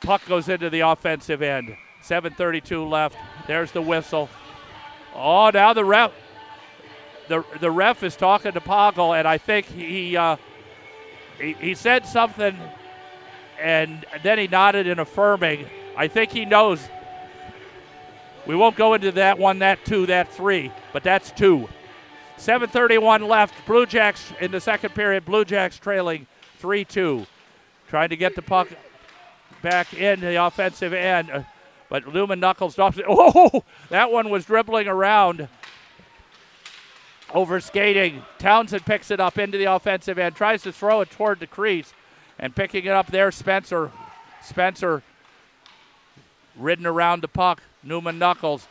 [0.00, 1.76] Puck goes into the offensive end.
[2.02, 3.16] 7:32 left.
[3.46, 4.28] There's the whistle.
[5.14, 6.12] Oh, now the ref.
[7.28, 10.36] The, the ref is talking to Poggle, and I think he, uh,
[11.40, 12.54] he he said something,
[13.58, 15.66] and then he nodded in affirming.
[15.96, 16.86] I think he knows.
[18.46, 21.68] We won't go into that one, that two, that three, but that's two.
[22.36, 23.54] 7:31 left.
[23.66, 25.24] Blue Jacks in the second period.
[25.24, 26.26] Blue Jacks trailing
[26.60, 27.26] 3-2,
[27.88, 28.68] trying to get the puck
[29.62, 31.46] back in the offensive end.
[31.88, 33.04] But Newman Knuckles drops it.
[33.08, 35.48] Oh, that one was dribbling around.
[37.32, 38.22] Over skating.
[38.38, 41.92] Townsend picks it up into the offensive end, tries to throw it toward the crease,
[42.38, 43.90] and picking it up there, Spencer.
[44.42, 45.02] Spencer
[46.56, 47.62] ridden around the puck.
[47.82, 48.68] Newman Knuckles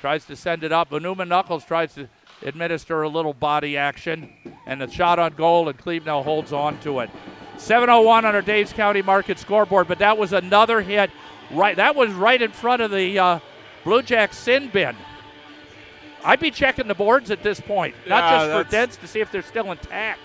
[0.00, 2.08] tries to send it up, but Newman Knuckles tries to
[2.42, 4.32] administer a little body action,
[4.66, 7.10] and a shot on goal, and Cleveland holds on to it.
[7.56, 11.10] 7:01 on our Daves County Market scoreboard, but that was another hit.
[11.50, 13.38] Right, that was right in front of the uh,
[13.84, 14.96] Blue Jack sin bin.
[16.24, 19.20] I'd be checking the boards at this point, not Yeah, just for dents to see
[19.20, 20.20] if they're still intact.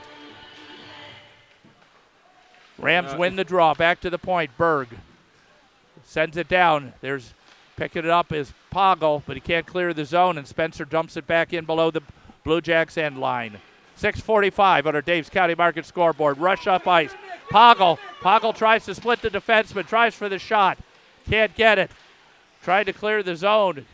[2.78, 3.74] Rams win the draw.
[3.74, 4.52] Back to the point.
[4.58, 4.90] Berg
[6.04, 6.94] sends it down.
[7.02, 7.34] There's
[7.78, 11.26] picking it up is Poggle, but he can't clear the zone, and Spencer dumps it
[11.26, 12.02] back in below the
[12.44, 13.60] Blue Jacks end line.
[13.96, 16.38] 6:45 on our Dave's County Market scoreboard.
[16.40, 17.14] Rush up ice.
[17.50, 17.98] Poggle.
[18.22, 19.88] Poggle tries to split the defenseman.
[19.88, 20.78] Tries for the shot.
[21.30, 21.92] Can't get it.
[22.64, 23.86] Tried to clear the zone.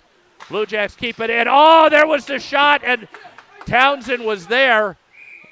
[0.49, 1.47] Blue Jacks keep it in.
[1.49, 3.07] Oh, there was the shot, and
[3.65, 4.97] Townsend was there,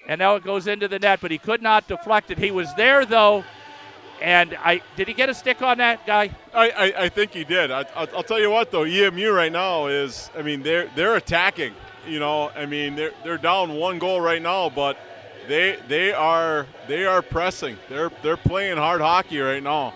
[0.08, 2.38] and now it goes into the net, but he could not deflect it.
[2.38, 3.44] He was there though,
[4.22, 6.32] and I did he get a stick on that guy?
[6.54, 7.70] I, I, I think he did.
[7.70, 11.16] I, I'll, I'll tell you what, though, EMU right now is, I mean, they're they're
[11.16, 11.74] attacking.
[12.08, 14.98] You know, I mean, they're they're down one goal right now, but
[15.48, 17.78] they they are they are pressing.
[17.90, 19.94] They're they're playing hard hockey right now.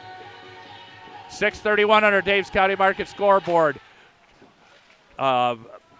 [1.31, 3.79] 6:31 on our Dave's County Market scoreboard.
[5.17, 5.55] Uh,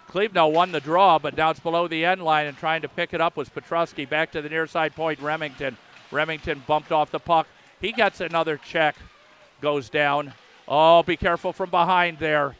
[0.08, 3.14] Cleveland won the draw, but now it's below the end line and trying to pick
[3.14, 4.08] it up was Petruski.
[4.08, 5.76] Back to the near side point, Remington.
[6.10, 7.46] Remington bumped off the puck.
[7.80, 8.96] He gets another check,
[9.62, 10.34] goes down.
[10.68, 12.56] Oh, be careful from behind there.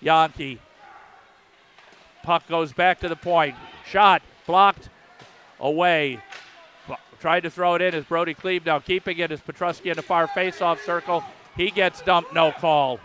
[0.00, 0.60] Yankee.
[2.22, 3.56] Puck goes back to the point.
[3.86, 4.88] Shot blocked
[5.58, 6.20] away.
[7.20, 10.28] Tried to throw it in as Brody Klebnow keeping it as Petruski in the far
[10.28, 11.24] face-off circle.
[11.58, 13.00] He gets dumped, no call.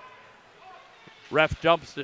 [1.32, 2.04] Ref jumps uh,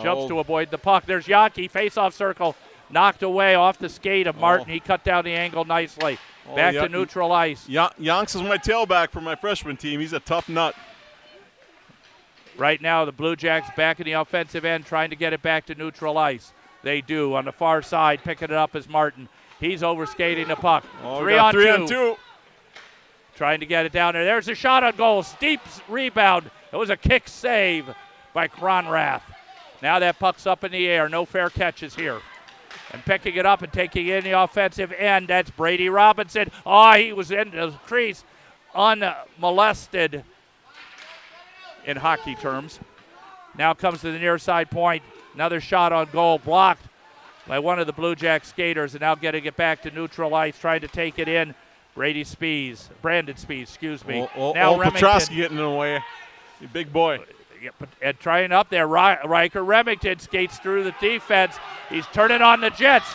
[0.00, 1.04] jumps to avoid the puck.
[1.06, 2.54] There's Yankee, face-off circle,
[2.88, 4.66] knocked away off the skate of Martin.
[4.68, 4.72] Oh.
[4.72, 6.18] He cut down the angle nicely.
[6.48, 7.68] Oh, Back to neutral ice.
[7.68, 9.98] Yon- Yonks is my tailback for my freshman team.
[9.98, 10.76] He's a tough nut.
[12.56, 15.66] Right now, the Blue Jacks back in the offensive end, trying to get it back
[15.66, 16.52] to neutral ice.
[16.82, 19.28] They do on the far side, picking it up as Martin.
[19.58, 20.84] He's overskating the puck.
[21.02, 21.70] Oh, three on three two.
[21.70, 22.16] on two.
[23.36, 24.24] Trying to get it down there.
[24.24, 25.22] There's a shot on goal.
[25.22, 26.50] Steep rebound.
[26.72, 27.86] It was a kick save
[28.32, 29.22] by Cronrath.
[29.82, 31.08] Now that puck's up in the air.
[31.08, 32.20] No fair catches here.
[32.92, 36.50] And picking it up and taking in the offensive end, that's Brady Robinson.
[36.64, 38.24] Oh, he was in the crease
[38.74, 40.24] unmolested
[41.84, 42.78] in hockey terms.
[43.56, 45.02] Now comes to the near side point.
[45.34, 46.86] Another shot on goal, blocked
[47.46, 50.58] by one of the Blue Jack skaters, and now getting it back to neutral ice,
[50.58, 51.54] trying to take it in.
[51.96, 54.20] Brady Spees, Brandon Spees, excuse me.
[54.20, 55.98] Oh, oh, now Remington, Petrosky getting in the way.
[56.60, 57.20] You big boy.
[58.02, 58.86] and trying up there.
[58.86, 61.56] Riker Remington skates through the defense.
[61.88, 63.10] He's turning on the Jets,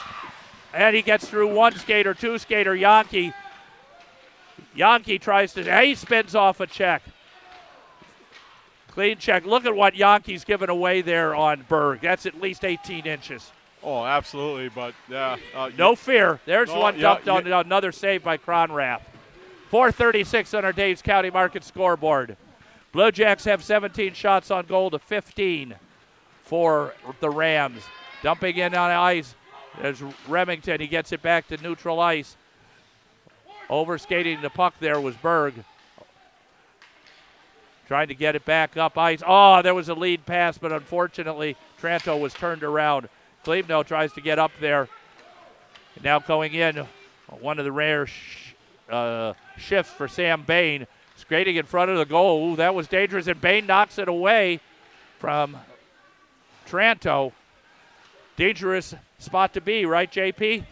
[0.74, 2.76] and he gets through one skater, two skater.
[2.76, 3.34] Yankee.
[4.76, 5.82] Yankee tries to.
[5.82, 7.04] He spins off a check.
[8.88, 9.46] Clean check.
[9.46, 12.02] Look at what Yankee's given away there on Berg.
[12.02, 13.52] That's at least 18 inches.
[13.84, 14.70] Oh, absolutely.
[14.70, 16.40] But yeah, uh, No fear.
[16.46, 17.34] There's No, one dumped yeah.
[17.34, 19.02] on another save by Cronrath.
[19.70, 22.36] 436 on our Dave's County Market scoreboard.
[22.92, 25.76] Blue Jacks have 17 shots on goal to 15
[26.44, 27.82] for the Rams.
[28.22, 29.34] Dumping in on ice.
[29.82, 30.82] There's Remington.
[30.82, 32.36] He gets it back to neutral ice.
[33.70, 35.54] Overskating the puck there was Berg.
[37.88, 39.24] Trying to get it back up ice.
[39.26, 43.08] Oh, there was a lead pass, but unfortunately, Tranto was turned around.
[43.44, 44.88] Cleveland tries to get up there.
[46.04, 46.86] Now going in,
[47.40, 48.54] one of the rare sh-
[48.90, 50.88] uh, shifts for Sam Bain.
[51.16, 52.50] Skating in front of the goal.
[52.52, 54.60] Ooh, that was dangerous, and Bain knocks it away
[55.20, 55.56] from
[56.68, 57.32] Tranto.
[58.38, 60.64] Dangerous spot to be, right, JP?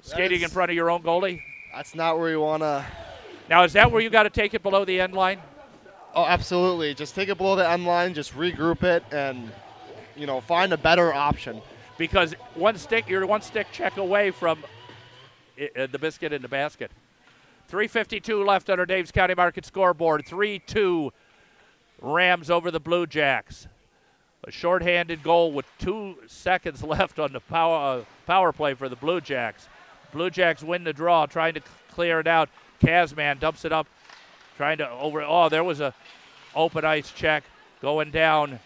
[0.00, 1.42] Skating in front of your own goalie.
[1.74, 2.86] That's not where you want to.
[3.50, 5.40] Now, is that where you got to take it below the end line?
[6.14, 6.94] Oh, absolutely.
[6.94, 9.50] Just take it below the end line, just regroup it, and
[10.18, 11.62] you know find a better option.
[11.96, 14.62] Because one stick, you're one stick check away from
[15.60, 16.90] uh, the biscuit in the basket.
[17.68, 20.24] 352 left under Dave's County Market scoreboard.
[20.24, 21.10] 3-2
[22.00, 23.66] Rams over the Blue Jacks.
[24.44, 28.96] A shorthanded goal with two seconds left on the power uh, power play for the
[28.96, 29.68] Blue Jacks.
[30.12, 32.48] Blue Jacks win the draw, trying to clear it out.
[32.80, 33.88] Kazman dumps it up,
[34.56, 35.22] trying to over.
[35.22, 35.92] Oh, there was a
[36.54, 37.42] open ice check
[37.82, 38.60] going down.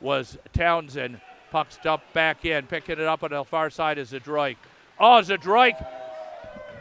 [0.00, 1.20] Was Townsend
[1.50, 4.56] pucks dumped back in, picking it up on the far side is Zadroik.
[5.00, 5.74] Oh, Zadroik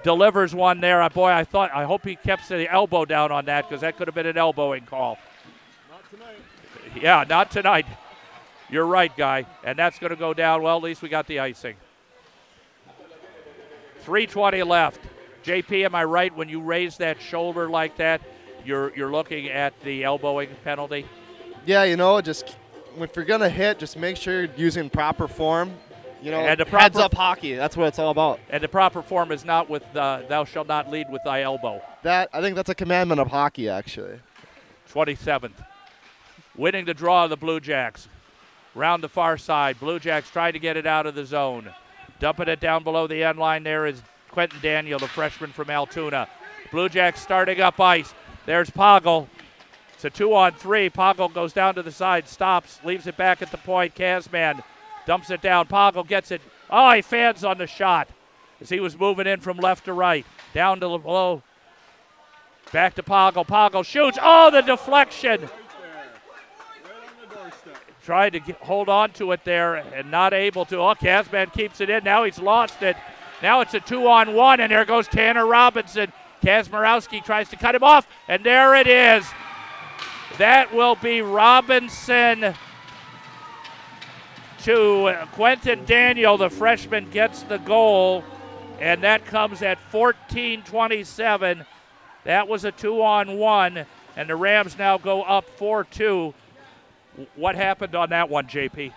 [0.03, 1.07] delivers one there.
[1.09, 4.07] Boy, I thought I hope he kept the elbow down on that because that could
[4.07, 5.17] have been an elbowing call.
[5.89, 7.01] Not tonight.
[7.01, 7.85] Yeah, not tonight.
[8.69, 9.45] You're right, guy.
[9.63, 10.61] And that's going to go down.
[10.61, 11.75] Well, at least we got the icing.
[14.01, 15.01] 320 left.
[15.43, 18.21] JP, am I right when you raise that shoulder like that?
[18.65, 21.05] You're you're looking at the elbowing penalty.
[21.65, 22.57] Yeah, you know, just
[23.01, 25.73] if you're gonna hit, just make sure you're using proper form.
[26.21, 27.53] You know, And the heads up hockey.
[27.53, 28.39] That's what it's all about.
[28.49, 31.81] And the proper form is not with uh, thou shalt not lead with thy elbow.
[32.01, 34.19] That I think that's a commandment of hockey, actually.
[34.91, 35.63] 27th.
[36.55, 38.07] Winning the draw of the Blue Jacks.
[38.73, 39.79] Round the far side.
[39.79, 41.71] Blue Jacks trying to get it out of the zone.
[42.19, 44.01] Dumping it down below the end line there is
[44.31, 46.27] Quentin Daniel, the freshman from Altoona.
[46.71, 48.13] Blue Jacks starting up ice.
[48.45, 49.27] There's Poggle.
[49.97, 50.91] It's a two on three.
[50.91, 53.95] Poggle goes down to the side, stops, leaves it back at the point.
[53.95, 54.63] Kazman
[55.07, 55.65] dumps it down.
[55.65, 56.39] Poggle gets it.
[56.69, 58.07] Oh, he fans on the shot
[58.61, 60.23] as he was moving in from left to right.
[60.53, 61.41] Down to below.
[62.71, 63.47] Back to Poggle.
[63.47, 64.19] Poggle shoots.
[64.21, 65.49] Oh, the deflection.
[68.03, 70.77] Tried to get, hold on to it there and not able to.
[70.77, 72.03] Oh, Kazman keeps it in.
[72.03, 72.97] Now he's lost it.
[73.41, 76.13] Now it's a two on one, and there goes Tanner Robinson.
[76.43, 79.25] Kazmarowski tries to cut him off, and there it is.
[80.37, 82.53] That will be Robinson
[84.59, 86.37] to Quentin Daniel.
[86.37, 88.23] The freshman gets the goal,
[88.79, 91.65] and that comes at 14 27.
[92.25, 93.85] That was a two on one.
[94.15, 96.33] and the Rams now go up 4 2.
[97.35, 98.91] What happened on that one, JP?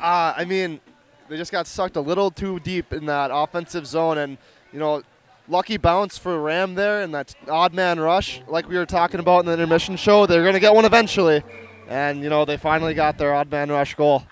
[0.00, 0.80] Uh, I mean,
[1.28, 4.38] they just got sucked a little too deep in that offensive zone, and
[4.72, 5.02] you know,
[5.48, 9.40] lucky bounce for Ram there and that odd man rush, like we were talking about
[9.40, 10.26] in the intermission show.
[10.26, 11.42] They're going to get one eventually,
[11.88, 14.24] and you know they finally got their odd man rush goal.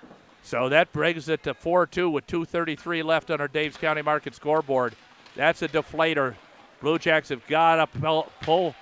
[0.42, 4.94] So that brings it to 4-2 with 2:33 left on our Daves County Market scoreboard.
[5.36, 6.34] That's a deflator.
[6.80, 8.74] Blue Jacks have got to pull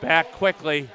[0.00, 0.88] back quickly.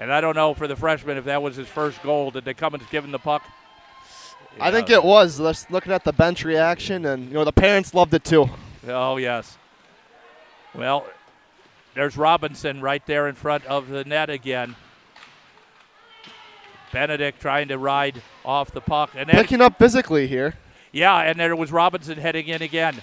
[0.00, 2.30] And I don't know for the freshman if that was his first goal.
[2.30, 3.42] Did they come and give him the puck?
[4.60, 5.38] I think it was.
[5.38, 8.48] Just looking at the bench reaction, and you know the parents loved it too.
[8.86, 9.56] Oh yes.
[10.74, 11.06] Well,
[11.94, 14.76] there's Robinson right there in front of the net again.
[16.92, 20.54] Benedict trying to ride off the puck and then, Picking up physically here.
[20.92, 23.02] Yeah, and there was Robinson heading in again.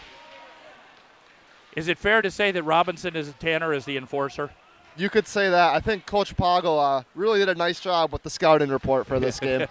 [1.76, 4.50] Is it fair to say that Robinson is a Tanner is the enforcer?
[4.98, 5.74] You could say that.
[5.76, 9.20] I think Coach Poggle uh, really did a nice job with the scouting report for
[9.20, 9.68] this game.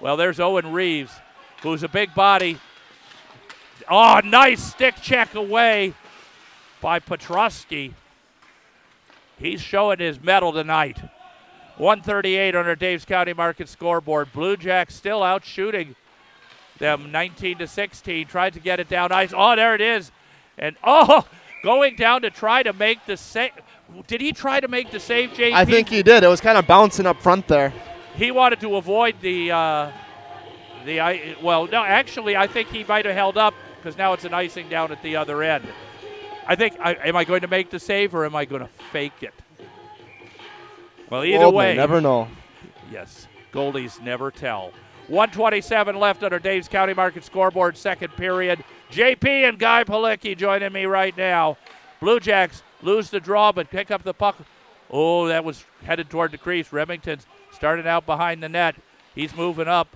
[0.00, 1.12] Well, there's Owen Reeves,
[1.62, 2.58] who's a big body.
[3.88, 5.94] Oh, nice stick check away
[6.80, 7.92] by Petrosky.
[9.38, 10.98] He's showing his medal tonight.
[11.78, 14.32] 138 on our Daves County Market scoreboard.
[14.32, 15.94] Blue Jacks still out shooting
[16.78, 18.26] them 19 to 16.
[18.26, 19.32] Tried to get it down ice.
[19.34, 20.10] Oh, there it is.
[20.58, 21.26] And oh,
[21.62, 23.52] going down to try to make the save.
[24.06, 25.52] Did he try to make the save, JP?
[25.54, 26.22] I think he did.
[26.22, 27.72] It was kind of bouncing up front there.
[28.18, 29.92] He wanted to avoid the uh,
[30.84, 31.68] the well.
[31.68, 34.90] No, actually, I think he might have held up because now it's an icing down
[34.90, 35.64] at the other end.
[36.44, 36.76] I think.
[36.80, 39.34] I, am I going to make the save or am I going to fake it?
[41.08, 42.26] Well, either way, never know.
[42.90, 44.72] Yes, Goldies never tell.
[45.06, 48.64] 127 left under Daves County Market scoreboard, second period.
[48.90, 51.56] JP and Guy Palicki joining me right now.
[52.00, 54.36] Blue Jacks lose the draw but pick up the puck.
[54.90, 56.72] Oh, that was headed toward the crease.
[56.72, 57.26] Remington's
[57.58, 58.76] starting out behind the net.
[59.16, 59.88] He's moving up,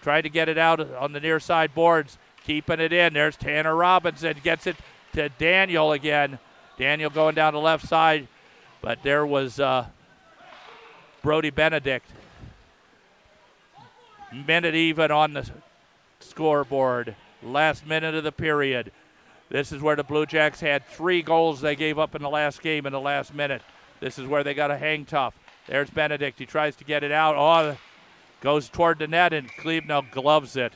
[0.00, 3.14] trying to get it out on the near side boards, keeping it in.
[3.14, 4.76] There's Tanner Robinson, gets it
[5.14, 6.38] to Daniel again.
[6.78, 8.28] Daniel going down the left side,
[8.80, 9.86] but there was uh,
[11.20, 12.06] Brody Benedict.
[14.32, 15.50] Minute even on the
[16.20, 17.16] scoreboard.
[17.42, 18.92] Last minute of the period.
[19.48, 22.62] This is where the Blue Jacks had three goals they gave up in the last
[22.62, 23.62] game in the last minute.
[23.98, 25.34] This is where they got to hang tough.
[25.66, 26.38] There's Benedict.
[26.38, 27.36] He tries to get it out.
[27.36, 27.76] Oh,
[28.40, 30.72] goes toward the net, and Klebnow gloves it.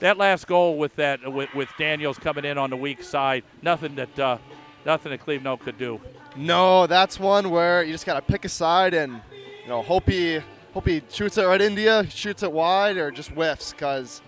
[0.00, 3.94] That last goal with that with, with Daniels coming in on the weak side, nothing
[3.96, 4.38] that uh,
[4.86, 6.00] nothing that Klebnow could do.
[6.36, 9.20] No, that's one where you just got to pick a side and
[9.62, 10.40] you know hope he
[10.72, 14.22] hope he shoots it right into you, shoots it wide, or just whiffs because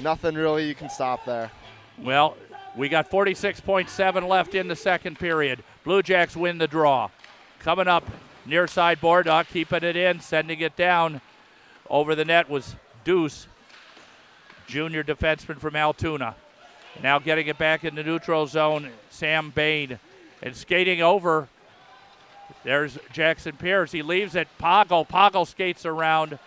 [0.00, 1.50] nothing really you can stop there.
[1.98, 2.36] Well,
[2.76, 5.62] we got 46.7 left in the second period.
[5.84, 7.10] Blue Jacks win the draw.
[7.58, 8.08] Coming up
[8.46, 11.20] near side uh, keeping it in, sending it down
[11.88, 12.74] over the net was
[13.04, 13.46] Deuce,
[14.66, 16.34] junior defenseman from Altoona.
[17.02, 19.98] Now getting it back in the neutral zone, Sam Bain.
[20.42, 21.48] And skating over,
[22.64, 23.92] there's Jackson Pierce.
[23.92, 24.48] He leaves it.
[24.60, 25.08] Poggle.
[25.08, 26.38] Poggle skates around.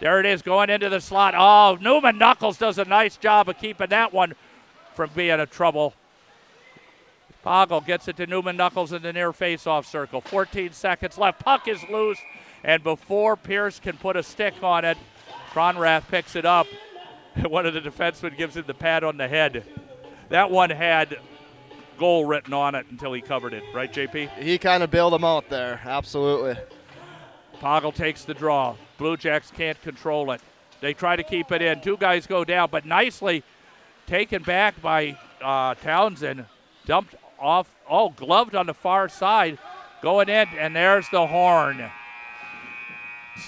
[0.00, 1.34] There it is, going into the slot.
[1.36, 4.34] Oh, Newman Knuckles does a nice job of keeping that one
[4.94, 5.94] from being a trouble.
[7.44, 10.20] Poggle gets it to Newman Knuckles in the near face-off circle.
[10.20, 11.40] 14 seconds left.
[11.40, 12.18] Puck is loose,
[12.62, 14.96] and before Pierce can put a stick on it,
[15.50, 16.66] Cronrath picks it up.
[17.46, 19.64] One of the defensemen gives him the pat on the head.
[20.28, 21.18] That one had
[21.98, 24.38] goal written on it until he covered it, right, JP?
[24.38, 26.56] He kind of bailed him out there, absolutely.
[27.60, 28.76] Poggle takes the draw.
[28.98, 30.40] Blue Jacks can't control it.
[30.80, 31.80] They try to keep it in.
[31.80, 33.44] Two guys go down, but nicely
[34.06, 36.44] taken back by uh, Townsend.
[36.86, 39.58] Dumped off, oh, gloved on the far side,
[40.00, 41.90] going in, and there's the horn.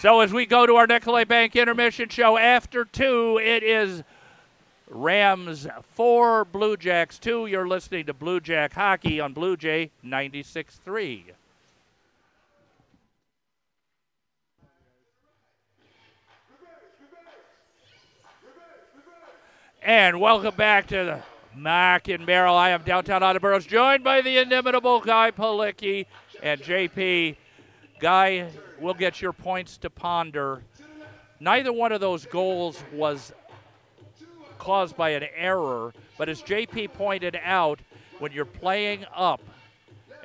[0.01, 4.03] So as we go to our Nicolet Bank intermission show after two, it is
[4.89, 7.47] Rams four, Blue Jacks two.
[7.47, 11.23] You're listening to Blue Jack Hockey on Blue Jay 96.3.
[19.83, 22.55] And welcome back to the MAC in Merrill.
[22.55, 26.07] I am downtown Audubon, joined by the inimitable Guy Palicki
[26.43, 27.37] and JP.
[28.01, 28.49] Guy,
[28.81, 30.63] we'll get your points to ponder.
[31.41, 33.33] Neither one of those goals was
[34.59, 37.81] caused by an error, but as JP pointed out,
[38.19, 39.41] when you're playing up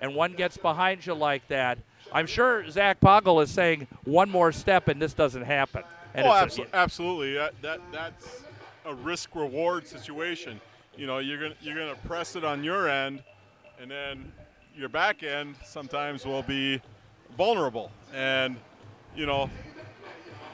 [0.02, 1.78] and one gets behind you like that,
[2.12, 5.84] I'm sure Zach Poggle is saying one more step and this doesn't happen.
[6.14, 7.34] And oh, it's a- absolutely.
[7.34, 8.44] That, that that's
[8.86, 10.60] a risk reward situation.
[11.00, 13.24] You know, you're gonna you're gonna press it on your end,
[13.82, 14.34] and then
[14.76, 16.82] your back end sometimes will be
[17.38, 18.58] vulnerable, and
[19.16, 19.50] you know,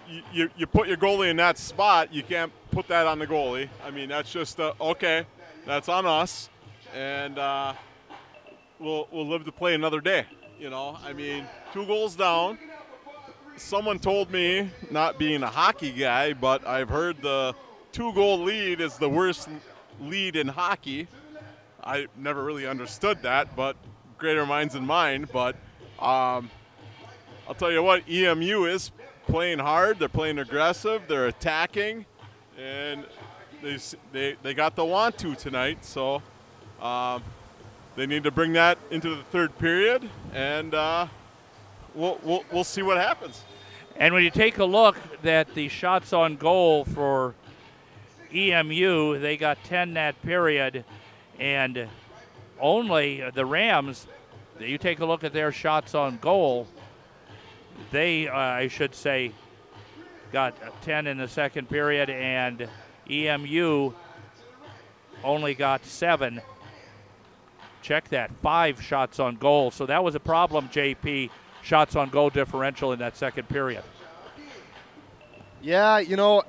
[0.07, 3.25] you, you, you put your goalie in that spot, you can't put that on the
[3.25, 3.69] goalie.
[3.83, 5.25] I mean, that's just uh, okay.
[5.65, 6.51] That's on us,
[6.93, 7.73] and uh,
[8.77, 10.27] we'll we'll live to play another day.
[10.59, 12.59] You know, I mean, two goals down.
[13.55, 17.55] Someone told me, not being a hockey guy, but I've heard the
[17.91, 19.49] two goal lead is the worst
[20.01, 21.07] lead in hockey.
[21.83, 23.75] I never really understood that, but
[24.17, 25.27] greater minds than mine.
[25.31, 25.55] But
[25.99, 26.49] um,
[27.47, 28.91] I'll tell you what, EMU is
[29.27, 29.99] playing hard.
[29.99, 31.03] They're playing aggressive.
[31.07, 32.05] They're attacking,
[32.57, 33.05] and
[33.61, 33.77] they
[34.11, 35.85] they, they got the want to tonight.
[35.85, 36.21] So
[36.81, 37.23] um,
[37.95, 41.07] they need to bring that into the third period, and uh,
[41.93, 43.43] we'll, we'll we'll see what happens.
[43.97, 47.33] And when you take a look at the shots on goal for
[48.35, 50.83] EMU, they got 10 that period,
[51.39, 51.87] and
[52.59, 54.07] only the Rams.
[54.59, 56.67] You take a look at their shots on goal.
[57.91, 59.31] They, uh, I should say,
[60.31, 62.67] got 10 in the second period, and
[63.09, 63.93] EMU
[65.23, 66.41] only got seven.
[67.81, 69.71] Check that, five shots on goal.
[69.71, 71.29] So that was a problem, JP,
[71.61, 73.83] shots on goal differential in that second period.
[75.61, 76.43] Yeah, you know,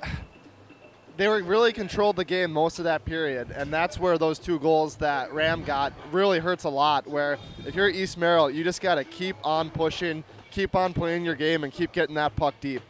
[1.17, 4.59] they were really controlled the game most of that period, and that's where those two
[4.59, 7.07] goals that Ram got really hurts a lot.
[7.07, 11.25] Where if you're East Merrill, you just got to keep on pushing, keep on playing
[11.25, 12.81] your game, and keep getting that puck deep.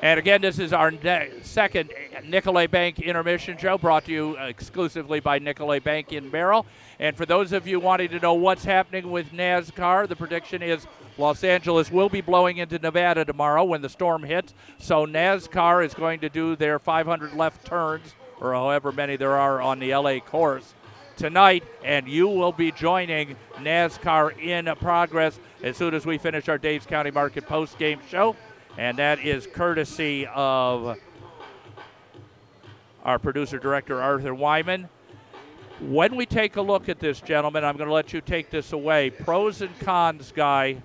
[0.00, 1.92] And again, this is our ne- second
[2.24, 6.66] Nicolet Bank intermission show brought to you exclusively by Nicolet Bank in Merrill.
[6.98, 10.86] And for those of you wanting to know what's happening with NASCAR, the prediction is
[11.18, 14.54] Los Angeles will be blowing into Nevada tomorrow when the storm hits.
[14.78, 19.60] So NASCAR is going to do their 500 left turns, or however many there are
[19.60, 20.74] on the LA course
[21.16, 26.58] tonight, and you will be joining NASCAR in progress as soon as we finish our
[26.58, 28.34] Daves County Market post game show
[28.78, 30.98] and that is courtesy of
[33.04, 34.88] our producer director Arthur Wyman.
[35.80, 38.72] When we take a look at this, gentlemen, I'm going to let you take this
[38.72, 39.10] away.
[39.10, 40.76] Pros and cons guy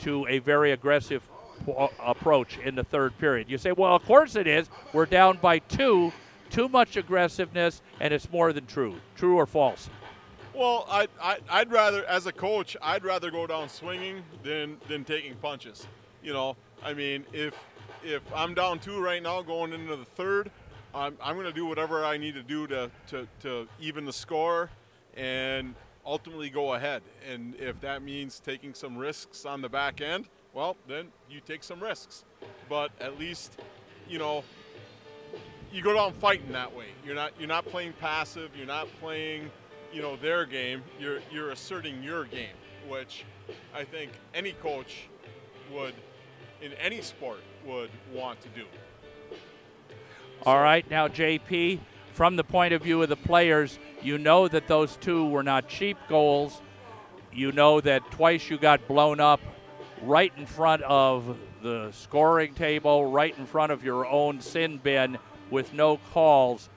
[0.00, 1.22] to a very aggressive
[1.68, 3.50] uh, approach in the third period.
[3.50, 4.68] You say, well, of course it is.
[4.92, 6.12] We're down by two.
[6.50, 8.96] Too much aggressiveness, and it's more than true.
[9.16, 9.88] True or false?
[10.52, 15.04] Well, I, I, I'd rather, as a coach, I'd rather go down swinging than than
[15.04, 15.86] taking punches.
[16.24, 17.54] You know, I mean, if
[18.02, 20.50] if I'm down two right now going into the third,
[20.94, 24.12] I'm, I'm going to do whatever I need to do to, to, to even the
[24.12, 24.70] score
[25.16, 25.74] and
[26.04, 27.02] ultimately go ahead.
[27.30, 31.62] And if that means taking some risks on the back end, well, then you take
[31.62, 32.24] some risks.
[32.68, 33.60] But at least,
[34.08, 34.44] you know,
[35.72, 36.86] you go down fighting that way.
[37.04, 38.50] You're not you're not playing passive.
[38.56, 39.50] You're not playing,
[39.92, 40.82] you know, their game.
[40.98, 42.56] You're you're asserting your game,
[42.88, 43.24] which
[43.74, 45.08] I think any coach
[45.72, 45.94] would–
[46.62, 48.64] in any sport would want to do.
[50.44, 51.80] All right, now JP,
[52.12, 55.68] from the point of view of the players, you know that those two were not
[55.68, 56.60] cheap goals.
[57.32, 59.40] You know that twice you got blown up
[60.02, 65.18] right in front of the scoring table, right in front of your own sin bin
[65.50, 66.68] with no calls.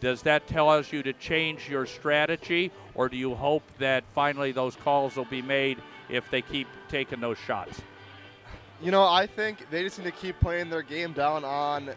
[0.00, 4.50] Does that tell us you to change your strategy, or do you hope that finally
[4.50, 5.78] those calls will be made
[6.08, 7.80] if they keep taking those shots?
[8.82, 11.90] You know, I think they just need to keep playing their game down on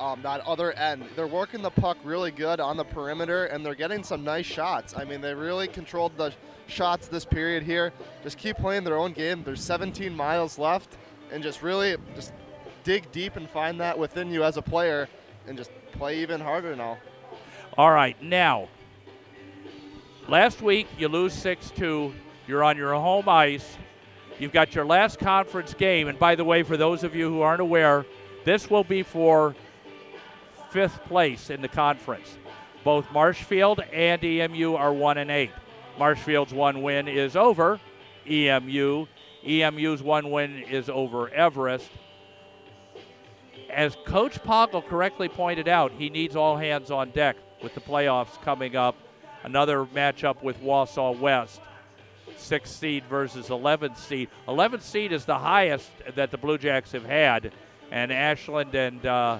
[0.00, 1.04] um, that other end.
[1.16, 4.94] They're working the puck really good on the perimeter, and they're getting some nice shots.
[4.96, 6.32] I mean, they really controlled the
[6.66, 7.92] shots this period here.
[8.22, 9.42] Just keep playing their own game.
[9.44, 10.96] There's 17 miles left,
[11.32, 12.32] and just really just
[12.82, 15.08] dig deep and find that within you as a player,
[15.46, 16.98] and just play even harder now.
[17.76, 18.68] All right, now.
[20.28, 22.12] Last week you lose 6-2.
[22.46, 23.76] You're on your home ice
[24.38, 26.08] You've got your last conference game.
[26.08, 28.04] And by the way, for those of you who aren't aware,
[28.44, 29.54] this will be for
[30.74, 32.36] fifth place in the conference.
[32.82, 35.52] Both Marshfield and EMU are 1 and 8.
[36.00, 37.78] Marshfield's one win is over
[38.28, 39.06] EMU.
[39.46, 41.88] EMU's one win is over Everest.
[43.70, 48.42] As Coach Poggle correctly pointed out, he needs all hands on deck with the playoffs
[48.42, 48.96] coming up.
[49.44, 51.60] Another matchup with Wausau West
[52.36, 54.28] sixth seed versus 11th seed.
[54.48, 57.52] 11th seed is the highest that the Blue Jacks have had,
[57.92, 59.38] and Ashland and uh,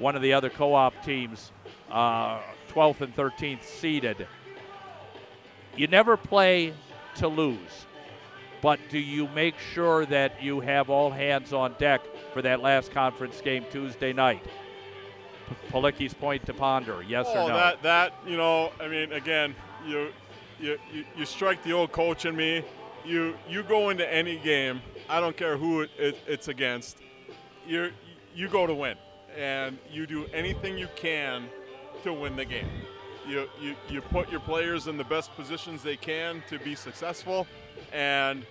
[0.00, 1.52] one of the other co-op teams,
[1.90, 2.40] uh,
[2.72, 4.26] 12th and 13th seeded.
[5.76, 6.72] You never play
[7.16, 7.86] to lose,
[8.62, 12.00] but do you make sure that you have all hands on deck
[12.32, 14.44] for that last conference game Tuesday night?
[15.70, 17.56] Policki's point to ponder, yes oh, or no?
[17.56, 19.54] That, that, you know, I mean, again,
[19.86, 20.10] you
[20.60, 22.62] you, you, you strike the old coach in me.
[23.04, 24.82] you you go into any game.
[25.08, 26.98] I don't care who it, it, it's against.
[27.66, 27.92] You
[28.34, 28.96] you go to win,
[29.36, 31.48] and you do anything you can
[32.02, 32.68] to win the game.
[33.26, 37.46] You, you you put your players in the best positions they can to be successful,
[37.92, 38.44] and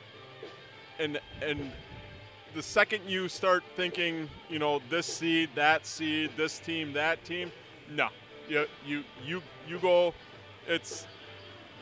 [1.00, 1.72] and and
[2.56, 7.52] the second you start thinking, you know, this seed, that seed, this team, that team,
[7.90, 8.10] no,
[8.48, 10.14] you you you you go.
[10.68, 11.08] It's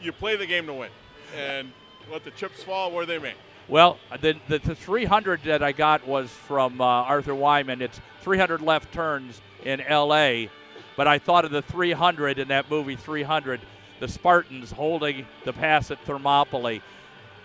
[0.02, 0.90] you play the game to win,
[1.36, 1.72] and
[2.11, 3.34] let the chips fall where they may.
[3.69, 7.81] Well, the, the, the 300 that I got was from uh, Arthur Wyman.
[7.81, 10.49] It's 300 left turns in L.A.,
[10.95, 13.60] but I thought of the 300 in that movie 300,
[13.99, 16.81] the Spartans holding the pass at Thermopylae.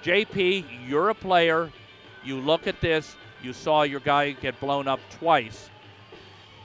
[0.04, 1.70] JP, you're a player.
[2.24, 5.70] You look at this, you saw your guy get blown up twice.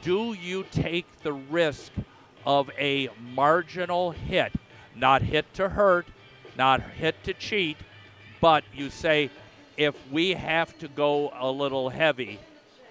[0.04, 1.92] Do you take the risk
[2.46, 4.54] of a marginal hit?
[4.96, 6.08] Not hit to hurt,
[6.56, 7.78] not hit to cheat,
[8.40, 9.30] but you say,
[9.78, 12.40] if we have to go a little heavy,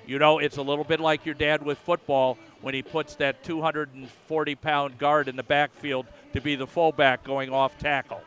[0.07, 3.43] you know, it's a little bit like your dad with football when he puts that
[3.43, 8.21] 240 pound guard in the backfield to be the fullback going off tackle.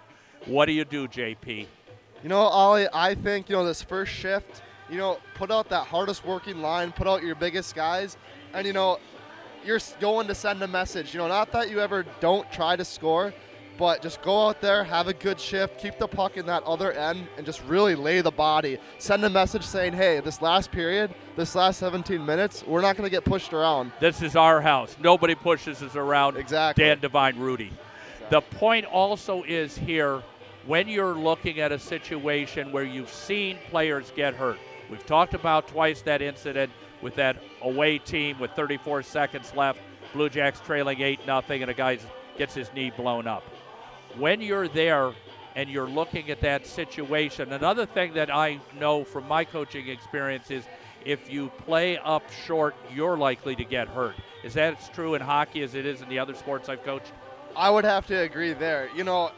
[0.46, 1.68] What do you do, JP?
[2.22, 5.88] You know, Ollie, I think, you know, this first shift, you know, put out that
[5.88, 8.18] hardest working line, put out your biggest guys,
[8.54, 9.00] and, you know,
[9.64, 11.14] you're going to send a message.
[11.14, 13.34] You know, not that you ever don't try to score,
[13.80, 16.92] but just go out there, have a good shift, keep the puck in that other
[16.92, 18.78] end, and just really lay the body.
[18.98, 23.10] Send a message saying, hey, this last period, this last 17 minutes, we're not going
[23.10, 23.94] to get pushed around.
[24.02, 24.98] This is our house.
[25.00, 26.36] Nobody pushes us around.
[26.36, 26.84] Exactly.
[26.84, 27.72] Dan Devine, Rudy.
[28.30, 30.22] The point also is here
[30.68, 34.60] when you're looking at a situation where you've seen players get hurt.
[34.92, 36.70] We've talked about twice that incident
[37.02, 39.80] with that away team with 34 seconds left,
[40.12, 41.98] Blue Jacks trailing 8 nothing, and a guy
[42.38, 43.44] gets his knee blown up.
[44.18, 45.14] When you're there
[45.56, 50.52] and you're looking at that situation, another thing that I know from my coaching experience
[50.52, 50.64] is
[51.06, 54.16] if you play up short, you're likely to get hurt.
[54.44, 57.12] Is that as true in hockey as it is in the other sports I've coached?
[57.56, 58.90] I would have to agree there.
[58.96, 59.32] You know,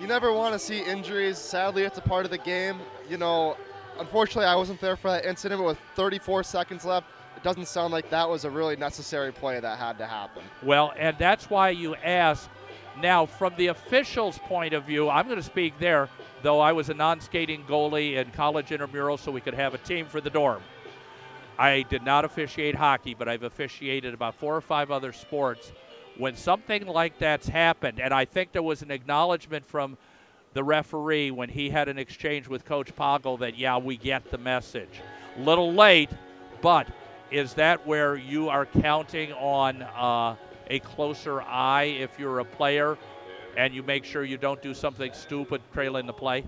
[0.00, 1.38] you never want to see injuries.
[1.38, 2.78] Sadly, it's a part of the game.
[3.08, 3.56] You know,
[3.98, 7.06] unfortunately, I wasn't there for that incident but with 34 seconds left.
[7.36, 10.42] It doesn't sound like that was a really necessary play that had to happen.
[10.62, 12.48] Well, and that's why you ask.
[13.00, 16.08] Now, from the officials' point of view, I'm going to speak there,
[16.42, 19.78] though I was a non skating goalie in college intramural, so we could have a
[19.78, 20.62] team for the dorm.
[21.58, 25.72] I did not officiate hockey, but I've officiated about four or five other sports.
[26.16, 29.96] When something like that's happened, and I think there was an acknowledgement from
[30.52, 34.38] the referee when he had an exchange with Coach Poggle that, yeah, we get the
[34.38, 35.00] message.
[35.36, 36.10] Little late,
[36.62, 36.86] but
[37.32, 40.36] is that where you are counting on uh,
[40.68, 42.98] a closer eye if you're a player
[43.56, 46.44] and you make sure you don't do something stupid trailing the play?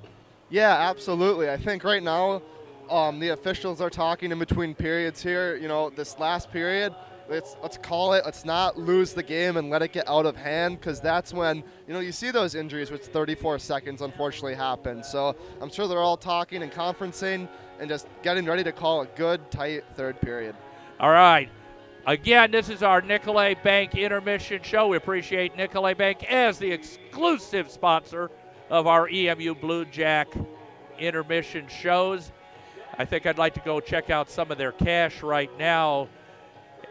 [0.51, 1.51] Yeah, absolutely.
[1.51, 2.43] I think right now
[2.91, 5.57] um, the officials are talking in between periods here.
[5.57, 6.95] You know, this last period,
[7.29, 8.25] let's let's call it.
[8.25, 11.65] Let's not lose the game and let it get out of hand because that's when
[11.87, 15.03] you know you see those injuries, which 34 seconds unfortunately happen.
[15.03, 17.49] So I'm sure they're all talking and conferencing
[17.81, 20.55] and just getting ready to call a good, tight third period.
[21.01, 21.51] All right.
[22.07, 24.87] Again, this is our Nicolet Bank intermission show.
[24.87, 28.31] We appreciate Nicolet Bank as the exclusive sponsor
[28.71, 30.29] of our EMU Blue Jack
[31.01, 32.31] intermission shows.
[32.97, 36.07] I think I'd like to go check out some of their cash right now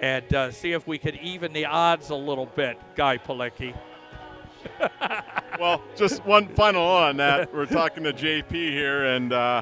[0.02, 3.74] and uh, see if we could even the odds a little bit, Guy Palicki.
[5.58, 7.54] well, just one final on that.
[7.54, 9.62] We're talking to JP here, and uh,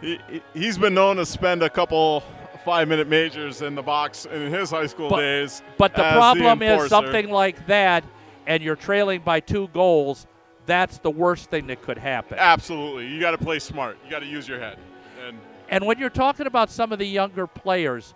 [0.00, 0.18] he,
[0.54, 2.24] he's been known to spend a couple
[2.64, 5.62] five minute majors in the box in his high school but, days.
[5.78, 8.04] But the problem the is something like that,
[8.46, 10.26] and you're trailing by two goals.
[10.66, 12.38] That's the worst thing that could happen.
[12.38, 13.98] Absolutely, you got to play smart.
[14.04, 14.78] You got to use your head.
[15.26, 15.38] And
[15.68, 18.14] and when you're talking about some of the younger players,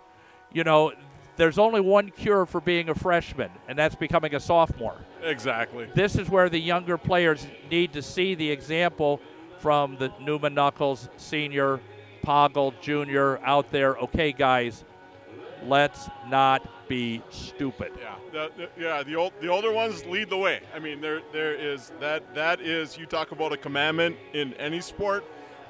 [0.53, 0.93] you know,
[1.37, 4.97] there's only one cure for being a freshman, and that's becoming a sophomore.
[5.23, 5.87] Exactly.
[5.93, 9.19] This is where the younger players need to see the example
[9.59, 11.79] from the Newman Knuckles senior,
[12.25, 13.95] Poggle junior out there.
[13.97, 14.83] Okay, guys,
[15.63, 17.91] let's not be stupid.
[17.99, 19.03] Yeah, the, the, yeah.
[19.03, 20.61] The old, the older ones lead the way.
[20.73, 22.33] I mean, there, there is that.
[22.35, 25.23] That is, you talk about a commandment in any sport.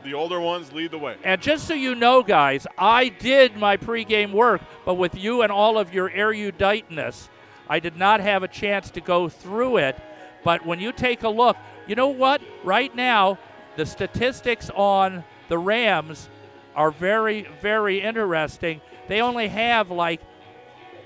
[0.03, 1.17] The older ones lead the way.
[1.23, 5.51] And just so you know, guys, I did my pregame work, but with you and
[5.51, 7.27] all of your eruditeness,
[7.67, 9.99] I did not have a chance to go through it.
[10.43, 11.57] But when you take a look,
[11.87, 12.39] you know what?
[12.63, 13.39] Right now,
[13.77, 16.29] the statistics on the Rams
[16.75, 18.81] are very, very interesting.
[19.07, 20.21] They only have like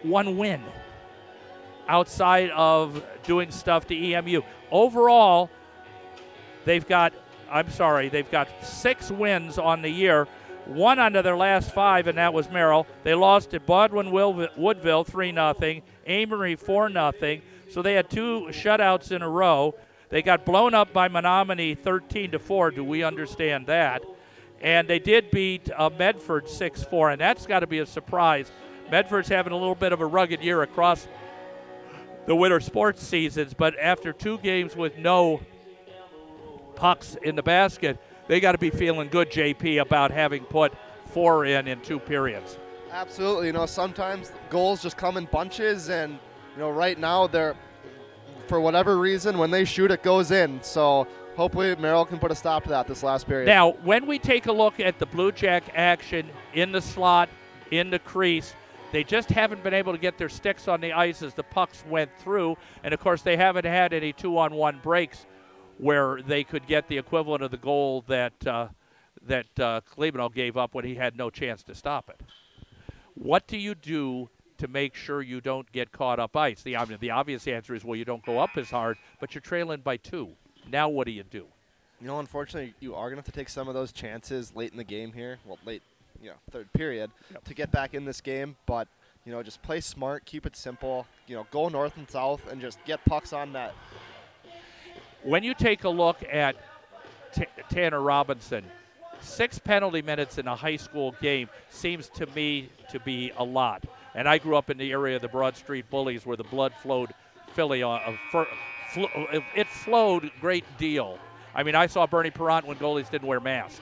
[0.04, 0.64] one win
[1.88, 4.42] outside of doing stuff to EMU.
[4.72, 5.50] Overall,
[6.66, 7.14] they've got
[7.52, 10.28] I'm sorry, they've got six wins on the year,
[10.66, 12.86] one under their last five, and that was Merrill.
[13.04, 15.54] They lost to Baldwin Woodville 3 0,
[16.08, 17.42] Amery 4 0.
[17.72, 19.76] So they had two shutouts in a row.
[20.10, 22.72] They got blown up by Menominee 13 to 4.
[22.72, 24.04] Do we understand that?
[24.62, 28.52] And they did beat uh, Medford 6 4, and that's got to be a surprise.
[28.92, 31.08] Medford's having a little bit of a rugged year across
[32.26, 35.42] the winter sports seasons, but after two games with no
[36.76, 40.74] pucks in the basket, they got to be feeling good, JP, about having put
[41.08, 42.58] four in in two periods.
[42.92, 43.48] Absolutely.
[43.48, 46.14] You know, sometimes goals just come in bunches, and,
[46.54, 47.56] you know, right now they're,
[48.48, 50.62] for whatever reason, when they shoot, it goes in.
[50.62, 51.08] So
[51.40, 53.46] hopefully Merrill can put a stop to that this last period.
[53.46, 57.30] Now, when we take a look at the Blue Jack action in the slot,
[57.72, 58.54] in the crease,
[58.92, 61.86] they just haven't been able to get their sticks on the ice as the pucks
[61.88, 62.58] went through.
[62.84, 65.26] And of course, they haven't had any two on one breaks
[65.78, 68.68] where they could get the equivalent of the goal that uh,
[69.26, 69.80] that uh,
[70.34, 72.20] gave up when he had no chance to stop it.
[73.14, 76.64] What do you do to make sure you don't get caught up ice?
[76.64, 79.80] The, the obvious answer is well, you don't go up as hard, but you're trailing
[79.80, 80.36] by two.
[80.72, 81.46] Now, what do you do?
[82.02, 84.72] You know, unfortunately, you are going to have to take some of those chances late
[84.72, 85.38] in the game here.
[85.46, 85.82] Well, late,
[86.22, 87.44] you know, third period yep.
[87.46, 88.56] to get back in this game.
[88.66, 88.88] But
[89.26, 91.06] you know, just play smart, keep it simple.
[91.28, 93.74] You know, go north and south, and just get pucks on net
[95.24, 96.56] when you take a look at
[97.34, 98.64] T- Tanner Robinson,
[99.22, 103.84] six penalty minutes in a high school game seems to me to be a lot.
[104.16, 106.74] And I grew up in the area of the Broad Street Bullies where the blood
[106.82, 107.14] flowed
[107.54, 108.18] Philly on.
[108.34, 108.46] Uh,
[108.96, 111.20] it flowed great deal.
[111.54, 113.82] I mean, I saw Bernie Parent when goalies didn't wear masks.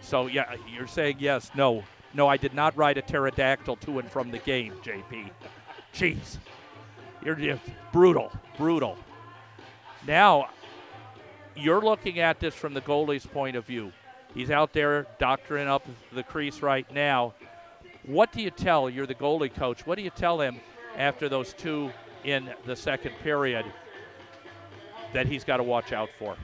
[0.00, 1.84] So yeah, you're saying yes, no,
[2.14, 2.26] no.
[2.26, 5.30] I did not ride a pterodactyl to and from the game, JP.
[5.94, 6.38] Jeez,
[7.24, 7.62] you're just
[7.92, 8.96] brutal, brutal.
[10.06, 10.48] Now,
[11.54, 13.92] you're looking at this from the goalie's point of view.
[14.34, 17.34] He's out there doctoring up the crease right now.
[18.06, 18.88] What do you tell?
[18.88, 19.86] You're the goalie coach.
[19.86, 20.60] What do you tell him
[20.96, 21.90] after those two
[22.24, 23.66] in the second period
[25.12, 26.36] that he's got to watch out for?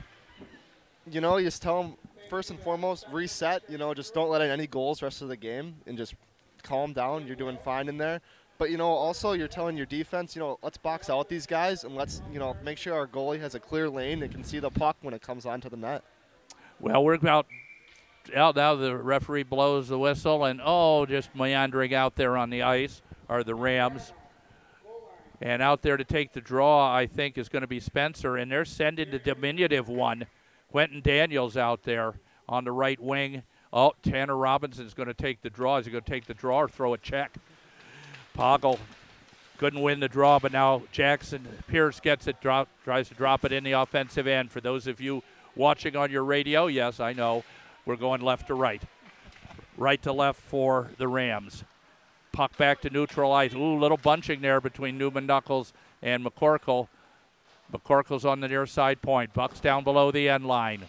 [1.09, 1.93] You know, you just tell him
[2.29, 3.63] first and foremost, reset.
[3.69, 6.15] You know, just don't let in any goals rest of the game and just
[6.63, 7.27] calm down.
[7.27, 8.21] You're doing fine in there.
[8.57, 11.83] But you know, also you're telling your defense, you know, let's box out these guys
[11.83, 14.59] and let's you know make sure our goalie has a clear lane and can see
[14.59, 16.03] the puck when it comes onto the net.
[16.79, 17.45] Well, we're about
[18.35, 18.75] out now.
[18.75, 23.43] The referee blows the whistle, and oh, just meandering out there on the ice are
[23.43, 24.11] the Rams.
[25.41, 28.37] And out there to take the draw, I think, is going to be Spencer.
[28.37, 30.25] And they're sending the diminutive one,
[30.71, 32.15] Quentin Daniels, out there
[32.49, 33.43] on the right wing.
[33.71, 35.77] Oh, Tanner Robinson's going to take the draw.
[35.77, 37.35] Is he going to take the draw or throw a check?
[38.35, 38.79] Poggle
[39.57, 43.51] couldn't win the draw, but now Jackson Pierce gets it, drop, tries to drop it
[43.51, 44.51] in the offensive end.
[44.51, 45.23] For those of you
[45.55, 47.43] watching on your radio, yes, I know
[47.85, 48.81] we're going left to right.
[49.77, 51.63] Right to left for the Rams.
[52.37, 53.55] Puck back to neutral ice.
[53.55, 55.73] Ooh, little bunching there between Newman Knuckles
[56.03, 56.87] and McCorkle.
[57.73, 59.33] McCorkle's on the near side point.
[59.33, 60.83] Bucks down below the end line.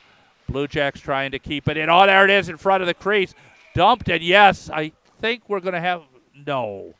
[0.50, 1.88] Blue Jacks trying to keep it in.
[1.88, 3.32] Oh, there it is in front of the crease.
[3.74, 4.20] Dumped it.
[4.20, 4.92] Yes, I
[5.22, 6.02] think we're going to have.
[6.46, 6.92] No.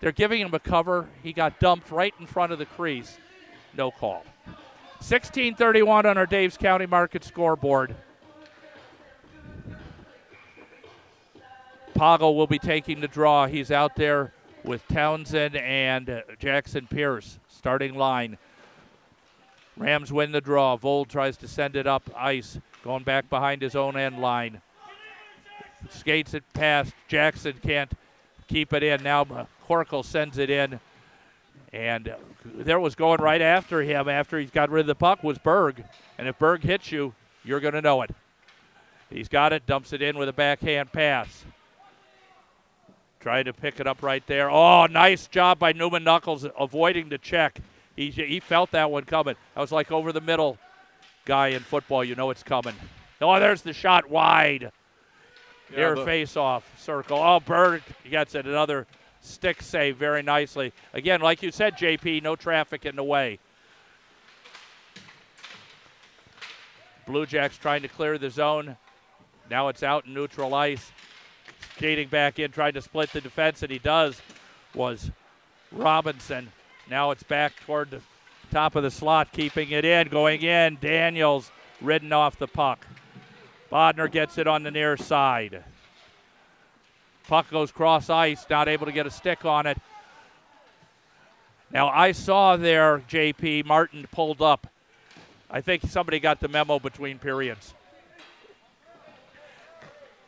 [0.00, 1.10] They're giving him a cover.
[1.22, 3.18] He got dumped right in front of the crease.
[3.76, 4.24] No call.
[5.00, 7.94] 1631 on our Daves County Market scoreboard.
[11.94, 13.46] Poggle will be taking the draw.
[13.46, 14.32] He's out there
[14.64, 18.38] with Townsend and uh, Jackson Pierce, starting line.
[19.76, 20.76] Rams win the draw.
[20.76, 24.60] Vold tries to send it up ice, going back behind his own end line.
[25.88, 26.92] Skates it past.
[27.08, 27.92] Jackson can't
[28.48, 29.02] keep it in.
[29.02, 30.80] Now uh, Corkle sends it in.
[31.72, 35.22] And uh, there was going right after him after he's got rid of the puck
[35.22, 35.84] was Berg.
[36.18, 37.14] And if Berg hits you,
[37.44, 38.10] you're going to know it.
[39.08, 41.44] He's got it, dumps it in with a backhand pass.
[43.20, 44.50] Trying to pick it up right there.
[44.50, 47.60] Oh, nice job by Newman Knuckles avoiding the check.
[47.94, 49.34] He, he felt that one coming.
[49.54, 50.56] That was like over the middle
[51.26, 52.02] guy in football.
[52.02, 52.74] You know it's coming.
[53.20, 54.72] Oh, there's the shot wide.
[55.70, 57.18] Yeah, Here, face off circle.
[57.18, 58.46] Oh, Berg gets it.
[58.46, 58.86] Another
[59.20, 60.72] stick save very nicely.
[60.94, 63.38] Again, like you said, JP, no traffic in the way.
[67.06, 68.76] Blue Jacks trying to clear the zone.
[69.50, 70.90] Now it's out in neutral ice.
[71.80, 74.20] Skating back in, trying to split the defense, and he does,
[74.74, 75.10] was
[75.72, 76.52] Robinson.
[76.90, 78.02] Now it's back toward the
[78.50, 80.76] top of the slot, keeping it in, going in.
[80.78, 81.50] Daniels
[81.80, 82.86] ridden off the puck.
[83.72, 85.64] Bodner gets it on the near side.
[87.26, 89.78] Puck goes cross ice, not able to get a stick on it.
[91.70, 94.66] Now, I saw there, JP, Martin pulled up
[95.52, 97.74] I think somebody got the memo between periods.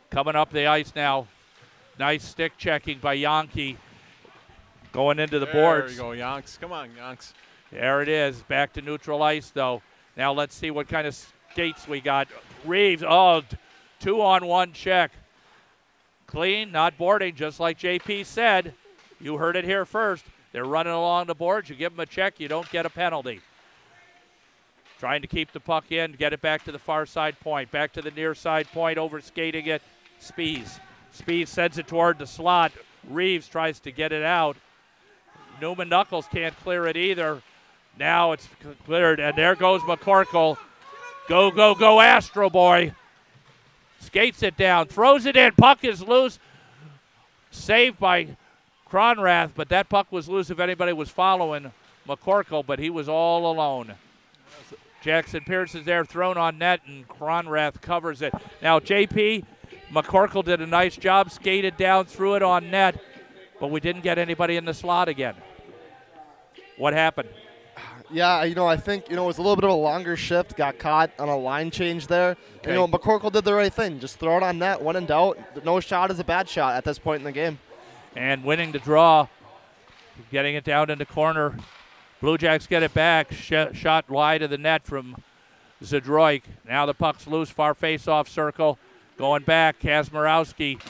[0.09, 1.27] Coming up the ice now.
[1.99, 3.77] Nice stick checking by Yankee.
[4.91, 5.97] Going into the there boards.
[5.97, 6.59] There you go, Yonks.
[6.59, 7.33] Come on, Yonks.
[7.71, 8.41] There it is.
[8.43, 9.81] Back to neutral ice, though.
[10.15, 11.15] Now let's see what kind of
[11.51, 12.27] skates we got.
[12.65, 13.43] Reeves, oh,
[13.99, 15.11] two on one check.
[16.27, 18.73] Clean, not boarding, just like JP said.
[19.19, 20.25] You heard it here first.
[20.51, 21.69] They're running along the boards.
[21.69, 23.41] You give them a check, you don't get a penalty.
[24.99, 27.71] Trying to keep the puck in, get it back to the far side point.
[27.71, 29.81] Back to the near side point, over skating it.
[30.21, 30.79] Spees.
[31.17, 32.71] Spees sends it toward the slot.
[33.09, 34.57] Reeves tries to get it out.
[35.61, 37.41] Newman Knuckles can't clear it either.
[37.99, 38.47] Now it's
[38.85, 40.57] cleared, and there goes McCorkle.
[41.29, 42.93] Go, go, go, Astro Boy.
[43.99, 45.53] Skates it down, throws it in.
[45.53, 46.39] Puck is loose.
[47.51, 48.35] Saved by
[48.89, 51.71] Cronrath, but that puck was loose if anybody was following
[52.07, 53.93] McCorkle, but he was all alone.
[55.01, 58.33] Jackson Pierce is there, thrown on net, and Cronrath covers it.
[58.61, 59.45] Now, JP,
[59.93, 62.99] McCorkle did a nice job, skated down, threw it on net,
[63.59, 65.35] but we didn't get anybody in the slot again.
[66.77, 67.29] What happened?
[68.09, 70.15] Yeah, you know, I think you know it was a little bit of a longer
[70.15, 70.55] shift.
[70.55, 72.35] Got caught on a line change there.
[72.57, 72.71] Okay.
[72.71, 73.99] You know, McCorkle did the right thing.
[73.99, 74.81] Just throw it on net.
[74.81, 77.59] When in doubt, no shot is a bad shot at this point in the game.
[78.15, 79.27] And winning the draw,
[80.31, 81.55] getting it down in the corner.
[82.21, 83.31] Blue Jacks get it back.
[83.31, 85.15] Sh- shot wide of the net from
[85.81, 86.43] Zadroik.
[86.67, 88.77] Now the puck's loose, far face-off circle.
[89.17, 90.81] Going back, Kazmarowski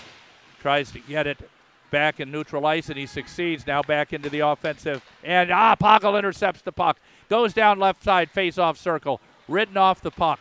[0.60, 1.50] tries to get it
[1.92, 3.68] back in neutral ice, and he succeeds.
[3.68, 5.04] Now back into the offensive.
[5.24, 7.00] And ah, Poggle intercepts the puck.
[7.30, 9.22] Goes down left side, face-off circle.
[9.48, 10.40] Ridden off the puck.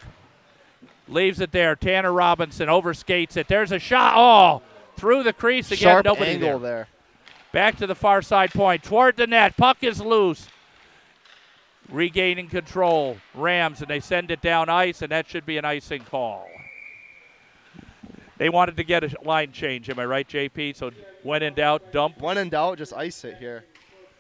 [1.09, 1.77] Leaves it there.
[1.77, 3.49] Tanner Robinson overskates it.
[3.49, 4.15] There's a shot.
[4.17, 4.63] Oh,
[4.97, 5.79] through the crease again.
[5.79, 6.71] Sharp Nobody angle there.
[6.71, 6.89] there.
[7.53, 9.57] Back to the far side point, toward the net.
[9.57, 10.49] Puck is loose.
[11.91, 13.19] Regaining control.
[13.35, 16.49] Rams, and they send it down ice, and that should be an icing call.
[18.43, 20.75] They wanted to get a line change, am I right, JP?
[20.75, 20.91] So
[21.23, 22.21] when in doubt, dump.
[22.21, 23.65] When in doubt, just ice it here.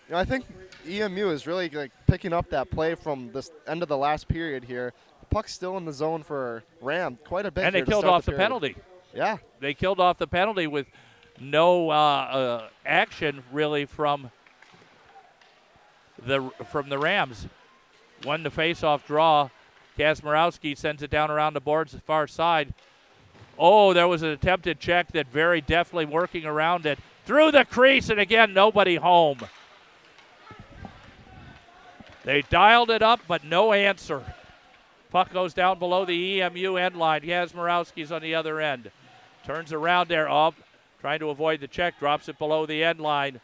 [0.06, 0.44] You know, I think
[0.88, 4.62] EMU is really like picking up that play from this end of the last period
[4.62, 4.92] here.
[5.18, 7.64] The puck's still in the zone for Ram quite a bit.
[7.64, 8.44] And they killed off the period.
[8.44, 8.76] penalty.
[9.12, 9.38] Yeah.
[9.58, 10.86] They killed off the penalty with
[11.40, 14.30] no uh, uh, action really from
[16.24, 17.48] the from the Rams.
[18.24, 19.48] Won the face-off draw.
[19.98, 22.72] Kazmarowski sends it down around the boards far side.
[23.58, 26.98] Oh, there was an attempted check that very deftly working around it.
[27.24, 29.38] Through the crease, and again, nobody home.
[32.24, 34.22] They dialed it up, but no answer.
[35.10, 37.20] Puck goes down below the EMU end line.
[37.20, 38.90] Kazmarowski's on the other end.
[39.44, 40.54] Turns around there, up,
[41.00, 43.40] trying to avoid the check, drops it below the end line.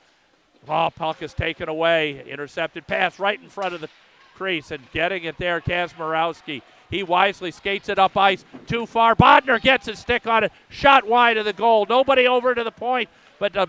[0.68, 2.24] Oh, puck is taken away.
[2.26, 3.88] Intercepted pass right in front of the
[4.34, 6.62] crease and getting it there, Kazmarowski.
[6.90, 9.14] He wisely skates it up ice too far.
[9.14, 10.52] Bodner gets his stick on it.
[10.68, 11.86] Shot wide of the goal.
[11.88, 13.66] Nobody over to the point, but the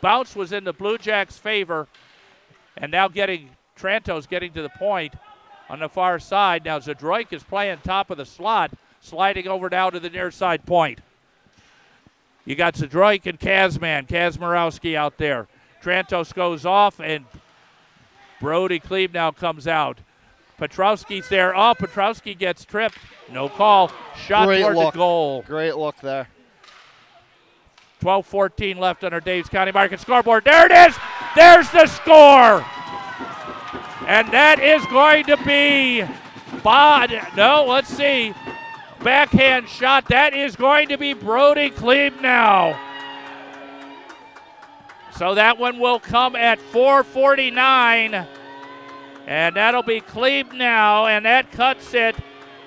[0.00, 1.88] bounce was in the Blue Jacks' favor.
[2.76, 5.14] And now getting Tranto's getting to the point
[5.68, 6.64] on the far side.
[6.64, 10.64] Now Zadroik is playing top of the slot, sliding over now to the near side
[10.64, 11.00] point.
[12.44, 15.48] You got Zadroik and Kazman, Kazmarowski out there.
[15.82, 17.24] Trantos goes off, and
[18.40, 19.98] Brody Klebnow comes out.
[20.58, 21.54] Petrowski's there.
[21.54, 22.98] Oh, Petrowski gets tripped.
[23.30, 23.92] No call.
[24.26, 24.92] Shot Great toward look.
[24.92, 25.42] the goal.
[25.46, 26.28] Great look there.
[28.00, 30.44] 12 14 left under our Daves County Market scoreboard.
[30.44, 30.96] There it is.
[31.34, 32.64] There's the score.
[34.06, 36.04] And that is going to be
[36.62, 37.12] Bod.
[37.36, 38.34] No, let's see.
[39.02, 40.08] Backhand shot.
[40.08, 42.78] That is going to be Brody Klebnow.
[45.16, 48.26] So that one will come at 449.
[49.28, 51.06] And that'll be Klebnow.
[51.08, 52.16] And that cuts it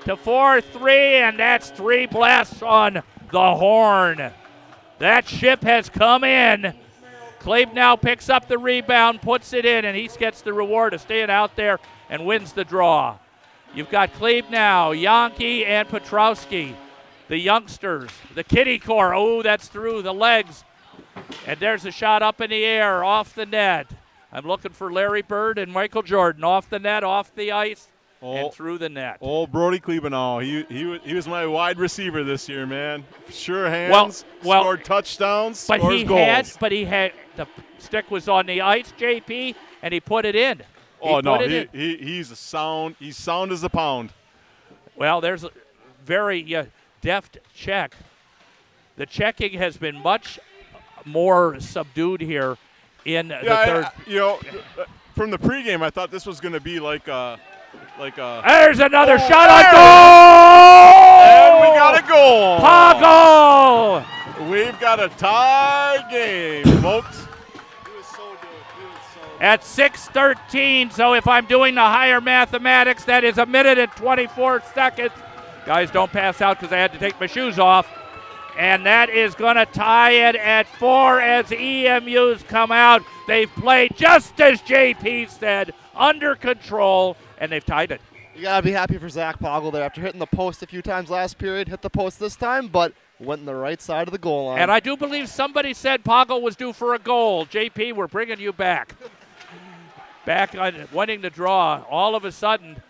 [0.05, 0.93] to 4 3.
[0.93, 3.01] And that's three blasts on
[3.31, 4.31] the horn.
[4.99, 6.75] That ship has come in.
[7.39, 11.31] Klebnow picks up the rebound, puts it in, and he gets the reward of staying
[11.31, 13.17] out there and wins the draw.
[13.73, 16.75] You've got Klebnow, Yankee and Petrowski,
[17.29, 19.15] the youngsters, the kitty core.
[19.15, 20.63] Oh, that's through the legs.
[21.47, 23.87] And there's a shot up in the air, off the net.
[24.31, 27.87] I'm looking for Larry Bird and Michael Jordan off the net, off the ice,
[28.23, 28.35] Oh.
[28.35, 29.17] and through the net.
[29.19, 30.43] Oh, Brody Klebnow.
[30.43, 33.03] He, he, he was my wide receiver this year, man.
[33.29, 34.11] Sure hands, Well-
[34.43, 36.19] well- scored touchdowns, But he goals.
[36.19, 37.47] had, but he had the
[37.79, 40.59] stick was on the ice, JP, and he put it in.
[40.59, 42.95] He oh, no, he, he, he's a sound.
[42.99, 44.13] He's sound as a pound.
[44.95, 45.49] Well, there's a
[46.05, 46.65] very uh,
[47.01, 47.95] deft check.
[48.97, 50.37] The checking has been much
[51.05, 52.55] more subdued here
[53.05, 53.85] in Yeah, the third.
[53.85, 54.39] I- you know,
[54.79, 54.83] uh,
[55.15, 57.37] from the pregame, I thought this was going to be like a
[57.99, 58.41] like a.
[58.45, 61.21] There's another Oh, shot on there goal!
[61.21, 62.59] And we got a goal.
[62.59, 64.49] Poggle!
[64.49, 67.27] We've got a tie game, folks.
[69.39, 74.61] At 6:13, so if I'm doing the higher mathematics, that is a minute and 24
[74.75, 75.11] seconds.
[75.65, 77.87] Guys, don't pass out because I had to take my shoes off.
[78.57, 83.03] And that is going to tie it at four as EMU's come out.
[83.27, 88.01] They've played just as JP said, under control, and they've tied it.
[88.35, 91.09] You gotta be happy for Zach Poggle there after hitting the post a few times
[91.09, 91.67] last period.
[91.67, 94.59] Hit the post this time, but went in the right side of the goal line.
[94.59, 97.45] And I do believe somebody said Poggle was due for a goal.
[97.45, 98.95] JP, we're bringing you back.
[100.25, 101.83] Back on winning the draw.
[101.89, 102.81] All of a sudden,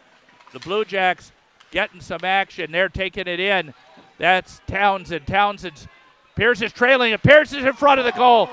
[0.52, 1.32] the Blue Jacks
[1.72, 2.72] getting some action.
[2.72, 3.74] They're taking it in.
[4.22, 5.26] That's Townsend.
[5.26, 5.88] Townsend.
[6.36, 7.18] Pierce is trailing.
[7.18, 8.52] Pierce is in front of the goal.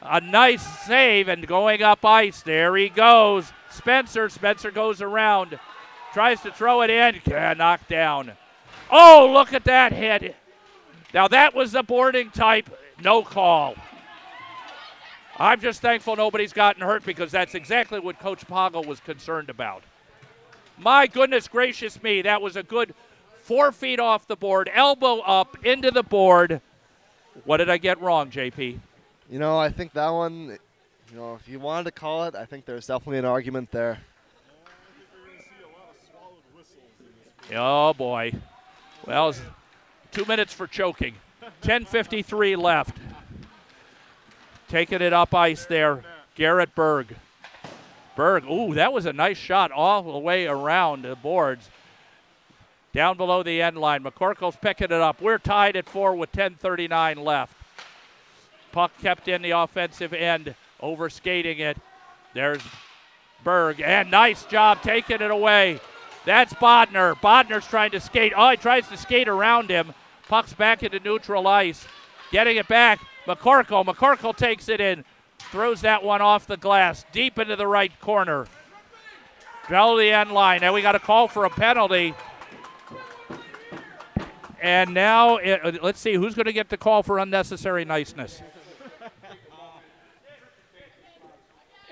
[0.00, 2.40] A nice save and going up ice.
[2.42, 3.52] There he goes.
[3.68, 4.28] Spencer.
[4.28, 5.58] Spencer goes around.
[6.12, 7.20] Tries to throw it in.
[7.26, 8.30] Yeah, knocked down.
[8.92, 10.36] Oh, look at that hit.
[11.12, 12.70] Now that was the boarding type.
[13.02, 13.74] No call.
[15.36, 19.82] I'm just thankful nobody's gotten hurt because that's exactly what Coach Poggle was concerned about.
[20.78, 22.94] My goodness gracious me, that was a good
[23.44, 26.62] four feet off the board, elbow up into the board.
[27.44, 28.78] What did I get wrong, JP?
[29.30, 30.58] You know, I think that one,
[31.10, 33.98] you know, if you wanted to call it, I think there's definitely an argument there.
[37.54, 38.32] Oh boy.
[39.06, 39.34] Well,
[40.10, 41.14] two minutes for choking.
[41.60, 42.96] 10:53 left.
[44.68, 46.02] Taking it up ice there,
[46.34, 47.14] Garrett Berg.
[48.16, 51.68] Berg, ooh, that was a nice shot all the way around the boards.
[52.94, 54.04] Down below the end line.
[54.04, 55.20] McCorkle's picking it up.
[55.20, 57.56] We're tied at four with 10:39 left.
[58.70, 61.76] Puck kept in the offensive end, over skating it.
[62.34, 62.62] There's
[63.42, 65.80] Berg, and nice job taking it away.
[66.24, 67.14] That's Bodner.
[67.20, 68.32] Bodner's trying to skate.
[68.34, 69.92] Oh, he tries to skate around him.
[70.28, 71.86] Puck's back into neutral ice.
[72.30, 73.00] Getting it back.
[73.26, 73.84] McCorkle.
[73.84, 75.04] McCorkle takes it in.
[75.38, 77.04] Throws that one off the glass.
[77.12, 78.46] Deep into the right corner.
[79.68, 80.60] Down the end line.
[80.60, 82.14] Now we got a call for a penalty.
[84.64, 88.40] And now, it, let's see who's going to get the call for unnecessary niceness.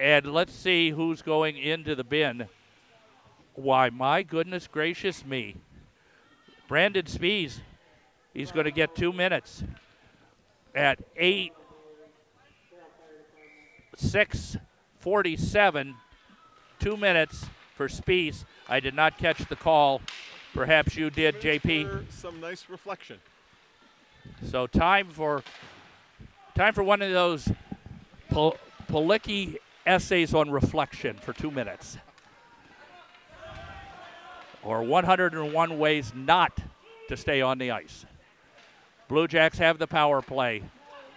[0.00, 2.48] And let's see who's going into the bin.
[3.52, 5.56] Why, my goodness gracious me.
[6.66, 7.58] Brandon Spees,
[8.32, 9.62] he's going to get two minutes
[10.74, 11.52] at 8
[13.96, 15.94] 647.
[16.78, 17.44] Two minutes
[17.76, 18.46] for Spees.
[18.66, 20.00] I did not catch the call.
[20.54, 22.04] Perhaps you did, JP.
[22.10, 23.18] Some nice reflection.
[24.50, 25.42] So time for
[26.54, 27.50] time for one of those
[28.30, 28.56] Pol-
[28.88, 29.56] Policki
[29.86, 31.96] essays on reflection for two minutes.
[34.62, 36.56] Or 101 ways not
[37.08, 38.04] to stay on the ice.
[39.08, 40.62] Blue Jacks have the power play.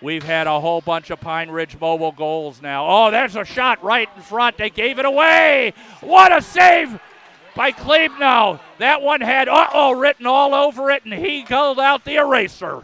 [0.02, 2.86] We've had a whole bunch of Pine Ridge mobile goals now.
[2.88, 4.58] Oh, there's a shot right in front.
[4.58, 5.74] They gave it away.
[6.02, 7.00] What a save
[7.56, 8.60] by Klebnow.
[8.78, 12.84] That one had uh oh written all over it, and he called out the eraser.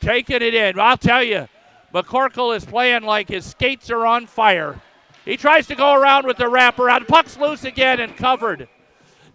[0.00, 0.78] Taking it in.
[0.78, 1.48] I'll tell you,
[1.92, 4.80] McCorkle is playing like his skates are on fire.
[5.24, 7.08] He tries to go around with the wraparound.
[7.08, 8.68] Puck's loose again and covered.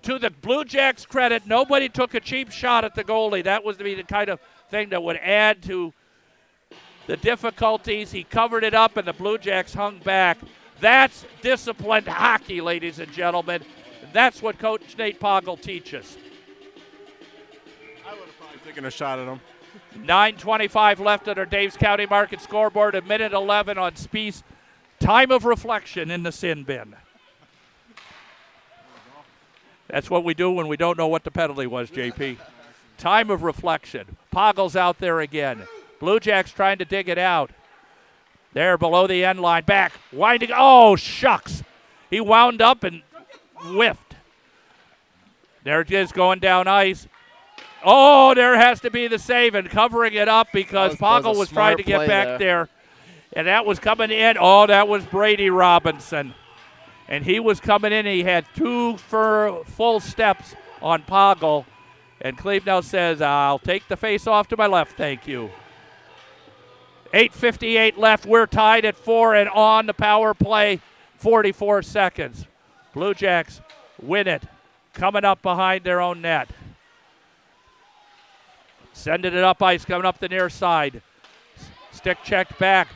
[0.03, 3.44] To the Blue Jacks' credit, nobody took a cheap shot at the goalie.
[3.44, 4.40] That was to be the kind of
[4.70, 5.91] thing that would add to
[7.07, 8.11] the difficulties.
[8.11, 10.38] He covered it up, and the Blue Jacks hung back.
[10.80, 13.64] That's disciplined hockey, ladies and gentlemen.
[14.14, 16.18] That's what Coach Nate Poggle teaches.
[18.07, 19.39] I would have probably taken a shot at him.
[19.97, 22.95] 9.25 left on our Dave's County Market scoreboard.
[22.95, 24.43] A minute 11 on Spees.
[24.99, 26.95] Time of reflection in the sin bin.
[29.88, 32.38] That's what we do when we don't know what the penalty was, JP.
[32.97, 34.18] Time of reflection.
[34.31, 35.64] Poggle's out there again.
[35.99, 37.51] Blue Jacks trying to dig it out.
[38.53, 39.63] There below the end line.
[39.63, 39.93] Back.
[40.11, 40.49] Winding.
[40.55, 41.63] Oh, shucks.
[42.09, 43.03] He wound up and
[43.55, 44.15] whiffed.
[45.63, 47.07] There it is going down ice.
[47.84, 51.38] Oh, there has to be the save and covering it up because was- that was
[51.38, 52.38] was trying to get back there.
[52.38, 52.69] there.
[53.34, 54.38] And that was coming in.
[54.39, 56.34] Oh, that was Brady Robinson.
[57.07, 58.05] And he was coming in.
[58.05, 61.65] He had two fur, full steps on Poggle.
[62.21, 65.49] And Klebnow says, I'll take the face off to my left, thank you.
[67.14, 68.26] 8.58 left.
[68.26, 70.80] We're tied at four and on the power play.
[71.18, 72.45] 44 seconds.
[72.94, 73.61] Blue Jacks
[74.02, 74.44] win it.
[74.94, 76.49] Coming up behind their own net.
[78.94, 81.02] Sending it up ice, coming up the near side.
[81.91, 82.90] Stick checked back.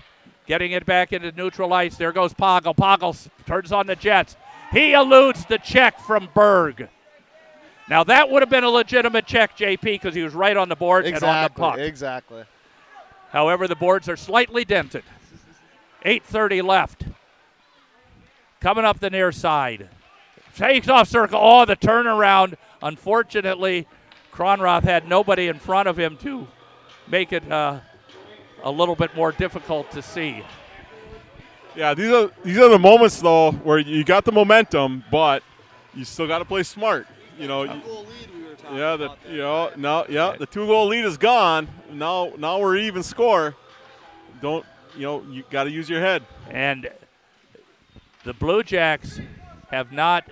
[0.45, 1.95] Getting it back into neutral ice.
[1.95, 2.75] There goes Poggle.
[2.75, 4.35] Poggle turns on the Jets.
[4.71, 6.89] He eludes the check from Berg.
[7.89, 10.75] Now that would have been a legitimate check, JP, because he was right on the
[10.75, 11.77] board exactly, and on the puck.
[11.77, 12.43] Exactly.
[13.33, 15.03] However, the boards are slightly dented.
[16.05, 17.03] 8.30 left.
[18.61, 19.89] Coming up the near side.
[20.55, 21.39] Takes off circle.
[21.41, 22.55] Oh, the turnaround.
[22.83, 23.87] Unfortunately,
[24.31, 26.47] Cronrath had nobody in front of him to
[27.07, 27.79] make it uh,
[28.63, 30.43] a little bit more difficult to see.
[31.75, 35.41] Yeah, these are these are the moments though where you got the momentum, but
[35.95, 37.07] you still got to play smart.
[37.39, 37.81] You know, you,
[38.71, 41.67] yeah, the you know now yeah the two goal lead is gone.
[41.91, 43.55] Now now we're even score.
[44.41, 44.65] Don't
[44.95, 46.23] you know you got to use your head.
[46.49, 46.89] And
[48.23, 49.19] the Blue Jacks
[49.69, 50.29] have not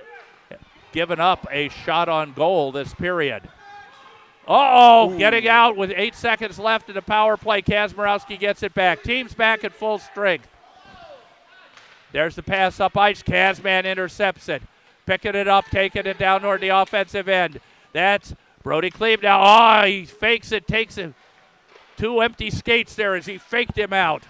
[0.92, 3.44] given up a shot on goal this period.
[4.48, 7.62] Uh oh, getting out with eight seconds left in the power play.
[7.62, 9.04] Kazmarowski gets it back.
[9.04, 10.48] Team's back at full strength.
[12.12, 13.24] There's the pass up ice.
[13.24, 14.62] Kazman intercepts it.
[15.06, 17.60] Picking it up, taking it down toward the offensive end.
[17.94, 19.84] That's Brody Klebnow.
[19.84, 21.14] Oh, he fakes it, takes it.
[21.98, 24.24] Two empty skates there as he faked him out.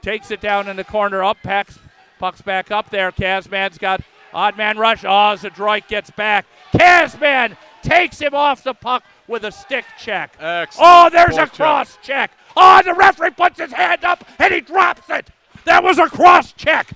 [0.00, 1.78] Takes it down in the corner, up, packs,
[2.18, 3.12] puck's back up there.
[3.12, 4.00] Kazman's got
[4.32, 5.04] odd man rush.
[5.04, 6.46] Ah, oh, Zadroik gets back.
[6.72, 10.36] Kazman takes him off the puck with a stick check.
[10.40, 10.88] Excellent.
[10.88, 12.30] Oh, there's a cross check.
[12.30, 12.38] check.
[12.56, 15.28] Oh, the referee puts his hand up and he drops it.
[15.64, 16.92] That was a cross check.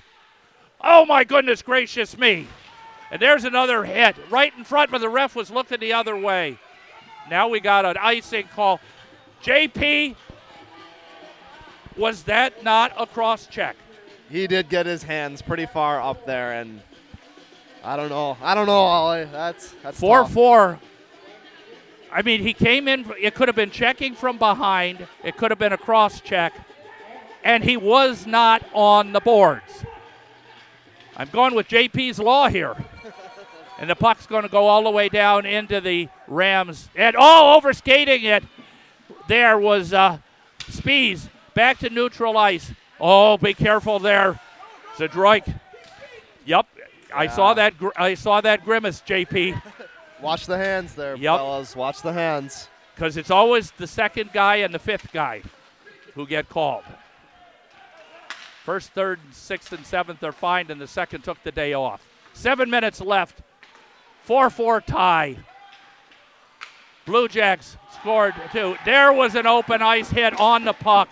[0.81, 2.47] Oh, my goodness gracious me.
[3.11, 6.57] And there's another hit right in front, but the ref was looking the other way.
[7.29, 8.79] Now we got an icing call.
[9.43, 10.15] JP,
[11.95, 13.75] was that not a cross check?
[14.29, 16.81] He did get his hands pretty far up there, and
[17.83, 18.37] I don't know.
[18.41, 19.25] I don't know, Ollie.
[19.25, 20.33] That's that's four tough.
[20.33, 20.79] four.
[22.11, 23.05] I mean, he came in.
[23.19, 25.07] It could have been checking from behind.
[25.23, 26.53] It could have been a cross check,
[27.43, 29.85] and he was not on the boards.
[31.15, 32.75] I'm going with JP's law here.
[33.79, 36.89] And the puck's going to go all the way down into the Rams.
[36.95, 38.43] And oh, over skating it.
[39.27, 40.17] There was uh,
[40.59, 42.71] Spees back to neutral ice.
[42.99, 44.39] Oh, be careful there,
[44.95, 45.53] Zadroik.
[46.45, 46.65] Yep,
[47.13, 47.31] I Yeah.
[47.31, 47.77] saw that.
[47.77, 49.61] Gr- I saw that grimace, JP.
[50.21, 51.37] Watch the hands there, Yep.
[51.37, 51.75] fellas.
[51.75, 52.69] Watch the hands.
[52.95, 55.43] Because it's always the second guy and the fifth guy
[56.15, 56.83] who get called.
[58.63, 62.01] First, third, sixth, and seventh are fined, and the second took the day off.
[62.33, 63.41] Seven minutes left.
[64.27, 65.37] 4 4 tie.
[67.05, 68.75] Blue Jacks scored two.
[68.83, 71.07] There was an open ice hit on the puck.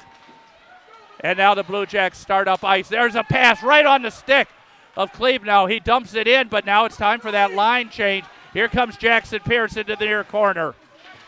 [1.21, 2.89] And now the Blue Jacks start up ice.
[2.89, 4.49] There's a pass right on the stick
[4.97, 5.71] of Klebnow.
[5.71, 8.25] He dumps it in, but now it's time for that line change.
[8.51, 10.75] Here comes Jackson Pierce into the near corner.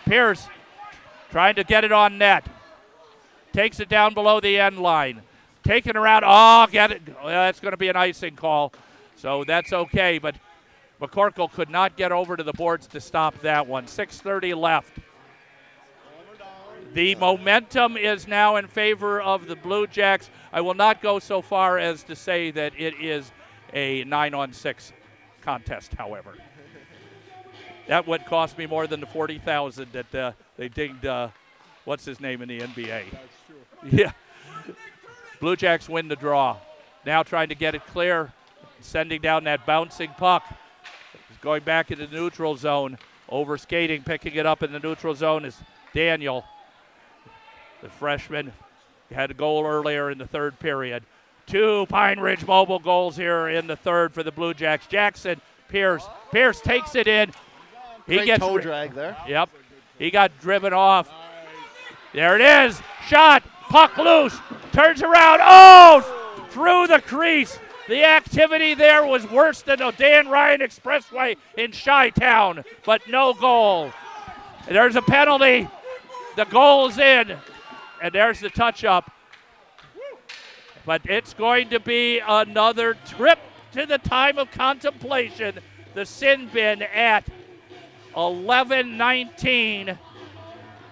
[0.04, 0.46] Pierce
[1.32, 2.46] trying to get it on net.
[3.54, 5.22] Takes it down below the end line.
[5.64, 6.26] Taking around.
[6.28, 7.02] Oh, get it.
[7.08, 8.74] Well, that's going to be an icing call.
[9.16, 10.20] So that's okay.
[10.20, 10.36] But
[11.02, 13.86] McCorkle could not get over to the boards to stop that one.
[13.86, 14.98] 6.30 left.
[16.94, 20.30] The momentum is now in favor of the Blue Jacks.
[20.52, 23.32] I will not go so far as to say that it is
[23.74, 24.94] a 9 on 6
[25.42, 26.34] contest, however.
[27.88, 31.30] That would cost me more than the 40,000 that uh, they dinged, uh,
[31.86, 33.04] what's his name in the NBA?
[33.92, 34.12] Yeah.
[35.40, 36.58] Blue Jacks win the draw.
[37.06, 38.34] Now trying to get it clear,
[38.82, 40.44] sending down that bouncing puck.
[41.42, 42.98] Going back into the neutral zone,
[43.30, 45.58] over skating, picking it up in the neutral zone is
[45.94, 46.46] Daniel,
[47.82, 48.54] the freshman.
[49.12, 51.04] Had a goal earlier in the third period.
[51.46, 54.86] Two Pine Ridge Mobile goals here in the third for the Blue Jacks.
[54.88, 55.40] Jackson,
[55.70, 56.06] Pierce.
[56.32, 57.32] Pierce takes it in.
[58.06, 59.16] He Great gets toe drag there.
[59.28, 59.50] Yep.
[59.98, 61.10] He got driven off.
[62.14, 62.82] There it is.
[63.08, 63.44] Shot.
[63.70, 64.38] Puck loose.
[64.74, 65.40] Turns around.
[65.42, 66.46] Oh!
[66.50, 67.58] Through the crease.
[67.88, 73.34] The activity there was worse than the Dan Ryan Expressway in Chi Town, but no
[73.34, 73.92] goal.
[74.68, 75.68] There's a penalty.
[76.36, 77.38] The goal's in.
[78.02, 79.12] And there's the touch up.
[80.86, 83.40] But it's going to be another trip
[83.72, 85.60] to the time of contemplation.
[85.94, 87.26] The sin bin at
[88.16, 89.98] 11 19.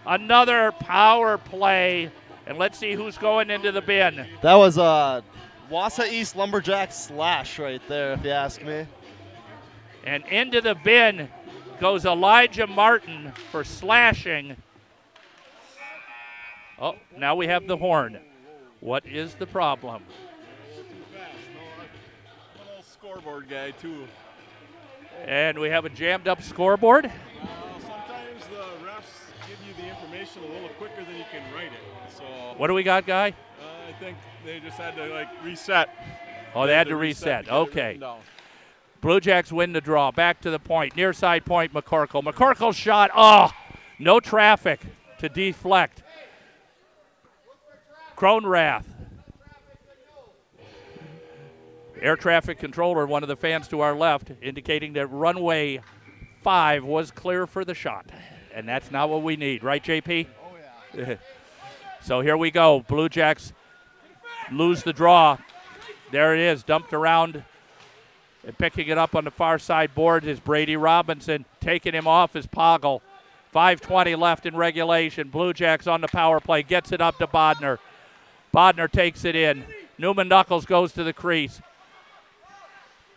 [0.06, 2.10] Another power play.
[2.48, 4.26] And let's see who's going into the bin.
[4.42, 5.24] That was a
[5.70, 8.86] Wausau East Lumberjack slash right there, if you ask me.
[10.06, 11.30] And into the bin
[11.80, 14.56] goes Elijah Martin for slashing.
[16.80, 18.20] Oh, now we have the horn.
[18.80, 20.04] What is the problem?
[22.60, 24.06] Little scoreboard guy too.
[25.26, 27.06] And we have a jammed up scoreboard.
[27.06, 27.10] Uh,
[27.80, 32.12] sometimes the refs give you the information a little quicker than you can write it.
[32.16, 32.24] So
[32.58, 33.30] What do we got, guy?
[33.62, 35.90] uh, I think they just had to like reset.
[36.54, 37.46] Oh, they had to reset.
[37.46, 37.86] to get it Okay.
[37.88, 38.20] written down.
[39.02, 40.12] Blue Jacks win the draw.
[40.12, 40.96] Back to the point.
[40.96, 42.24] Near side point, McCorkle.
[42.24, 43.12] McCorkle's shot.
[43.16, 43.52] Oh,
[44.00, 44.82] no traffic
[45.20, 46.02] to deflect.
[48.18, 48.86] Cronrath.
[52.02, 55.82] Air traffic controller, one of the fans to our left, indicating that runway
[56.42, 58.06] five was clear for the shot.
[58.54, 60.28] And that's not what we need, right, JP?
[60.44, 61.16] Oh, yeah.
[62.02, 62.82] so here we go.
[62.88, 63.54] Blue Jacks
[64.52, 65.38] lose the draw.
[66.12, 67.44] There it is, dumped around
[68.46, 71.46] and picking it up on the far side board is Brady Robinson.
[71.60, 73.02] Taking him off is Poggle.
[73.54, 75.30] 5.20 left in regulation.
[75.30, 76.62] Blue Jacks on the power play.
[76.62, 77.80] Gets it up to Bodner.
[78.54, 79.64] Bodner takes it in.
[79.98, 81.62] Newman Knuckles goes to the crease.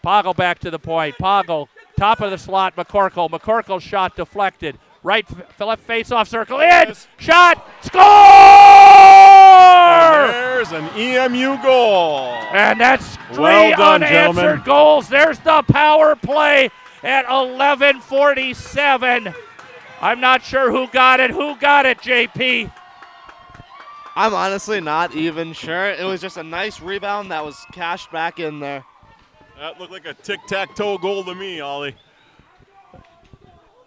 [0.03, 1.17] Poggle back to the point.
[1.19, 1.69] Poggle,
[1.99, 3.29] top of the slot, McCorkle.
[3.29, 4.79] McCorkle shot deflected.
[5.09, 6.61] Right f- left face off circle.
[6.61, 6.93] In!
[7.17, 7.67] Shot!
[7.81, 8.03] Score!
[10.31, 12.27] There's an EMU goal.
[12.53, 14.63] And that's three Well done, unanswered gentlemen.
[14.67, 15.09] goals.
[15.09, 16.69] There's the power play
[17.03, 19.35] at 11:47.
[20.03, 21.31] I'm not sure who got it.
[21.31, 22.71] Who got it, JP?
[24.15, 25.87] I'm honestly not even sure.
[25.89, 28.85] It was just a nice rebound that was cashed back in there.
[29.59, 31.97] That looked like a tic-tac-toe goal to me, Ollie.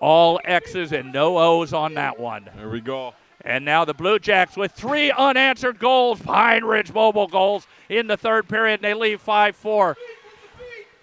[0.01, 2.49] All X's and no O's on that one.
[2.57, 3.13] There we go.
[3.45, 8.17] And now the Blue Jacks with three unanswered goals, Pine Ridge Mobile goals in the
[8.17, 8.75] third period.
[8.75, 9.97] And they leave 5 4.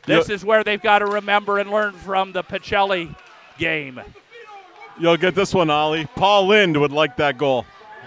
[0.05, 3.15] This is where they've got to remember and learn from the Pacelli
[3.59, 4.01] game.
[4.99, 6.07] You'll get this one, Ollie.
[6.17, 7.67] Paul Lind would like that goal.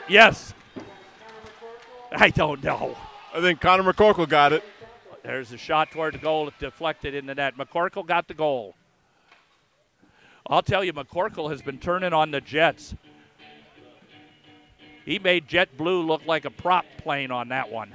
[0.10, 0.54] Yes.
[2.12, 2.98] I don't know.
[3.34, 4.64] I think Connor McCorkle got it.
[5.24, 6.48] There's a shot toward the goal.
[6.48, 7.56] It deflected in the net.
[7.56, 8.76] McCorkle got the goal.
[10.52, 12.94] I'll tell you, McCorkle has been turning on the Jets.
[15.06, 17.94] He made JetBlue look like a prop plane on that one.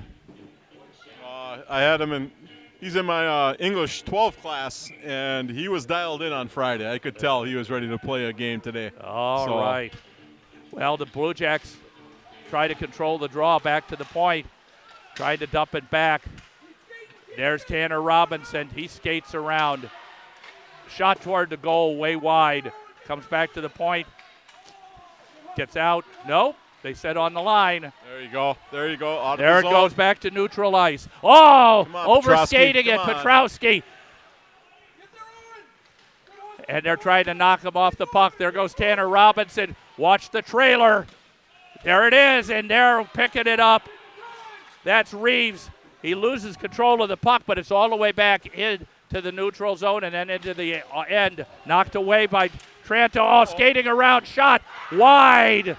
[1.23, 2.33] Uh, I had him in.
[2.81, 6.91] He's in my uh, English 12 class, and he was dialed in on Friday.
[6.91, 8.91] I could tell he was ready to play a game today.
[9.03, 9.93] All right.
[9.93, 9.99] So,
[10.73, 11.77] Well, the Blue Jacks
[12.49, 14.47] try to control the draw back to the point,
[15.15, 16.23] tried to dump it back.
[17.37, 18.69] There's Tanner Robinson.
[18.75, 19.91] He skates around.
[20.89, 22.73] Shot toward the goal, way wide.
[23.05, 24.07] Comes back to the point.
[25.57, 26.05] Gets out.
[26.27, 26.57] Nope.
[26.83, 27.93] They said on the line.
[28.09, 28.57] There you go.
[28.71, 29.19] There you go.
[29.19, 29.73] Out There the it zone.
[29.73, 31.09] goes back to neutral ice.
[31.23, 31.29] Oh,
[31.83, 32.89] on, overskating Petrowski.
[32.89, 33.17] it.
[33.17, 33.83] Petrowski.
[36.69, 38.39] And they're trying to knock him off the puck.
[38.39, 39.77] There goes Tanner Robinson.
[39.99, 41.07] Watch the trailer.
[41.85, 43.89] There it is, and they're picking it up.
[44.85, 45.71] That's Reeves.
[46.03, 48.57] He loses control of the puck, but it's all the way back
[49.11, 51.47] into the neutral zone and then into the uh, end.
[51.65, 52.51] Knocked away by
[52.87, 53.19] Tranto.
[53.21, 54.63] Oh, skating around, shot
[54.93, 55.77] wide.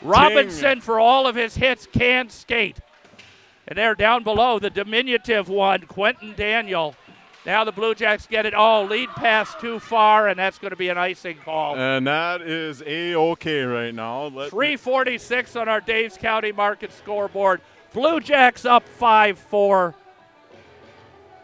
[0.00, 2.78] Robinson, for all of his hits, can skate.
[3.66, 6.94] And they're down below, the diminutive one, Quentin Daniel.
[7.44, 8.54] Now the Blue Jacks get it.
[8.56, 11.76] Oh, lead pass too far, and that's going to be an icing call.
[11.76, 14.26] And that is a okay right now.
[14.26, 17.60] Let 346 on our Daves County Market scoreboard.
[17.92, 19.94] Blue Jacks up 5 4.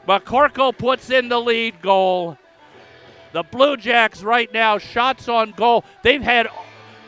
[0.07, 2.39] McCorkle puts in the lead goal.
[3.33, 5.85] The Blue Jacks right now, shots on goal.
[6.03, 6.49] They've had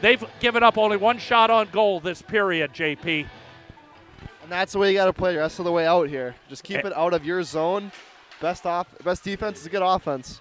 [0.00, 3.26] they've given up only one shot on goal this period, JP.
[4.42, 6.34] And that's the way you got to play the rest of the way out here.
[6.48, 6.88] Just keep Eh.
[6.88, 7.92] it out of your zone.
[8.40, 10.40] Best off, best defense is a good offense.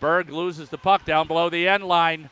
[0.00, 2.30] Berg loses the puck down below the end line,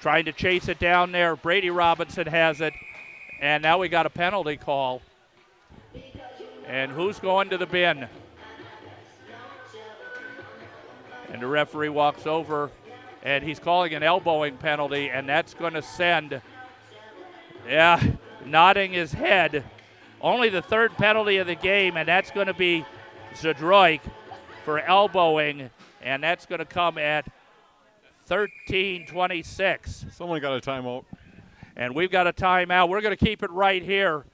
[0.00, 1.36] trying to chase it down there.
[1.36, 2.72] Brady Robinson has it,
[3.40, 5.02] and now we got a penalty call.
[6.66, 8.08] And who's going to the bin?
[11.32, 12.70] And the referee walks over,
[13.22, 16.40] and he's calling an elbowing penalty, and that's going to send,
[17.66, 18.02] yeah,
[18.44, 19.64] nodding his head.
[20.20, 22.84] Only the third penalty of the game, and that's going to be
[23.34, 24.00] Zadroik
[24.64, 25.70] for elbowing,
[26.02, 27.26] and that's going to come at
[28.28, 30.12] 13:26.
[30.12, 31.04] Someone got a timeout.
[31.76, 32.88] And we've got a timeout.
[32.88, 34.24] We're going to keep it right here.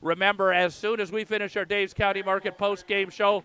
[0.00, 3.42] Remember, as soon as we finish our Dave's County Market post-game show,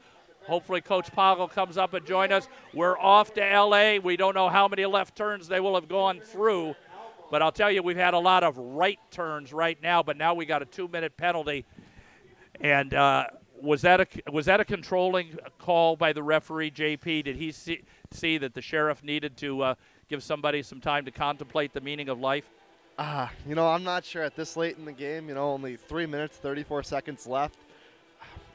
[0.48, 2.48] hopefully Coach Poggle comes up and join us.
[2.74, 3.99] We're off to L.A.
[3.99, 6.76] We don't know how many left turns they will have gone through,
[7.30, 10.02] but I'll tell you, we've had a lot of right turns right now.
[10.02, 11.65] But now we got a two-minute penalty,
[12.61, 13.28] and uh,
[13.61, 17.26] was that a was that a controlling call by the referee, JP?
[17.26, 19.76] Did he see see that the sheriff needed to uh,
[20.10, 22.49] give somebody some time to contemplate the meaning of life?
[22.99, 25.30] Ah, you know, I'm not sure at this late in the game.
[25.30, 27.60] You know, only three minutes, 34 seconds left.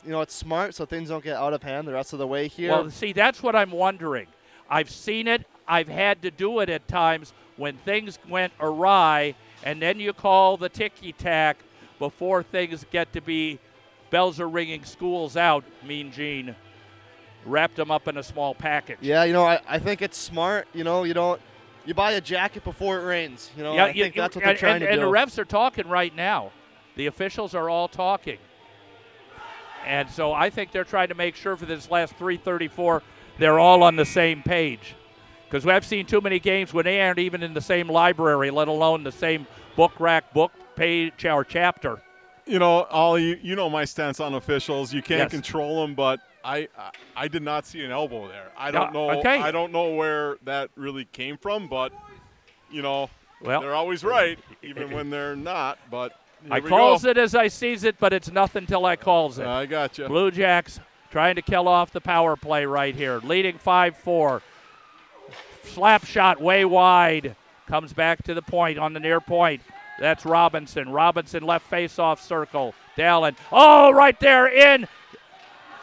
[0.05, 2.27] You know, it's smart so things don't get out of hand the rest of the
[2.27, 2.70] way here.
[2.70, 4.27] Well, see, that's what I'm wondering.
[4.69, 5.47] I've seen it.
[5.69, 10.57] I've had to do it at times when things went awry, and then you call
[10.57, 11.59] the ticky tack
[11.99, 13.61] before things get to be
[14.11, 16.55] bells are ringing, school's out, Mean Gene
[17.45, 18.99] wrapped them up in a small package.
[19.01, 20.69] Yeah, you know, I, I think it's smart.
[20.74, 21.41] You know, you don't
[21.85, 23.51] you buy a jacket before it rains.
[23.57, 25.07] You know, yeah, I you- think that's what they're and, trying and, to and do.
[25.07, 26.53] And the refs are talking right now.
[26.97, 28.39] The officials are all talking.
[29.86, 33.02] And so I think they're trying to make sure for this last 334
[33.38, 34.94] they're all on the same page.
[35.48, 38.68] Because I've seen too many games when they aren't even in the same library, let
[38.68, 39.46] alone the same
[39.76, 42.00] book rack, book page, or chapter.
[42.46, 44.92] You know, Ollie, you, know my stance on officials.
[44.92, 45.30] You can't Yes.
[45.30, 46.68] control them, but I,
[47.14, 48.50] I did not see an elbow there.
[48.56, 49.10] I don't know.
[49.18, 49.40] okay.
[49.40, 51.92] I don't know where that really came from, but
[52.70, 53.10] you know,
[53.42, 55.78] Well- they're always right, even when they're not.
[55.90, 57.10] But here I calls go.
[57.10, 59.47] it as I sees it, but it's nothing till I calls it.
[59.47, 60.06] I got you.
[60.09, 64.43] Blue Jacks trying to kill off the power play right here, leading 5 4.
[65.64, 67.36] Slap shot way wide.
[67.66, 69.62] Comes back to the point on the near point.
[70.01, 70.89] That's Robinson.
[70.90, 72.74] Robinson left face off circle.
[72.97, 73.36] Dallin.
[73.52, 74.86] Oh, right there in.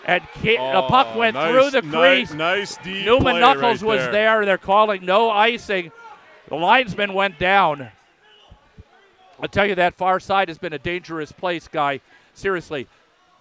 [0.05, 2.33] And Ke- the oh, puck Oh, went nice- through the crease.
[2.33, 4.11] Nice deep Newman Knuckles right was there.
[4.11, 4.45] there.
[4.45, 5.91] They're calling no icing.
[6.49, 7.89] The linesman went down.
[9.41, 12.01] I'll tell you that far side has been a dangerous place, guy.
[12.33, 12.87] Seriously,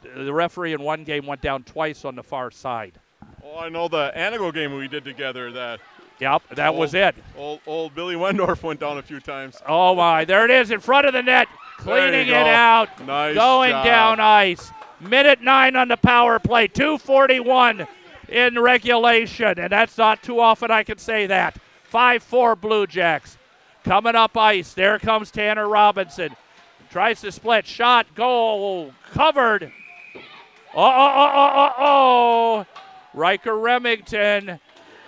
[0.03, 3.01] the referee in one game went down twice on the far side.
[3.45, 5.51] Oh, I know the Antigo game we did together.
[5.53, 5.81] That.
[6.21, 7.15] Yep, that was it.
[7.37, 9.57] Old old Billy Wendorf went down a few times.
[9.67, 11.49] Oh my, there it is in front of the net,
[11.79, 13.85] cleaning it out, Nice going job.
[13.85, 14.71] down ice.
[15.01, 17.87] Minute nine on the power play, 241
[18.29, 21.57] in regulation, and that's not too often I can say that.
[21.93, 23.38] 5-4 Blue Jacks.
[23.89, 26.37] Coming up ice, there comes Tanner Robinson.
[26.91, 29.73] Tries to split, shot, goal, covered.
[30.75, 32.67] Oh, oh, oh, oh, oh, oh.
[33.15, 34.61] Riker Remington.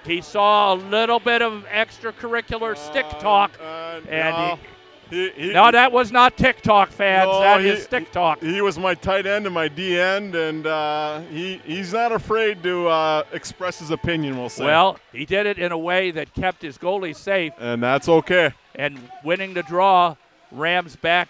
[0.06, 3.50] He saw a little bit of extracurricular stick talk.
[3.60, 4.66] Uh, and no, he-
[5.10, 7.26] he, he, no, that was not TikTok, fans.
[7.26, 8.40] No, that he- is stick talk.
[8.40, 12.62] He was my tight end and my D end, and uh, he he's not afraid
[12.62, 14.38] to uh, express his opinion.
[14.38, 14.64] We'll say.
[14.64, 17.52] Well, he did it in a way that kept his goalie safe.
[17.58, 18.54] and that's okay.
[18.74, 20.16] And winning the draw,
[20.52, 21.28] Rams back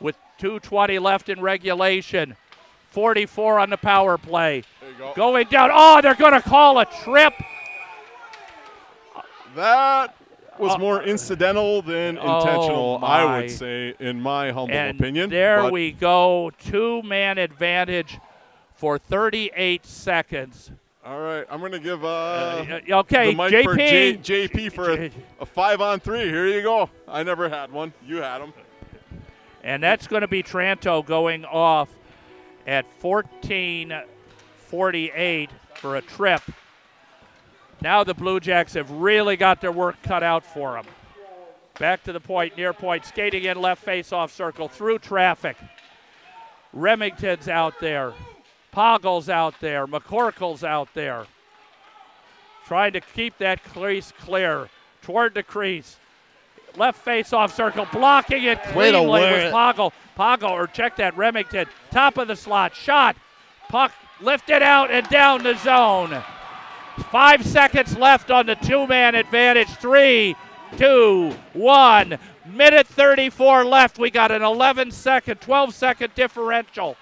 [0.00, 2.36] with 2.20 left in regulation.
[2.90, 4.62] 44 on the power play.
[4.98, 5.12] Go.
[5.14, 5.70] Going down.
[5.72, 7.34] Oh, they're going to call a trip.
[9.54, 10.14] That
[10.58, 15.30] was uh, more incidental than Oh, intentional, I would say, in my humble And opinion.
[15.30, 16.50] there But we go.
[16.58, 18.18] Two man advantage
[18.74, 20.70] for 38 seconds.
[21.06, 24.22] All right, I'm going to give uh, Uh, okay, the mic for JP.
[24.22, 25.08] J- JP for a,
[25.38, 26.24] a five on three.
[26.24, 26.90] Here you go.
[27.06, 27.92] I never had one.
[28.04, 28.52] You had them.
[29.62, 31.90] And that's going to be Tranto going off
[32.66, 36.42] at 14:48 for a trip.
[37.80, 40.86] Now the Blue Jacks have really got their work cut out for them.
[41.78, 45.56] Back to the point, near point, skating in left face off circle through traffic.
[46.72, 48.12] Remington's out there.
[48.76, 49.86] Poggle's out there.
[49.86, 51.24] McCorkle's out there.
[52.66, 54.68] Trying to keep that crease clear
[55.00, 55.96] toward the crease.
[56.76, 59.50] Left face off circle, blocking it cleanly was.
[59.50, 59.92] Poggle.
[60.14, 61.66] Poggle, or check that, Remington.
[61.90, 63.16] Top of the slot, shot.
[63.70, 66.22] Puck lifted out and down the zone.
[67.10, 69.68] Five seconds left on the two man advantage.
[69.68, 70.36] Three,
[70.76, 72.18] two, one.
[72.44, 73.98] Minute 34 left.
[73.98, 76.98] We got an 11 second, 12 second differential.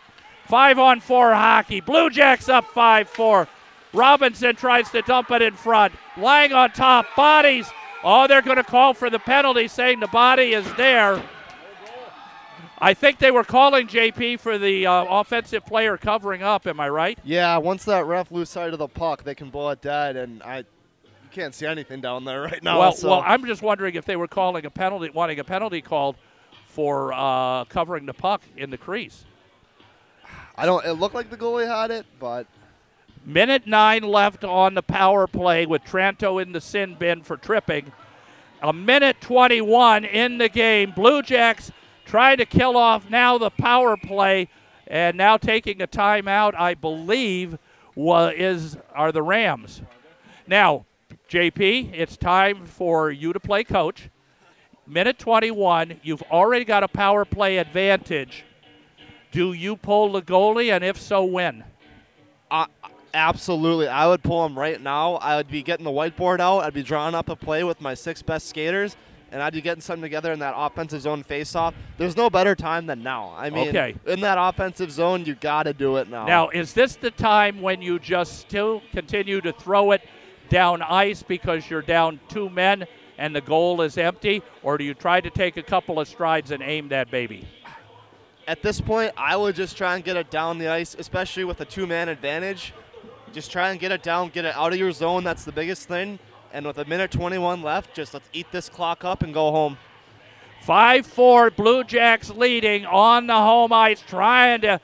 [0.55, 1.81] Five on four hockey.
[1.81, 3.49] Blue Jacks up 5 4.
[3.93, 5.93] Robinson tries to dump it in front.
[6.17, 7.07] Lying on top.
[7.17, 7.69] Bodies.
[8.05, 11.21] Oh, they're going to call for the penalty, saying the body is there.
[12.79, 16.69] I think they were calling JP for the uh, offensive player covering up.
[16.69, 17.19] Am I right?
[17.25, 20.41] Yeah, once that ref lose sight of the puck, they can blow it dead, and
[20.45, 22.79] I you can't see anything down there right now.
[22.79, 23.11] well, so.
[23.11, 26.15] well, I'm just wondering if they were calling a penalty, wanting a penalty called
[26.69, 29.25] for uh, covering the puck in the crease.
[30.57, 30.85] I don't.
[30.85, 32.47] It looked like the goalie had it, but
[33.27, 37.91] Minute nine left on the power play with Tranto in the sin bin for tripping.
[38.61, 40.93] A minute 21 in the game.
[40.95, 41.73] Blue Jacks
[42.05, 44.49] trying to kill off now the power play,
[44.87, 46.55] and now taking a timeout.
[46.55, 47.57] I believe
[47.97, 49.81] is are the Rams.
[50.47, 50.85] Now,
[51.31, 54.11] JP, it's time for you to play coach.
[54.87, 56.01] Minute 21.
[56.03, 58.45] You've already got a power play advantage.
[59.35, 61.65] Do you pull the goalie, and if so, when?
[62.53, 62.67] I,
[63.13, 65.15] absolutely, I would pull him right now.
[65.15, 66.61] I would be getting the whiteboard out.
[66.61, 68.97] I'd be drawing up a play with my six best skaters,
[69.33, 71.75] and I'd be getting something together in that offensive zone face-off.
[71.99, 73.35] There's no better time than now.
[73.37, 73.97] I mean, Okay.
[74.07, 76.27] in that offensive zone, you got to do it now.
[76.27, 80.03] Now, is this the time when you just still continue to throw it
[80.49, 82.87] down ice because you're down two men
[83.19, 86.53] and the goal is empty, or do you try to take a couple of strides
[86.53, 87.49] and aim that baby?
[88.47, 91.61] At this point, I would just try and get it down the ice, especially with
[91.61, 92.73] a two-man advantage.
[93.33, 95.25] Just try and get it down, get it out of your zone.
[95.25, 96.19] That's the biggest thing.
[96.53, 99.77] And with a minute 21 left, just let's eat this clock up and go home.
[100.63, 104.81] 5 4 Blue Jacks leading on the home ice, trying to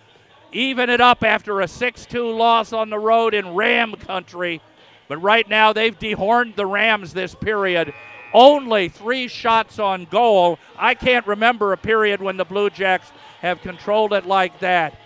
[0.53, 4.61] even it up after a 6 2 loss on the road in Ram country.
[5.09, 7.93] But right now, they've dehorned the Rams this period.
[8.33, 10.59] Only three shots on goal.
[10.79, 13.11] I can't remember a period when the Blue Jacks
[13.41, 14.99] have controlled it like that.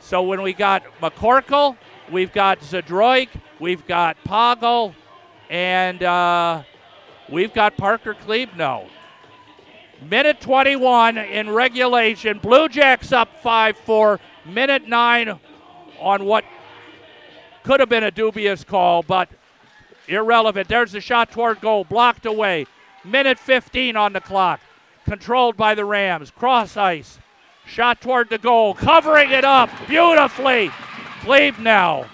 [0.00, 1.76] So when we got McCorkle,
[2.10, 3.28] we've got Zadroik,
[3.58, 4.94] we've got Poggle,
[5.48, 6.62] and uh,
[7.30, 8.88] we've got Parker Klebnow.
[10.02, 12.38] Minute 21 in regulation.
[12.38, 14.20] Blue Jacks up 5 4.
[14.46, 15.38] Minute 9
[16.00, 16.44] on what
[17.62, 19.30] could have been a dubious call, but
[20.08, 20.68] irrelevant.
[20.68, 22.66] There's the shot toward goal, blocked away.
[23.04, 24.60] Minute 15 on the clock.
[25.06, 26.30] Controlled by the Rams.
[26.30, 27.18] Cross ice.
[27.66, 30.68] Shot toward the goal, covering it up beautifully.
[31.20, 32.06] Klebnow.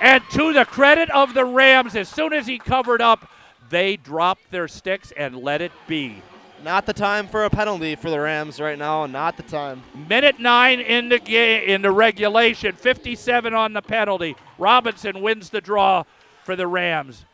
[0.00, 3.30] And to the credit of the Rams, as soon as he covered up,
[3.70, 6.22] they dropped their sticks and let it be.
[6.62, 9.06] Not the time for a penalty for the Rams right now.
[9.06, 9.82] Not the time.
[10.08, 12.74] Minute nine in the game in the regulation.
[12.74, 14.36] 57 on the penalty.
[14.58, 16.04] Robinson wins the draw
[16.44, 17.24] for the Rams.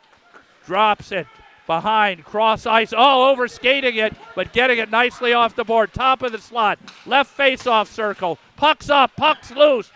[0.67, 1.27] Drops it
[1.71, 5.93] behind, cross ice, all over skating it, but getting it nicely off the board.
[5.93, 8.39] Top of the slot, left face off circle.
[8.57, 9.93] Puck's up, puck's loose,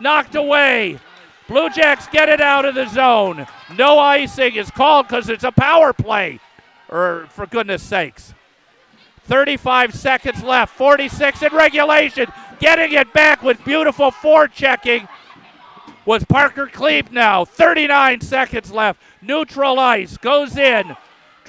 [0.00, 0.98] knocked away.
[1.46, 3.46] Blue Jacks get it out of the zone.
[3.76, 6.40] No icing is called because it's a power play,
[6.88, 8.32] or for goodness sakes.
[9.24, 12.32] 35 seconds left, 46 in regulation.
[12.60, 15.06] Getting it back with beautiful forechecking
[16.06, 17.46] was Parker Klebnow.
[17.46, 19.02] 39 seconds left.
[19.20, 20.96] Neutral ice goes in.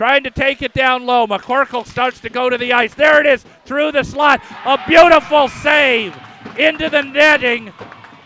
[0.01, 1.27] Trying to take it down low.
[1.27, 2.95] McCorkle starts to go to the ice.
[2.95, 4.41] There it is through the slot.
[4.65, 6.17] A beautiful save
[6.57, 7.71] into the netting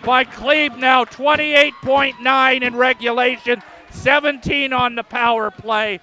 [0.05, 1.05] by Klebnow.
[1.05, 5.99] 28.9 in regulation, 17 on the power play.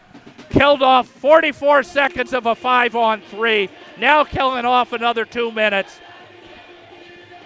[0.51, 3.71] Killed off 44 seconds of a five on three.
[3.99, 6.01] Now killing off another two minutes.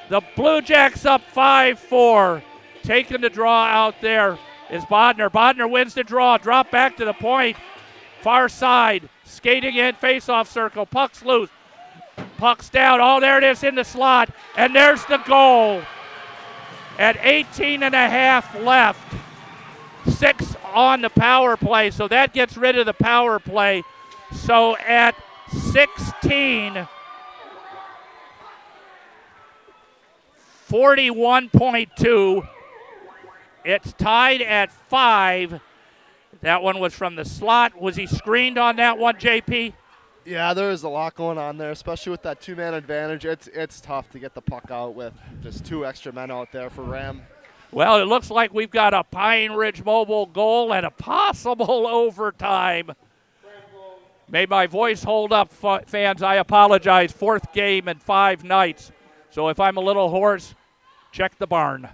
[0.08, 2.42] The Blue Jacks up 5 4.
[2.82, 4.36] Taking the draw out there
[4.68, 5.30] is Bodner.
[5.30, 6.38] Bodner wins the draw.
[6.38, 7.56] Drop back to the point.
[8.26, 9.08] Far side.
[9.22, 10.84] Skating in, face-off circle.
[10.84, 11.48] Puck's loose.
[12.38, 12.98] Puck's down.
[13.00, 14.30] Oh, there it is in the slot.
[14.56, 15.80] And there's the goal.
[16.98, 19.14] At 18 and a half left.
[20.08, 21.92] Six on the power play.
[21.92, 23.84] So that gets rid of the power play.
[24.32, 25.14] So at
[25.70, 26.88] 16,
[30.68, 32.48] 41.2.
[33.64, 35.60] It's tied at five.
[36.42, 37.80] That one was from the slot.
[37.80, 39.72] Was he screened on that one, JP?
[40.24, 43.24] Yeah, there is a lot going on there, especially with that two-man advantage.
[43.24, 46.68] It's it's tough to get the puck out with just two extra men out there
[46.68, 47.22] for Ram.
[47.70, 52.92] Well, it looks like we've got a Pine Ridge Mobile goal and a possible overtime.
[54.28, 56.22] May my voice hold up, fans.
[56.22, 57.12] I apologize.
[57.12, 58.90] Fourth game in five nights.
[59.30, 60.54] So if I'm a little hoarse,
[61.12, 61.88] check the barn.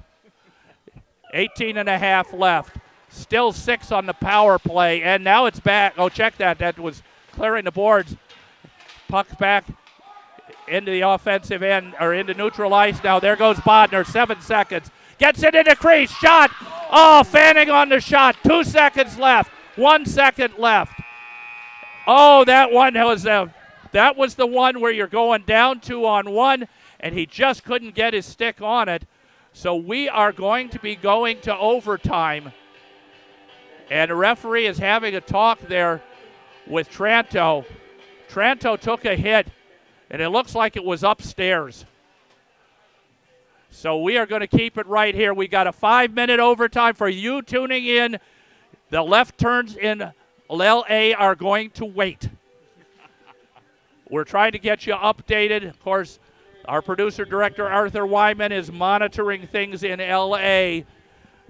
[1.35, 2.77] 18 and a half left.
[3.13, 5.95] Still six on the power play, and now it's back.
[5.99, 6.59] Oh, check that.
[6.59, 7.03] That was
[7.33, 8.17] clearing the boards.
[9.09, 9.67] Puck back
[10.67, 13.05] into the offensive end or into neutral ice.
[13.05, 14.07] Now there goes Bodner.
[14.07, 14.91] Seven seconds.
[15.19, 16.11] Gets it in the crease.
[16.11, 16.51] Shot.
[16.91, 18.37] Oh, fanning on the shot.
[18.43, 19.51] Two seconds left.
[19.77, 20.99] One second left.
[22.07, 23.55] Oh, that one was a,
[23.93, 26.67] that was the one where you're going down two on one,
[26.99, 29.05] and he just couldn't get his stick on it.
[29.53, 32.53] So we are going to be going to overtime.
[33.93, 36.01] And the referee is having a talk there
[36.67, 37.67] with Tranto.
[38.27, 39.47] Tranto took a hit,
[40.11, 41.85] and it looks like it was upstairs.
[43.71, 45.35] So we are going to keep it right here.
[45.35, 48.19] We got a five minute overtime for you tuning in.
[48.89, 50.11] The left turns in
[50.49, 52.31] LA are going to wait.
[54.09, 55.69] We're trying to get you updated.
[55.69, 56.19] Of course,
[56.65, 60.85] our producer director Arthur Wyman is monitoring things in LA.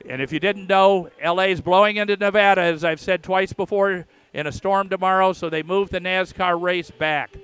[0.09, 4.07] And if you didn't know, LA is blowing into Nevada, as I've said twice before,
[4.35, 7.37] in a storm tomorrow, so they moved the NASCAR race back.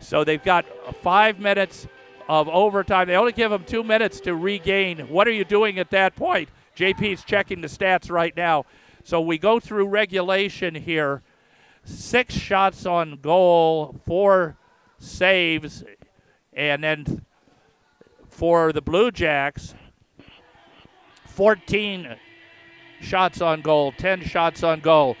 [0.00, 0.66] So they've got
[1.02, 1.86] five minutes
[2.28, 3.08] of overtime.
[3.08, 5.00] They only give them two minutes to regain.
[5.08, 6.48] What are you doing at that point?
[6.76, 8.64] JP's checking the stats right now.
[9.04, 11.22] So we go through regulation here.
[11.84, 14.56] Six shots on goal, four
[14.98, 15.84] saves,
[16.52, 17.24] and then
[18.28, 19.74] for the Blue Jacks,
[21.34, 22.16] 14
[23.00, 25.16] shots on goal, 10 shots on goal.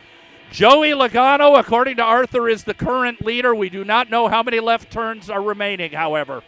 [0.50, 3.54] Joey Logano, according to Arthur, is the current leader.
[3.54, 6.42] We do not know how many left turns are remaining, however.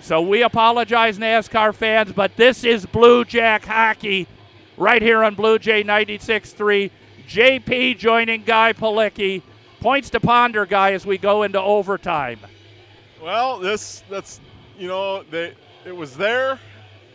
[0.00, 4.26] So we apologize, NASCAR fans, but this is Blue Jack hockey
[4.78, 6.90] right here on Blue Jay 96.3.
[7.28, 9.42] JP joining Guy Palicki.
[9.80, 12.40] Points to ponder, Guy, as we go into overtime.
[13.22, 14.40] Well, this that's
[14.78, 15.52] you know they
[15.84, 16.58] it was there,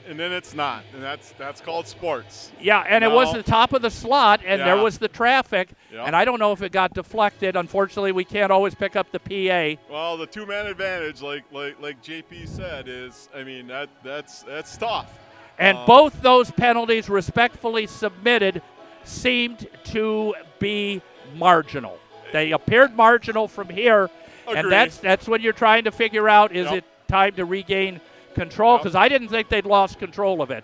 [0.08, 2.52] and then it's not, and that's that's called sports.
[2.60, 6.06] Yeah, and it was the top of the slot, and there was the traffic, Yeah.
[6.06, 7.56] and I don't know if it got deflected.
[7.56, 9.82] Unfortunately, we can't always pick up the PA.
[9.92, 14.78] Well, the two-man advantage, like like like JP said, is I mean that that's that's
[14.78, 15.12] tough.
[15.58, 18.62] And Um, both those penalties, respectfully submitted,
[19.04, 21.02] seemed to be
[21.36, 21.98] marginal.
[22.34, 24.10] They appeared marginal from here,
[24.48, 26.74] and that's that's when you're trying to figure out is Yep.
[26.80, 28.02] it time to regain
[28.36, 28.74] control?
[28.74, 28.82] Yep.
[28.84, 30.64] Because I didn't think they'd lost control of it.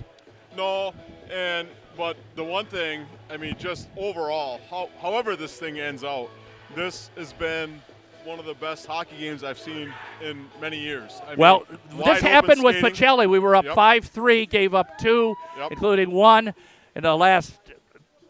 [0.56, 0.93] No,
[1.31, 1.68] and
[1.98, 6.30] but the one thing, I mean, just overall, how, however this thing ends out,
[6.76, 7.81] this has been
[8.23, 9.91] one of the best hockey games I've seen
[10.22, 11.22] in many years.
[11.27, 12.76] I Well, mean, this happened with.
[12.76, 13.27] Pacelli.
[13.30, 13.76] We were up Yep.
[13.76, 15.72] 5 3, gave up two, Yep.
[15.72, 16.53] including one
[16.95, 17.60] in the last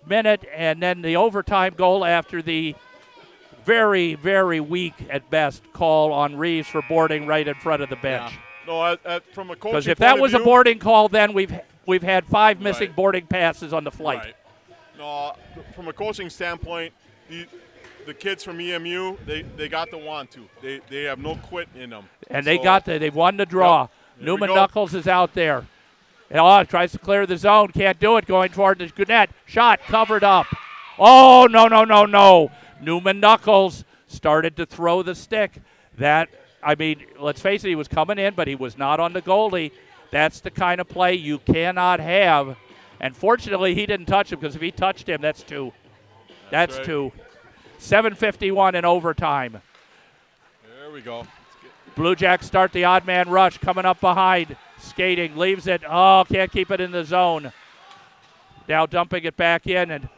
[0.08, 2.74] minute, and then the overtime goal after the
[3.66, 7.96] very, very weak at best call on Reeves for boarding right in front of the
[7.98, 8.34] bench.
[8.72, 11.54] No, at, at, from a coaching Because if that was a boarding call, then we've
[11.86, 12.96] we've had five missing Right.
[12.96, 14.20] boarding passes on the flight.
[14.20, 14.36] Right.
[14.98, 15.34] No,
[15.76, 16.94] from a coaching standpoint,
[17.30, 17.48] the
[18.06, 20.48] the kids from EMU, they, they got the want to.
[20.62, 22.06] They they have no quit in them.
[22.30, 23.82] And they got the, they've won the draw.
[23.82, 24.26] Yep.
[24.26, 24.54] Newman.
[24.54, 25.66] Knuckles is out there.
[26.30, 27.70] And, oh, tries to clear the zone.
[27.74, 28.26] Can't do it.
[28.26, 29.32] Going toward the Gannett.
[29.46, 30.48] Shot covered up.
[30.98, 32.52] Oh, no, no, no, no.
[32.82, 35.58] Newman Knuckles started to throw the stick.
[35.98, 36.30] That,
[36.64, 39.22] I mean, let's face it, he was coming in, but he was not on the
[39.22, 39.72] goalie.
[40.12, 42.58] That's the kind of play you cannot have.
[43.00, 45.74] And fortunately, he didn't touch him because if he touched him, that's two.
[46.52, 46.86] That's, right.
[46.86, 47.12] two.
[47.80, 49.62] 7.51 in overtime.
[50.64, 51.26] There we go.
[51.96, 54.56] Blue Jacks start the odd man rush coming up behind.
[54.78, 55.82] Skating, leaves it.
[55.88, 57.52] Oh, can't keep it in the zone.
[58.68, 60.10] Now dumping it back in and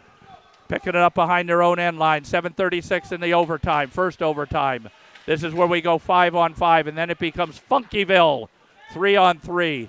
[0.68, 2.24] picking it up behind their own end line.
[2.24, 4.90] 7.36 in the overtime, first overtime.
[5.26, 8.50] This is where we go five on five, and then it becomes Funkyville,
[8.92, 9.88] three on three.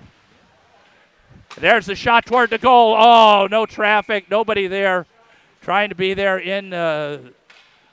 [1.57, 2.95] There's the shot toward the goal.
[2.97, 5.05] Oh, no traffic, nobody there.
[5.61, 7.19] Trying to be there in, uh,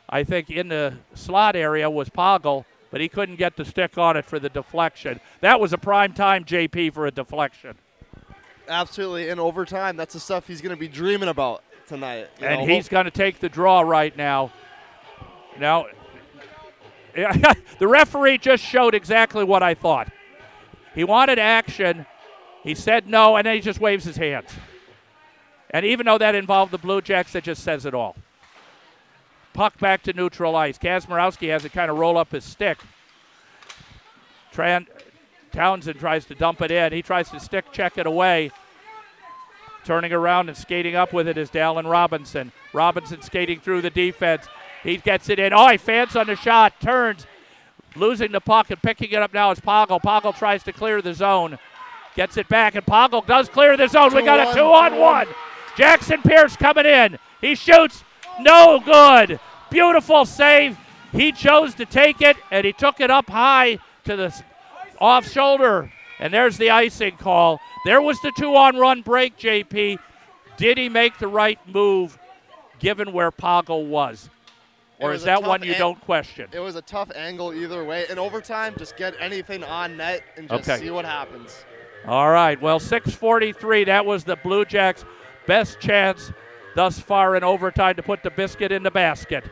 [0.09, 4.16] I think, in the slot area was Poggle but he couldn't get the stick on
[4.16, 5.19] it for the deflection.
[5.40, 7.74] That was a prime time JP for a deflection.
[8.69, 9.31] Absolutely.
[9.31, 12.28] In overtime, that's the stuff he's going to be dreaming about tonight.
[12.40, 12.66] and know.
[12.66, 14.52] he's going to take the draw right now.
[15.59, 15.86] Now,
[17.78, 20.10] the referee just showed exactly what I thought.
[20.94, 22.06] He wanted action.
[22.62, 24.51] He said no, and then he just waves his hands.
[25.70, 28.16] And even though that involved the Blue Jacks, that just says it all.
[29.52, 30.78] Puck back to neutral ice.
[30.78, 32.78] Kazmarowski has it kind of roll up his stick.
[34.52, 34.86] Tran-
[35.51, 36.93] Townsend tries to dump it in.
[36.93, 38.51] He tries to stick check it away.
[39.84, 42.52] Turning around and skating up with it is Dallin Robinson.
[42.72, 44.47] Robinson skating through the defense.
[44.82, 45.52] He gets it in.
[45.52, 46.80] Oh, he fans on the shot.
[46.80, 47.26] Turns.
[47.94, 50.00] Losing the puck and picking it up now is Poggle.
[50.00, 51.59] Poggle tries to clear the zone.
[52.14, 54.14] Gets it back, and Poggle does clear the zone.
[54.14, 55.26] we got a Two-on, two on one.
[55.76, 57.18] Jackson Pierce coming in.
[57.40, 58.02] He shoots.
[58.40, 59.38] No good.
[59.70, 60.76] Beautiful save.
[61.12, 64.42] He chose to take it, and he took it up high to the
[64.98, 65.92] off shoulder.
[66.18, 67.60] And there's the icing call.
[67.84, 69.98] There was the two on run break, JP.
[70.56, 72.18] Did he make the right move
[72.78, 74.30] given where Poggle was?
[75.02, 76.48] Or is that one you an- don't question?
[76.52, 78.06] It was a tough angle either way.
[78.08, 80.80] In overtime, just get anything on net and just Okay.
[80.80, 81.64] see what happens.
[82.06, 82.60] All right.
[82.60, 83.84] Well, 6:43.
[83.84, 85.04] That was the Blue Jacks'
[85.46, 86.32] best chance
[86.74, 89.44] thus far in overtime to put the biscuit in the basket.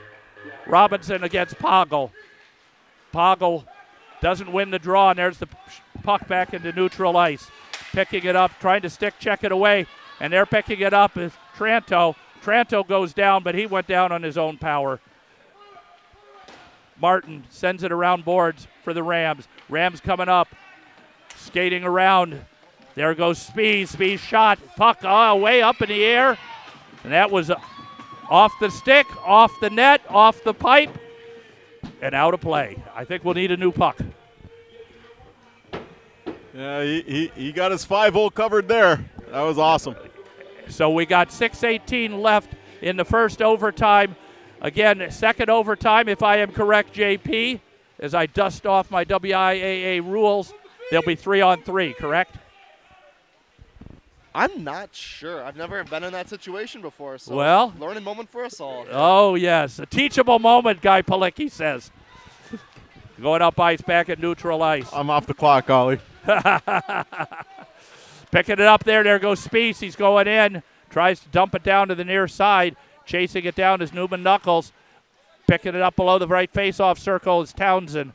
[0.67, 2.11] Robinson against Poggle.
[3.13, 3.65] Poggle
[4.21, 5.49] doesn't win the draw, and there's the
[6.03, 7.51] puck back into neutral ice.
[7.93, 9.87] Picking it up, trying to stick check it away,
[10.21, 12.15] and they're picking it up is Tranto.
[12.43, 15.01] Tranto goes down, but he went down on his own power.
[17.01, 19.49] Martin sends it around boards for the Rams.
[19.69, 20.49] Rams coming up,
[21.37, 22.45] skating around.
[22.95, 23.89] There goes Spees.
[23.89, 24.59] Spees shot.
[24.77, 26.37] Puck oh, way up in the air.
[27.03, 27.51] And that was
[28.29, 30.97] off the stick, off the net, off the pipe,
[32.03, 32.77] and out of play.
[32.95, 33.99] I think we'll need a new puck.
[36.55, 39.05] Yeah, he, he, he got his five hole covered there.
[39.31, 39.95] That was awesome.
[40.69, 42.53] So we got 6.18 left
[42.83, 44.17] in the first overtime.
[44.61, 47.61] Again, second overtime, if I am correct, JP,
[47.99, 50.53] as I dust off my WIAA rules,
[50.91, 52.37] there'll be three on three, correct?
[54.35, 55.43] I'm not sure.
[55.43, 57.19] I've never been in that situation before.
[57.19, 58.87] So Well- learning moment for us all.
[58.91, 59.79] Oh, yes.
[59.79, 61.91] A teachable moment, Guy Palicki says.
[63.21, 64.89] Going up ice, back at neutral ice.
[64.93, 65.99] I'm off the clock, Ollie.
[68.31, 69.03] Picking it up there.
[69.03, 69.81] There goes Spees.
[69.81, 70.63] He's going in.
[70.91, 72.77] Tries to dump it down to the near side.
[73.11, 74.71] Chasing it down is Newman Knuckles.
[75.49, 78.13] Picking it up below the right face-off circle is Townsend.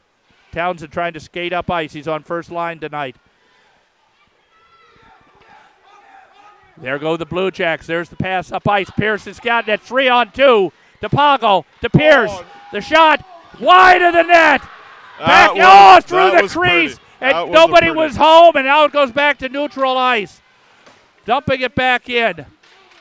[0.54, 1.92] Townsend trying to skate up ice.
[1.92, 3.18] He's on first line tonight.
[6.78, 7.86] There go the Blue Jacks.
[7.88, 8.90] There's the pass up ice.
[8.92, 9.82] Pierce has got it.
[9.82, 10.72] Three on two.
[11.04, 11.66] Poggle.
[11.82, 12.32] To Pierce.
[12.34, 12.46] Oh.
[12.72, 13.24] The shot
[13.60, 14.62] wide of the net.
[15.20, 16.96] Back, was- oh, through the was crease.
[16.96, 17.02] pretty.
[17.22, 18.00] And That was nobody pretty.
[18.00, 20.42] was home, and now it goes back to neutral ice.
[21.26, 22.46] Dumping it back in.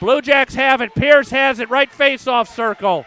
[0.04, 0.94] Blue Jacks have it.
[0.94, 3.06] Pierce has it right face off circle.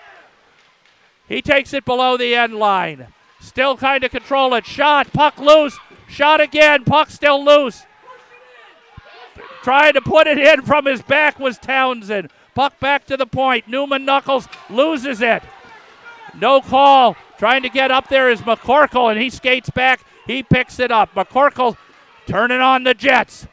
[1.29, 3.05] He takes it below the end line.
[3.39, 4.65] Still kind of control it.
[4.65, 5.13] Shot.
[5.13, 5.77] Puck loose.
[6.09, 6.85] Shot again.
[6.85, 7.85] Puck still loose.
[9.61, 12.31] Trying to put it in from his back was Townsend.
[12.55, 13.67] Puck back to the point.
[13.67, 15.43] Newman Knuckles loses it.
[16.41, 17.15] No call.
[17.37, 20.03] Trying to get up there is McCorkle, and he skates back.
[20.25, 21.13] He picks it up.
[21.13, 21.77] McCorkle
[22.25, 23.45] turning on the Jets.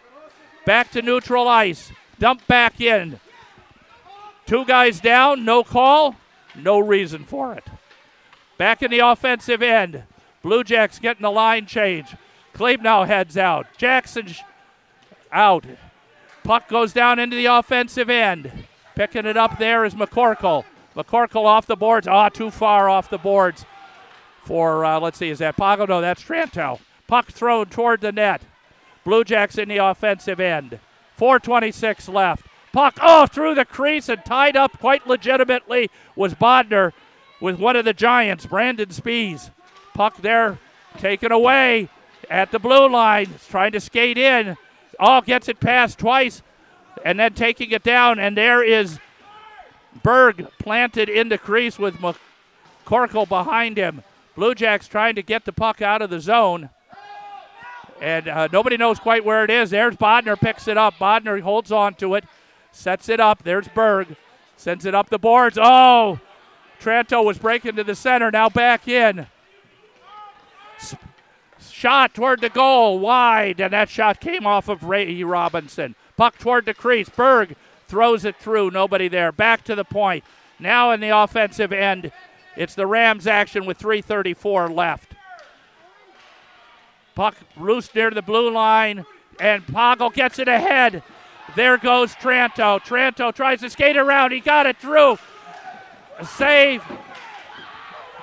[0.64, 1.92] Back to neutral ice.
[2.18, 3.20] Dump back in.
[4.46, 5.44] Two guys down.
[5.44, 6.16] No call.
[6.54, 7.64] No reason for it.
[8.58, 10.04] Back in the offensive end.
[10.42, 12.14] Blue Jacks getting the line change.
[12.54, 13.66] Klebnow heads out.
[13.76, 14.40] Jackson sh-
[15.32, 15.64] out.
[16.44, 18.52] Puck goes down into the offensive end.
[18.94, 20.64] Picking it up there is McCorkle.
[20.94, 22.06] McCorkle off the boards.
[22.06, 23.64] Ah, too far off the boards
[24.44, 25.86] for, uh, let's see, is that Pago?
[25.86, 26.78] No, that's Tranto.
[27.08, 28.42] Puck thrown toward the net.
[29.04, 30.78] Blue Jacks in the offensive end.
[31.18, 32.46] 4.26 left.
[32.74, 36.92] Puck, oh, through the crease and tied up quite legitimately was Bodner
[37.40, 39.50] with one of the Giants, Brandon Spees.
[39.94, 40.58] Puck there
[40.98, 41.88] taken away
[42.28, 43.28] at the blue line.
[43.48, 44.56] Trying to skate in.
[44.98, 46.42] Oh, gets it past twice
[47.04, 48.18] and then taking it down.
[48.18, 48.98] And there is
[50.02, 54.02] Berg planted in the crease with McCorkle behind him.
[54.34, 56.70] Blue Jacks trying to get the puck out of the zone.
[58.02, 59.70] And uh, nobody knows quite where it is.
[59.70, 60.94] There's Bodner, picks it up.
[60.94, 62.24] Bodner holds on to it,
[62.74, 63.42] sets it up.
[63.42, 64.16] There's Berg,
[64.56, 65.58] sends it up the boards.
[65.60, 66.20] Oh,
[66.80, 69.26] Tranto was breaking to the center, now back in.
[71.70, 75.94] Shot toward the goal, wide, and that shot came off of Ray Robinson.
[76.16, 77.08] Puck toward the crease.
[77.08, 77.56] Berg
[77.88, 79.32] throws it through, nobody there.
[79.32, 80.24] Back to the point.
[80.58, 82.12] Now in the offensive end,
[82.56, 85.14] it's the Rams action with 3.34 left.
[87.14, 89.04] Puck loose near the blue line,
[89.40, 91.02] and Poggle gets it ahead.
[91.56, 92.80] There goes Tranto.
[92.80, 94.32] Tranto tries to skate around.
[94.32, 95.18] He got it through.
[96.18, 96.82] A save.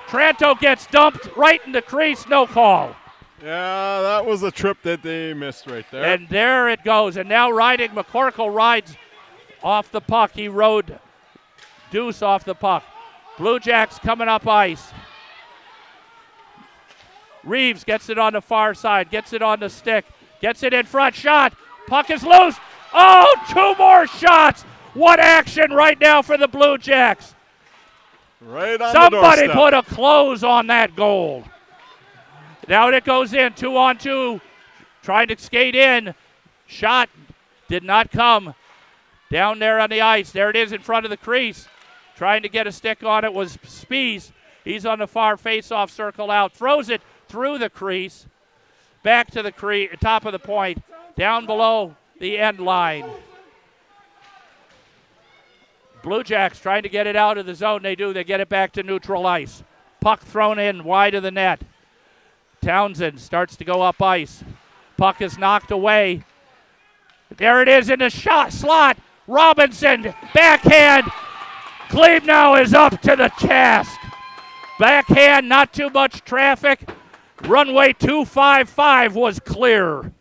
[0.06, 2.28] Tranto gets dumped right in the crease.
[2.28, 2.94] No call.
[3.42, 6.04] Yeah, that was a trip that they missed right there.
[6.04, 7.16] And there it goes.
[7.16, 8.96] And now riding, McCorkle rides
[9.62, 10.32] off the puck.
[10.32, 10.98] He rode
[11.90, 12.84] Deuce off the puck.
[13.38, 14.92] Blue Jacks coming up ice.
[17.42, 20.04] Reeves gets it on the far side, gets it on the stick,
[20.40, 21.14] gets it in front.
[21.14, 21.54] Shot.
[21.88, 22.56] Puck is loose.
[22.94, 24.62] Oh, two more shots.
[24.94, 27.34] What action right now for the Blue Jacks.
[28.40, 31.44] right on Somebody put a close on that goal.
[32.68, 34.40] Now it goes in, two on two.
[35.02, 36.14] Trying to skate in.
[36.66, 37.08] Shot
[37.68, 38.54] did not come.
[39.30, 40.30] Down there on the ice.
[40.30, 41.66] There it is in front of the crease.
[42.16, 44.30] Trying to get a stick on it was Spees.
[44.64, 46.52] He's on the far face-off circle out.
[46.52, 48.26] Throws it through the crease.
[49.02, 50.82] Back to the cre- top of the point.
[51.16, 53.04] Down below the end line.
[56.04, 57.82] Blue Jacks trying to get it out of the zone.
[57.82, 58.12] They do.
[58.12, 59.64] They get it back to neutral ice.
[60.00, 61.62] Puck thrown in wide of the net.
[62.60, 64.44] Townsend starts to go up ice.
[64.96, 66.22] Puck is knocked away.
[67.36, 68.98] There it is in the shot slot.
[69.26, 71.10] Robinson backhand.
[71.88, 73.98] Klebnow is up to the task.
[74.78, 76.88] Backhand, not too much traffic.
[77.42, 80.12] Runway 255 was clear.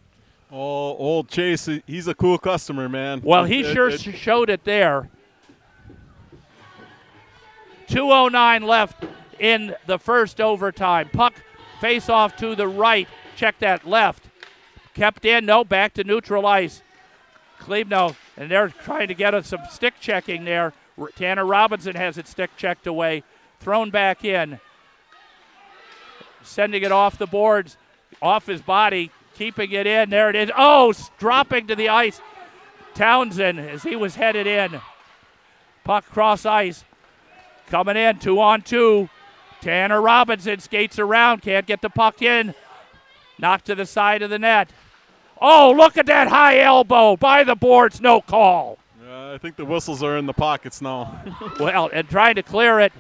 [0.52, 3.22] Oh, old Chase, he's a cool customer, man.
[3.24, 5.10] Well, he It- sure it- showed it there.
[7.88, 9.06] 209 left
[9.40, 11.10] in the first overtime.
[11.10, 11.34] Puck
[11.80, 13.08] face off to the right.
[13.36, 14.26] Check that left.
[14.94, 16.82] Kept in, no, back to neutral ice.
[17.60, 20.74] Klebnow, and they're trying to get us some stick checking there.
[21.16, 23.24] Tanner Robinson has it stick checked away.
[23.60, 24.60] Thrown back in.
[26.44, 27.78] Sending it off the boards,
[28.22, 30.12] off his body, keeping it in.
[30.12, 30.52] There it is.
[30.56, 32.22] Oh, dropping to the ice.
[32.94, 34.80] Townsend as he was headed in.
[35.84, 36.86] Puck cross ice.
[37.66, 39.10] Coming in, two on two.
[39.60, 42.54] Tanner Robinson skates around, can't get the puck in.
[43.40, 44.70] Knocked to the side of the net.
[45.42, 48.78] Oh, look at that high elbow by the boards, no call.
[49.04, 51.20] Uh, I think the whistles are in the pockets now.
[51.60, 52.94] Well, and trying to clear it.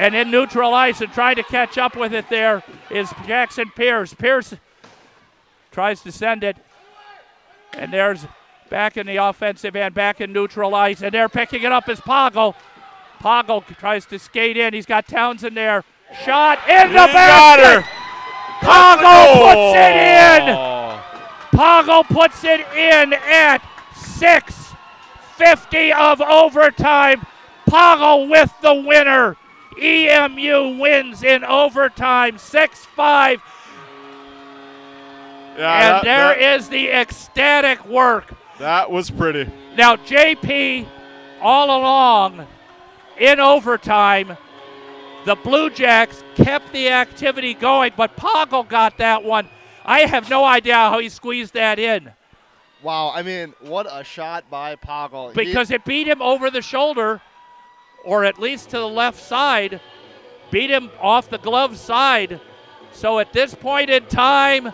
[0.00, 4.14] And in neutral ice and trying to catch up with it there is Jackson Pierce.
[4.14, 4.54] Pierce
[5.78, 6.56] tries to send it,
[7.72, 8.26] and there's
[8.68, 12.00] back in the offensive end, back in neutral ice, and they're picking it up as
[12.00, 12.56] Poggle.
[13.20, 14.74] Poggle tries to skate in.
[14.74, 15.84] He's got Townsend there.
[16.24, 17.88] Shot in the basket.
[18.58, 20.42] Poggle puts it in.
[21.56, 23.58] Poggle puts it in at
[23.94, 27.24] 6.50 of overtime.
[27.70, 29.36] Poggle with the winner.
[29.80, 33.42] EMU wins in overtime 6 5.
[35.58, 38.32] Yeah, and there that, is the ecstatic work.
[38.58, 39.50] that was pretty.
[39.76, 40.86] Now, JP,
[41.40, 42.46] all along
[43.18, 44.36] in overtime,
[45.24, 49.48] the Blue Jacks kept the activity going, but Poggle got that one.
[49.84, 52.12] I have no idea how he squeezed that in
[52.80, 55.30] Wow, I mean, what a shot by Poggle.
[55.30, 57.20] He- because it beat him over the shoulder,
[58.04, 59.80] or at least to the left side,
[60.50, 62.40] beat him off the glove side.
[62.92, 64.72] So at this point in time,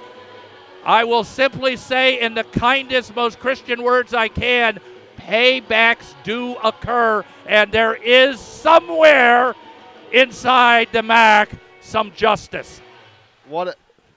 [0.85, 4.79] I will simply say, in the kindest, most Christian words I can,
[5.19, 9.55] paybacks do occur, and there is somewhere
[10.13, 12.81] inside the MAC some justice.
[13.49, 13.75] what a-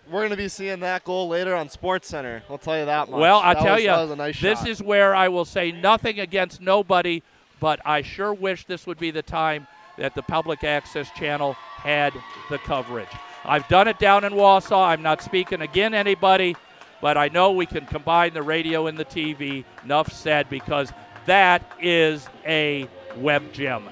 [0.10, 2.42] we're going to be seeing that goal later on Sports Center.
[2.50, 3.20] I'll tell you that much.
[3.20, 4.68] Well, I tell was- you, that was a nice this shot.
[4.70, 7.24] is where I will say nothing against nobody,
[7.60, 12.14] but I sure wish this would be the time that the public access channel had
[12.50, 13.10] the coverage.
[13.48, 14.88] I've done it down in Wausau.
[14.88, 16.56] I'm not speaking again anybody,
[17.02, 19.64] but I know we can combine the radio and the TV.
[19.86, 20.92] Enough said, because
[21.26, 23.88] that is a web gem.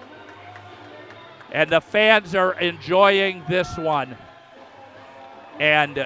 [1.51, 4.17] And the fans are enjoying this one.
[5.59, 6.05] And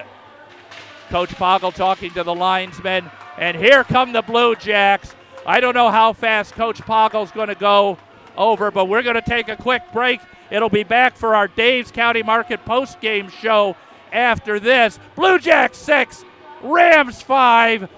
[1.08, 3.10] Coach Poggle talking to the linesmen.
[3.36, 5.16] And here come the Blue Jacks.
[5.44, 7.98] I don't know how fast Coach Poggle's going to go
[8.36, 10.20] over, but we're going to take a quick break.
[10.50, 13.76] It'll be back for our Dave's County Market post-game show
[14.12, 14.98] after this.
[15.14, 16.24] Blue Jacks 6,
[16.62, 17.88] Rams 5.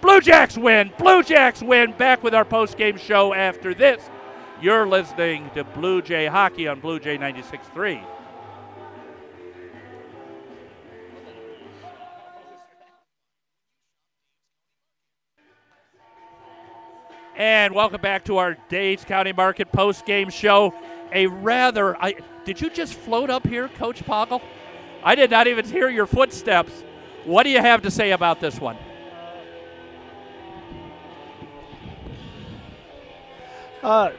[0.00, 0.92] Blue Jacks win.
[0.98, 1.92] Blue Jacks win.
[1.92, 4.02] Back with our post-game show after this.
[4.60, 8.04] You're listening to Blue Jay Hockey on Blue Jay 96.3.
[17.34, 20.74] And welcome back to our Daves County Market post game show.
[21.12, 24.42] A rather, I did you just float up here, Coach Poggle?
[25.04, 26.72] I did not even hear your footsteps.
[27.24, 28.76] What do you have to say about this one?
[33.82, 34.12] Uh,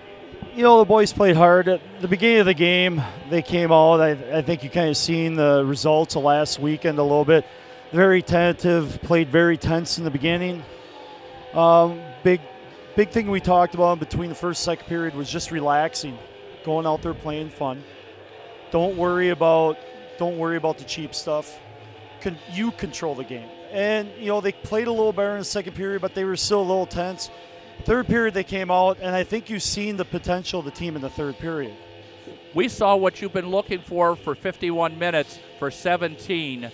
[0.55, 1.67] you know, the boys played hard.
[1.67, 4.01] At the beginning of the game, they came out.
[4.01, 7.45] I, I think you kind of seen the results of last weekend a little bit.
[7.91, 10.63] Very tentative, played very tense in the beginning.
[11.53, 12.41] Um, big,
[12.95, 16.17] big thing we talked about between the first second period was just relaxing,
[16.63, 17.83] going out there playing fun.
[18.71, 19.77] Don't worry about,
[20.17, 21.59] don't worry about the cheap stuff.
[22.51, 23.49] You control the game.
[23.71, 26.35] And you know they played a little better in the second period, but they were
[26.35, 27.29] still a little tense.
[27.85, 30.95] Third period, they came out, and I think you've seen the potential of the team
[30.95, 31.75] in the third period.
[32.53, 36.71] We saw what you've been looking for for 51 minutes for 17.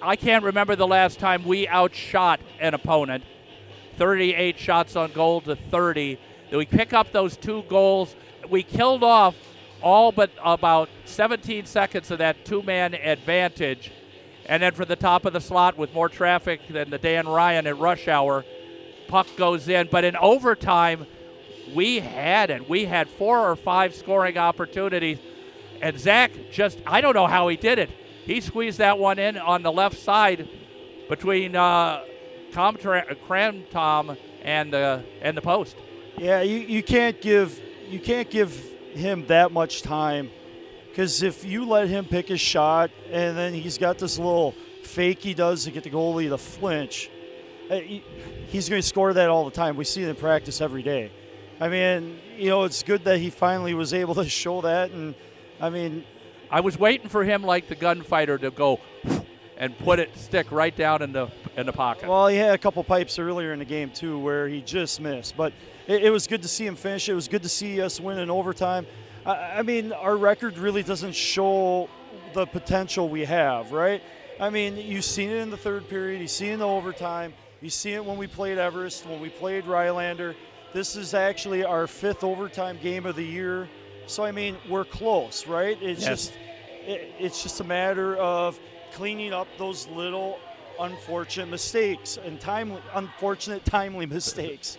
[0.00, 3.24] I can't remember the last time we outshot an opponent.
[3.98, 6.18] 38 shots on goal to 30.
[6.52, 8.14] We pick up those two goals.
[8.50, 9.36] We killed off
[9.82, 13.92] all but about 17 seconds of that two man advantage.
[14.46, 17.66] And then for the top of the slot with more traffic than the Dan Ryan
[17.66, 18.44] at rush hour,
[19.08, 19.88] puck goes in.
[19.90, 21.06] But in overtime,
[21.74, 22.68] we had it.
[22.68, 25.18] We had four or five scoring opportunities.
[25.80, 27.90] And Zach just, I don't know how he did it.
[28.24, 30.48] He squeezed that one in on the left side
[31.08, 32.02] between uh,
[32.52, 35.76] Cram Tom and the, and the post.
[36.18, 37.60] Yeah, you, you can't give
[37.90, 38.54] you can't give
[38.92, 40.30] him that much time
[40.88, 45.20] because if you let him pick his shot and then he's got this little fake
[45.20, 47.10] he does to get the goalie to flinch,
[47.70, 47.76] uh,
[48.48, 49.76] he's going to score that all the time.
[49.76, 51.12] We see it in practice every day.
[51.60, 55.14] I mean, you know, it's good that he finally was able to show that, and
[55.60, 56.04] I mean,
[56.50, 58.80] I was waiting for him like the gunfighter to go
[59.60, 62.08] and put it stick right down in the in the pocket.
[62.08, 65.36] Well, he had a couple pipes earlier in the game too, where he just missed.
[65.36, 65.52] But
[65.86, 67.08] it, it was good to see him finish.
[67.08, 68.86] It was good to see us win in overtime.
[69.24, 71.88] I, I mean, our record really doesn't show
[72.32, 74.02] the potential we have, right?
[74.40, 76.22] I mean, you've seen it in the third period.
[76.22, 77.34] You see it in the overtime.
[77.60, 80.34] You see it when we played Everest, when we played Rhinelander.
[80.72, 83.68] This is actually our fifth overtime game of the year.
[84.06, 85.76] So I mean, we're close, right?
[85.82, 86.08] It's Yes.
[86.08, 86.32] just
[86.86, 88.58] it, it's just a matter of
[88.92, 90.38] cleaning up those little
[90.78, 94.78] unfortunate mistakes and timely, unfortunate timely mistakes.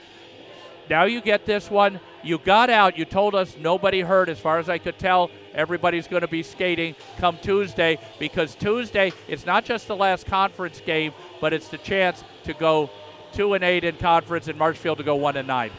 [0.90, 2.00] Now you get this one.
[2.24, 2.98] You got out.
[2.98, 5.32] You told us nobody hurt, as far as I could tell.
[5.54, 10.82] Everybody's going to be skating come Tuesday because Tuesday it's not just the last conference
[10.86, 12.90] game, but it's the chance to go
[13.32, 15.72] two and eight in conference, and Marshfield to go one and nine.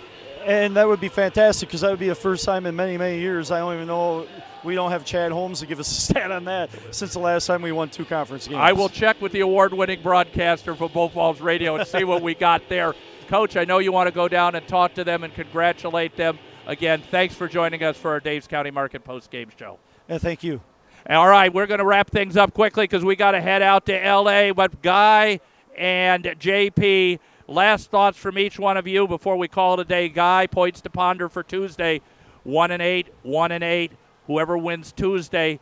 [0.46, 3.18] And that would be fantastic because that would be the first time in many, many
[3.20, 3.50] years.
[3.50, 4.26] I don't even know.
[4.64, 7.46] We don't have Chad Holmes to give us a stat on that since the last
[7.46, 8.60] time we won two conference games.
[8.60, 12.22] I will check with the award winning broadcaster for Bull Falls Radio and see what
[12.22, 12.94] we got there.
[13.28, 16.38] Coach, I know you want to go down and talk to them and congratulate them.
[16.66, 19.78] Again, thanks for joining us for our Dave's County Market post game show.
[20.08, 20.60] Yeah, thank you.
[21.08, 23.86] All right, we're going to wrap things up quickly because we got to head out
[23.86, 24.52] to LA.
[24.52, 25.40] But Guy
[25.76, 27.18] and JP,
[27.48, 30.08] last thoughts from each one of you before we call it a day.
[30.08, 32.00] Guy points to ponder for Tuesday,
[32.44, 33.90] one and eight, one and eight.
[34.32, 35.60] Whoever wins Tuesday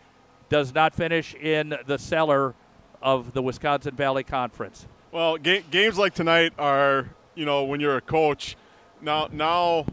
[0.49, 2.55] does not finish in the cellar
[3.03, 4.87] of the Wisconsin Valley Conference.
[5.11, 8.57] Well, ga- games like tonight are, you know, when you're a coach,
[9.03, 9.87] now now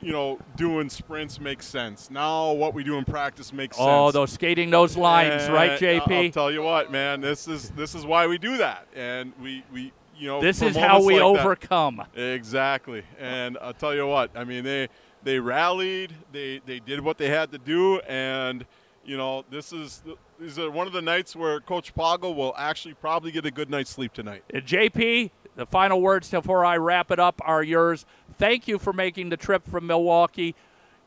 [0.00, 2.10] you know, doing sprints makes sense.
[2.10, 3.90] Now what we do in practice makes oh, sense.
[3.92, 6.24] Oh, those skating those lines, And right, JP?
[6.24, 7.20] I'll tell you what, man.
[7.20, 10.40] This is this is why we do that, and we we you know.
[10.40, 12.02] This is how we like that- overcome.
[12.16, 14.32] Exactly, and I'll tell you what.
[14.34, 14.88] I mean, they
[15.24, 16.14] they rallied.
[16.32, 18.64] They they did what they had to do, and
[19.04, 20.02] you know, this is
[20.38, 23.70] these are one of the nights where Coach Poggle will actually probably get a good
[23.70, 24.44] night's sleep tonight.
[24.52, 28.06] Uh, JP, the final words before I wrap it up are yours.
[28.38, 30.54] Thank you for making the trip from Milwaukee.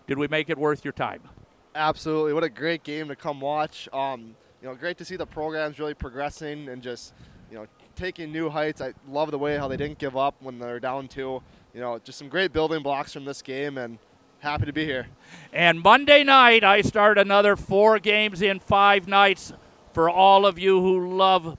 [0.07, 1.21] Did we make it worth your time?
[1.75, 2.33] Absolutely.
[2.33, 3.89] What a great game to come watch.
[3.91, 7.13] Um, you know, great to see the programs really progressing and just,
[7.51, 8.81] you know, taking new heights.
[8.81, 11.41] I love the way how they didn't give up when they're down two.
[11.73, 13.99] You know, just some great building blocks from this game and
[14.39, 15.07] happy to be here.
[15.51, 19.53] And Monday night, I start another four games in five nights
[19.93, 21.57] for all of you who love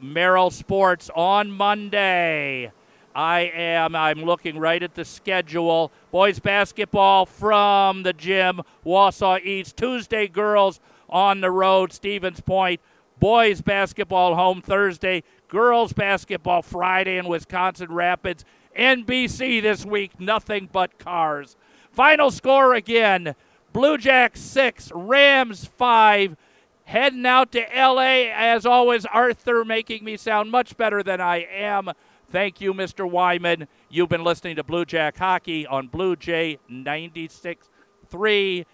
[0.00, 2.72] Merrill Sports on Monday.
[3.14, 5.92] I am, I'm looking right at the schedule.
[6.10, 9.76] Boys basketball from the gym, Wausau East.
[9.76, 12.80] Tuesday, girls on the road, Stevens Point.
[13.20, 15.22] Boys basketball home Thursday.
[15.48, 18.44] Girls basketball Friday in Wisconsin Rapids.
[18.76, 21.56] NBC this week, nothing but cars.
[21.92, 23.34] Final score again
[23.72, 26.36] Blue Jacks 6, Rams 5.
[26.84, 31.90] Heading out to LA, as always, Arthur making me sound much better than I am.
[32.30, 33.08] Thank you, Mr.
[33.08, 33.68] Wyman.
[33.88, 38.66] You've been listening to Blue Jack Hockey on Blue Jay 96.3.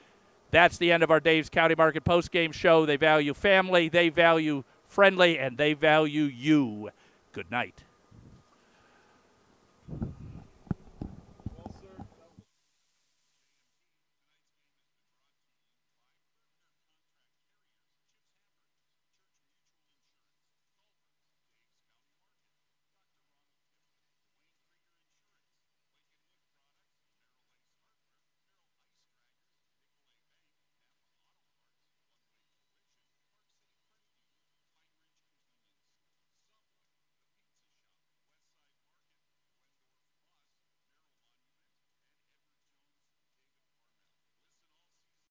[0.50, 2.86] That's the end of our Dave's County Market postgame show.
[2.86, 6.90] They value family, they value friendly, and they value you.
[7.32, 7.84] Good night.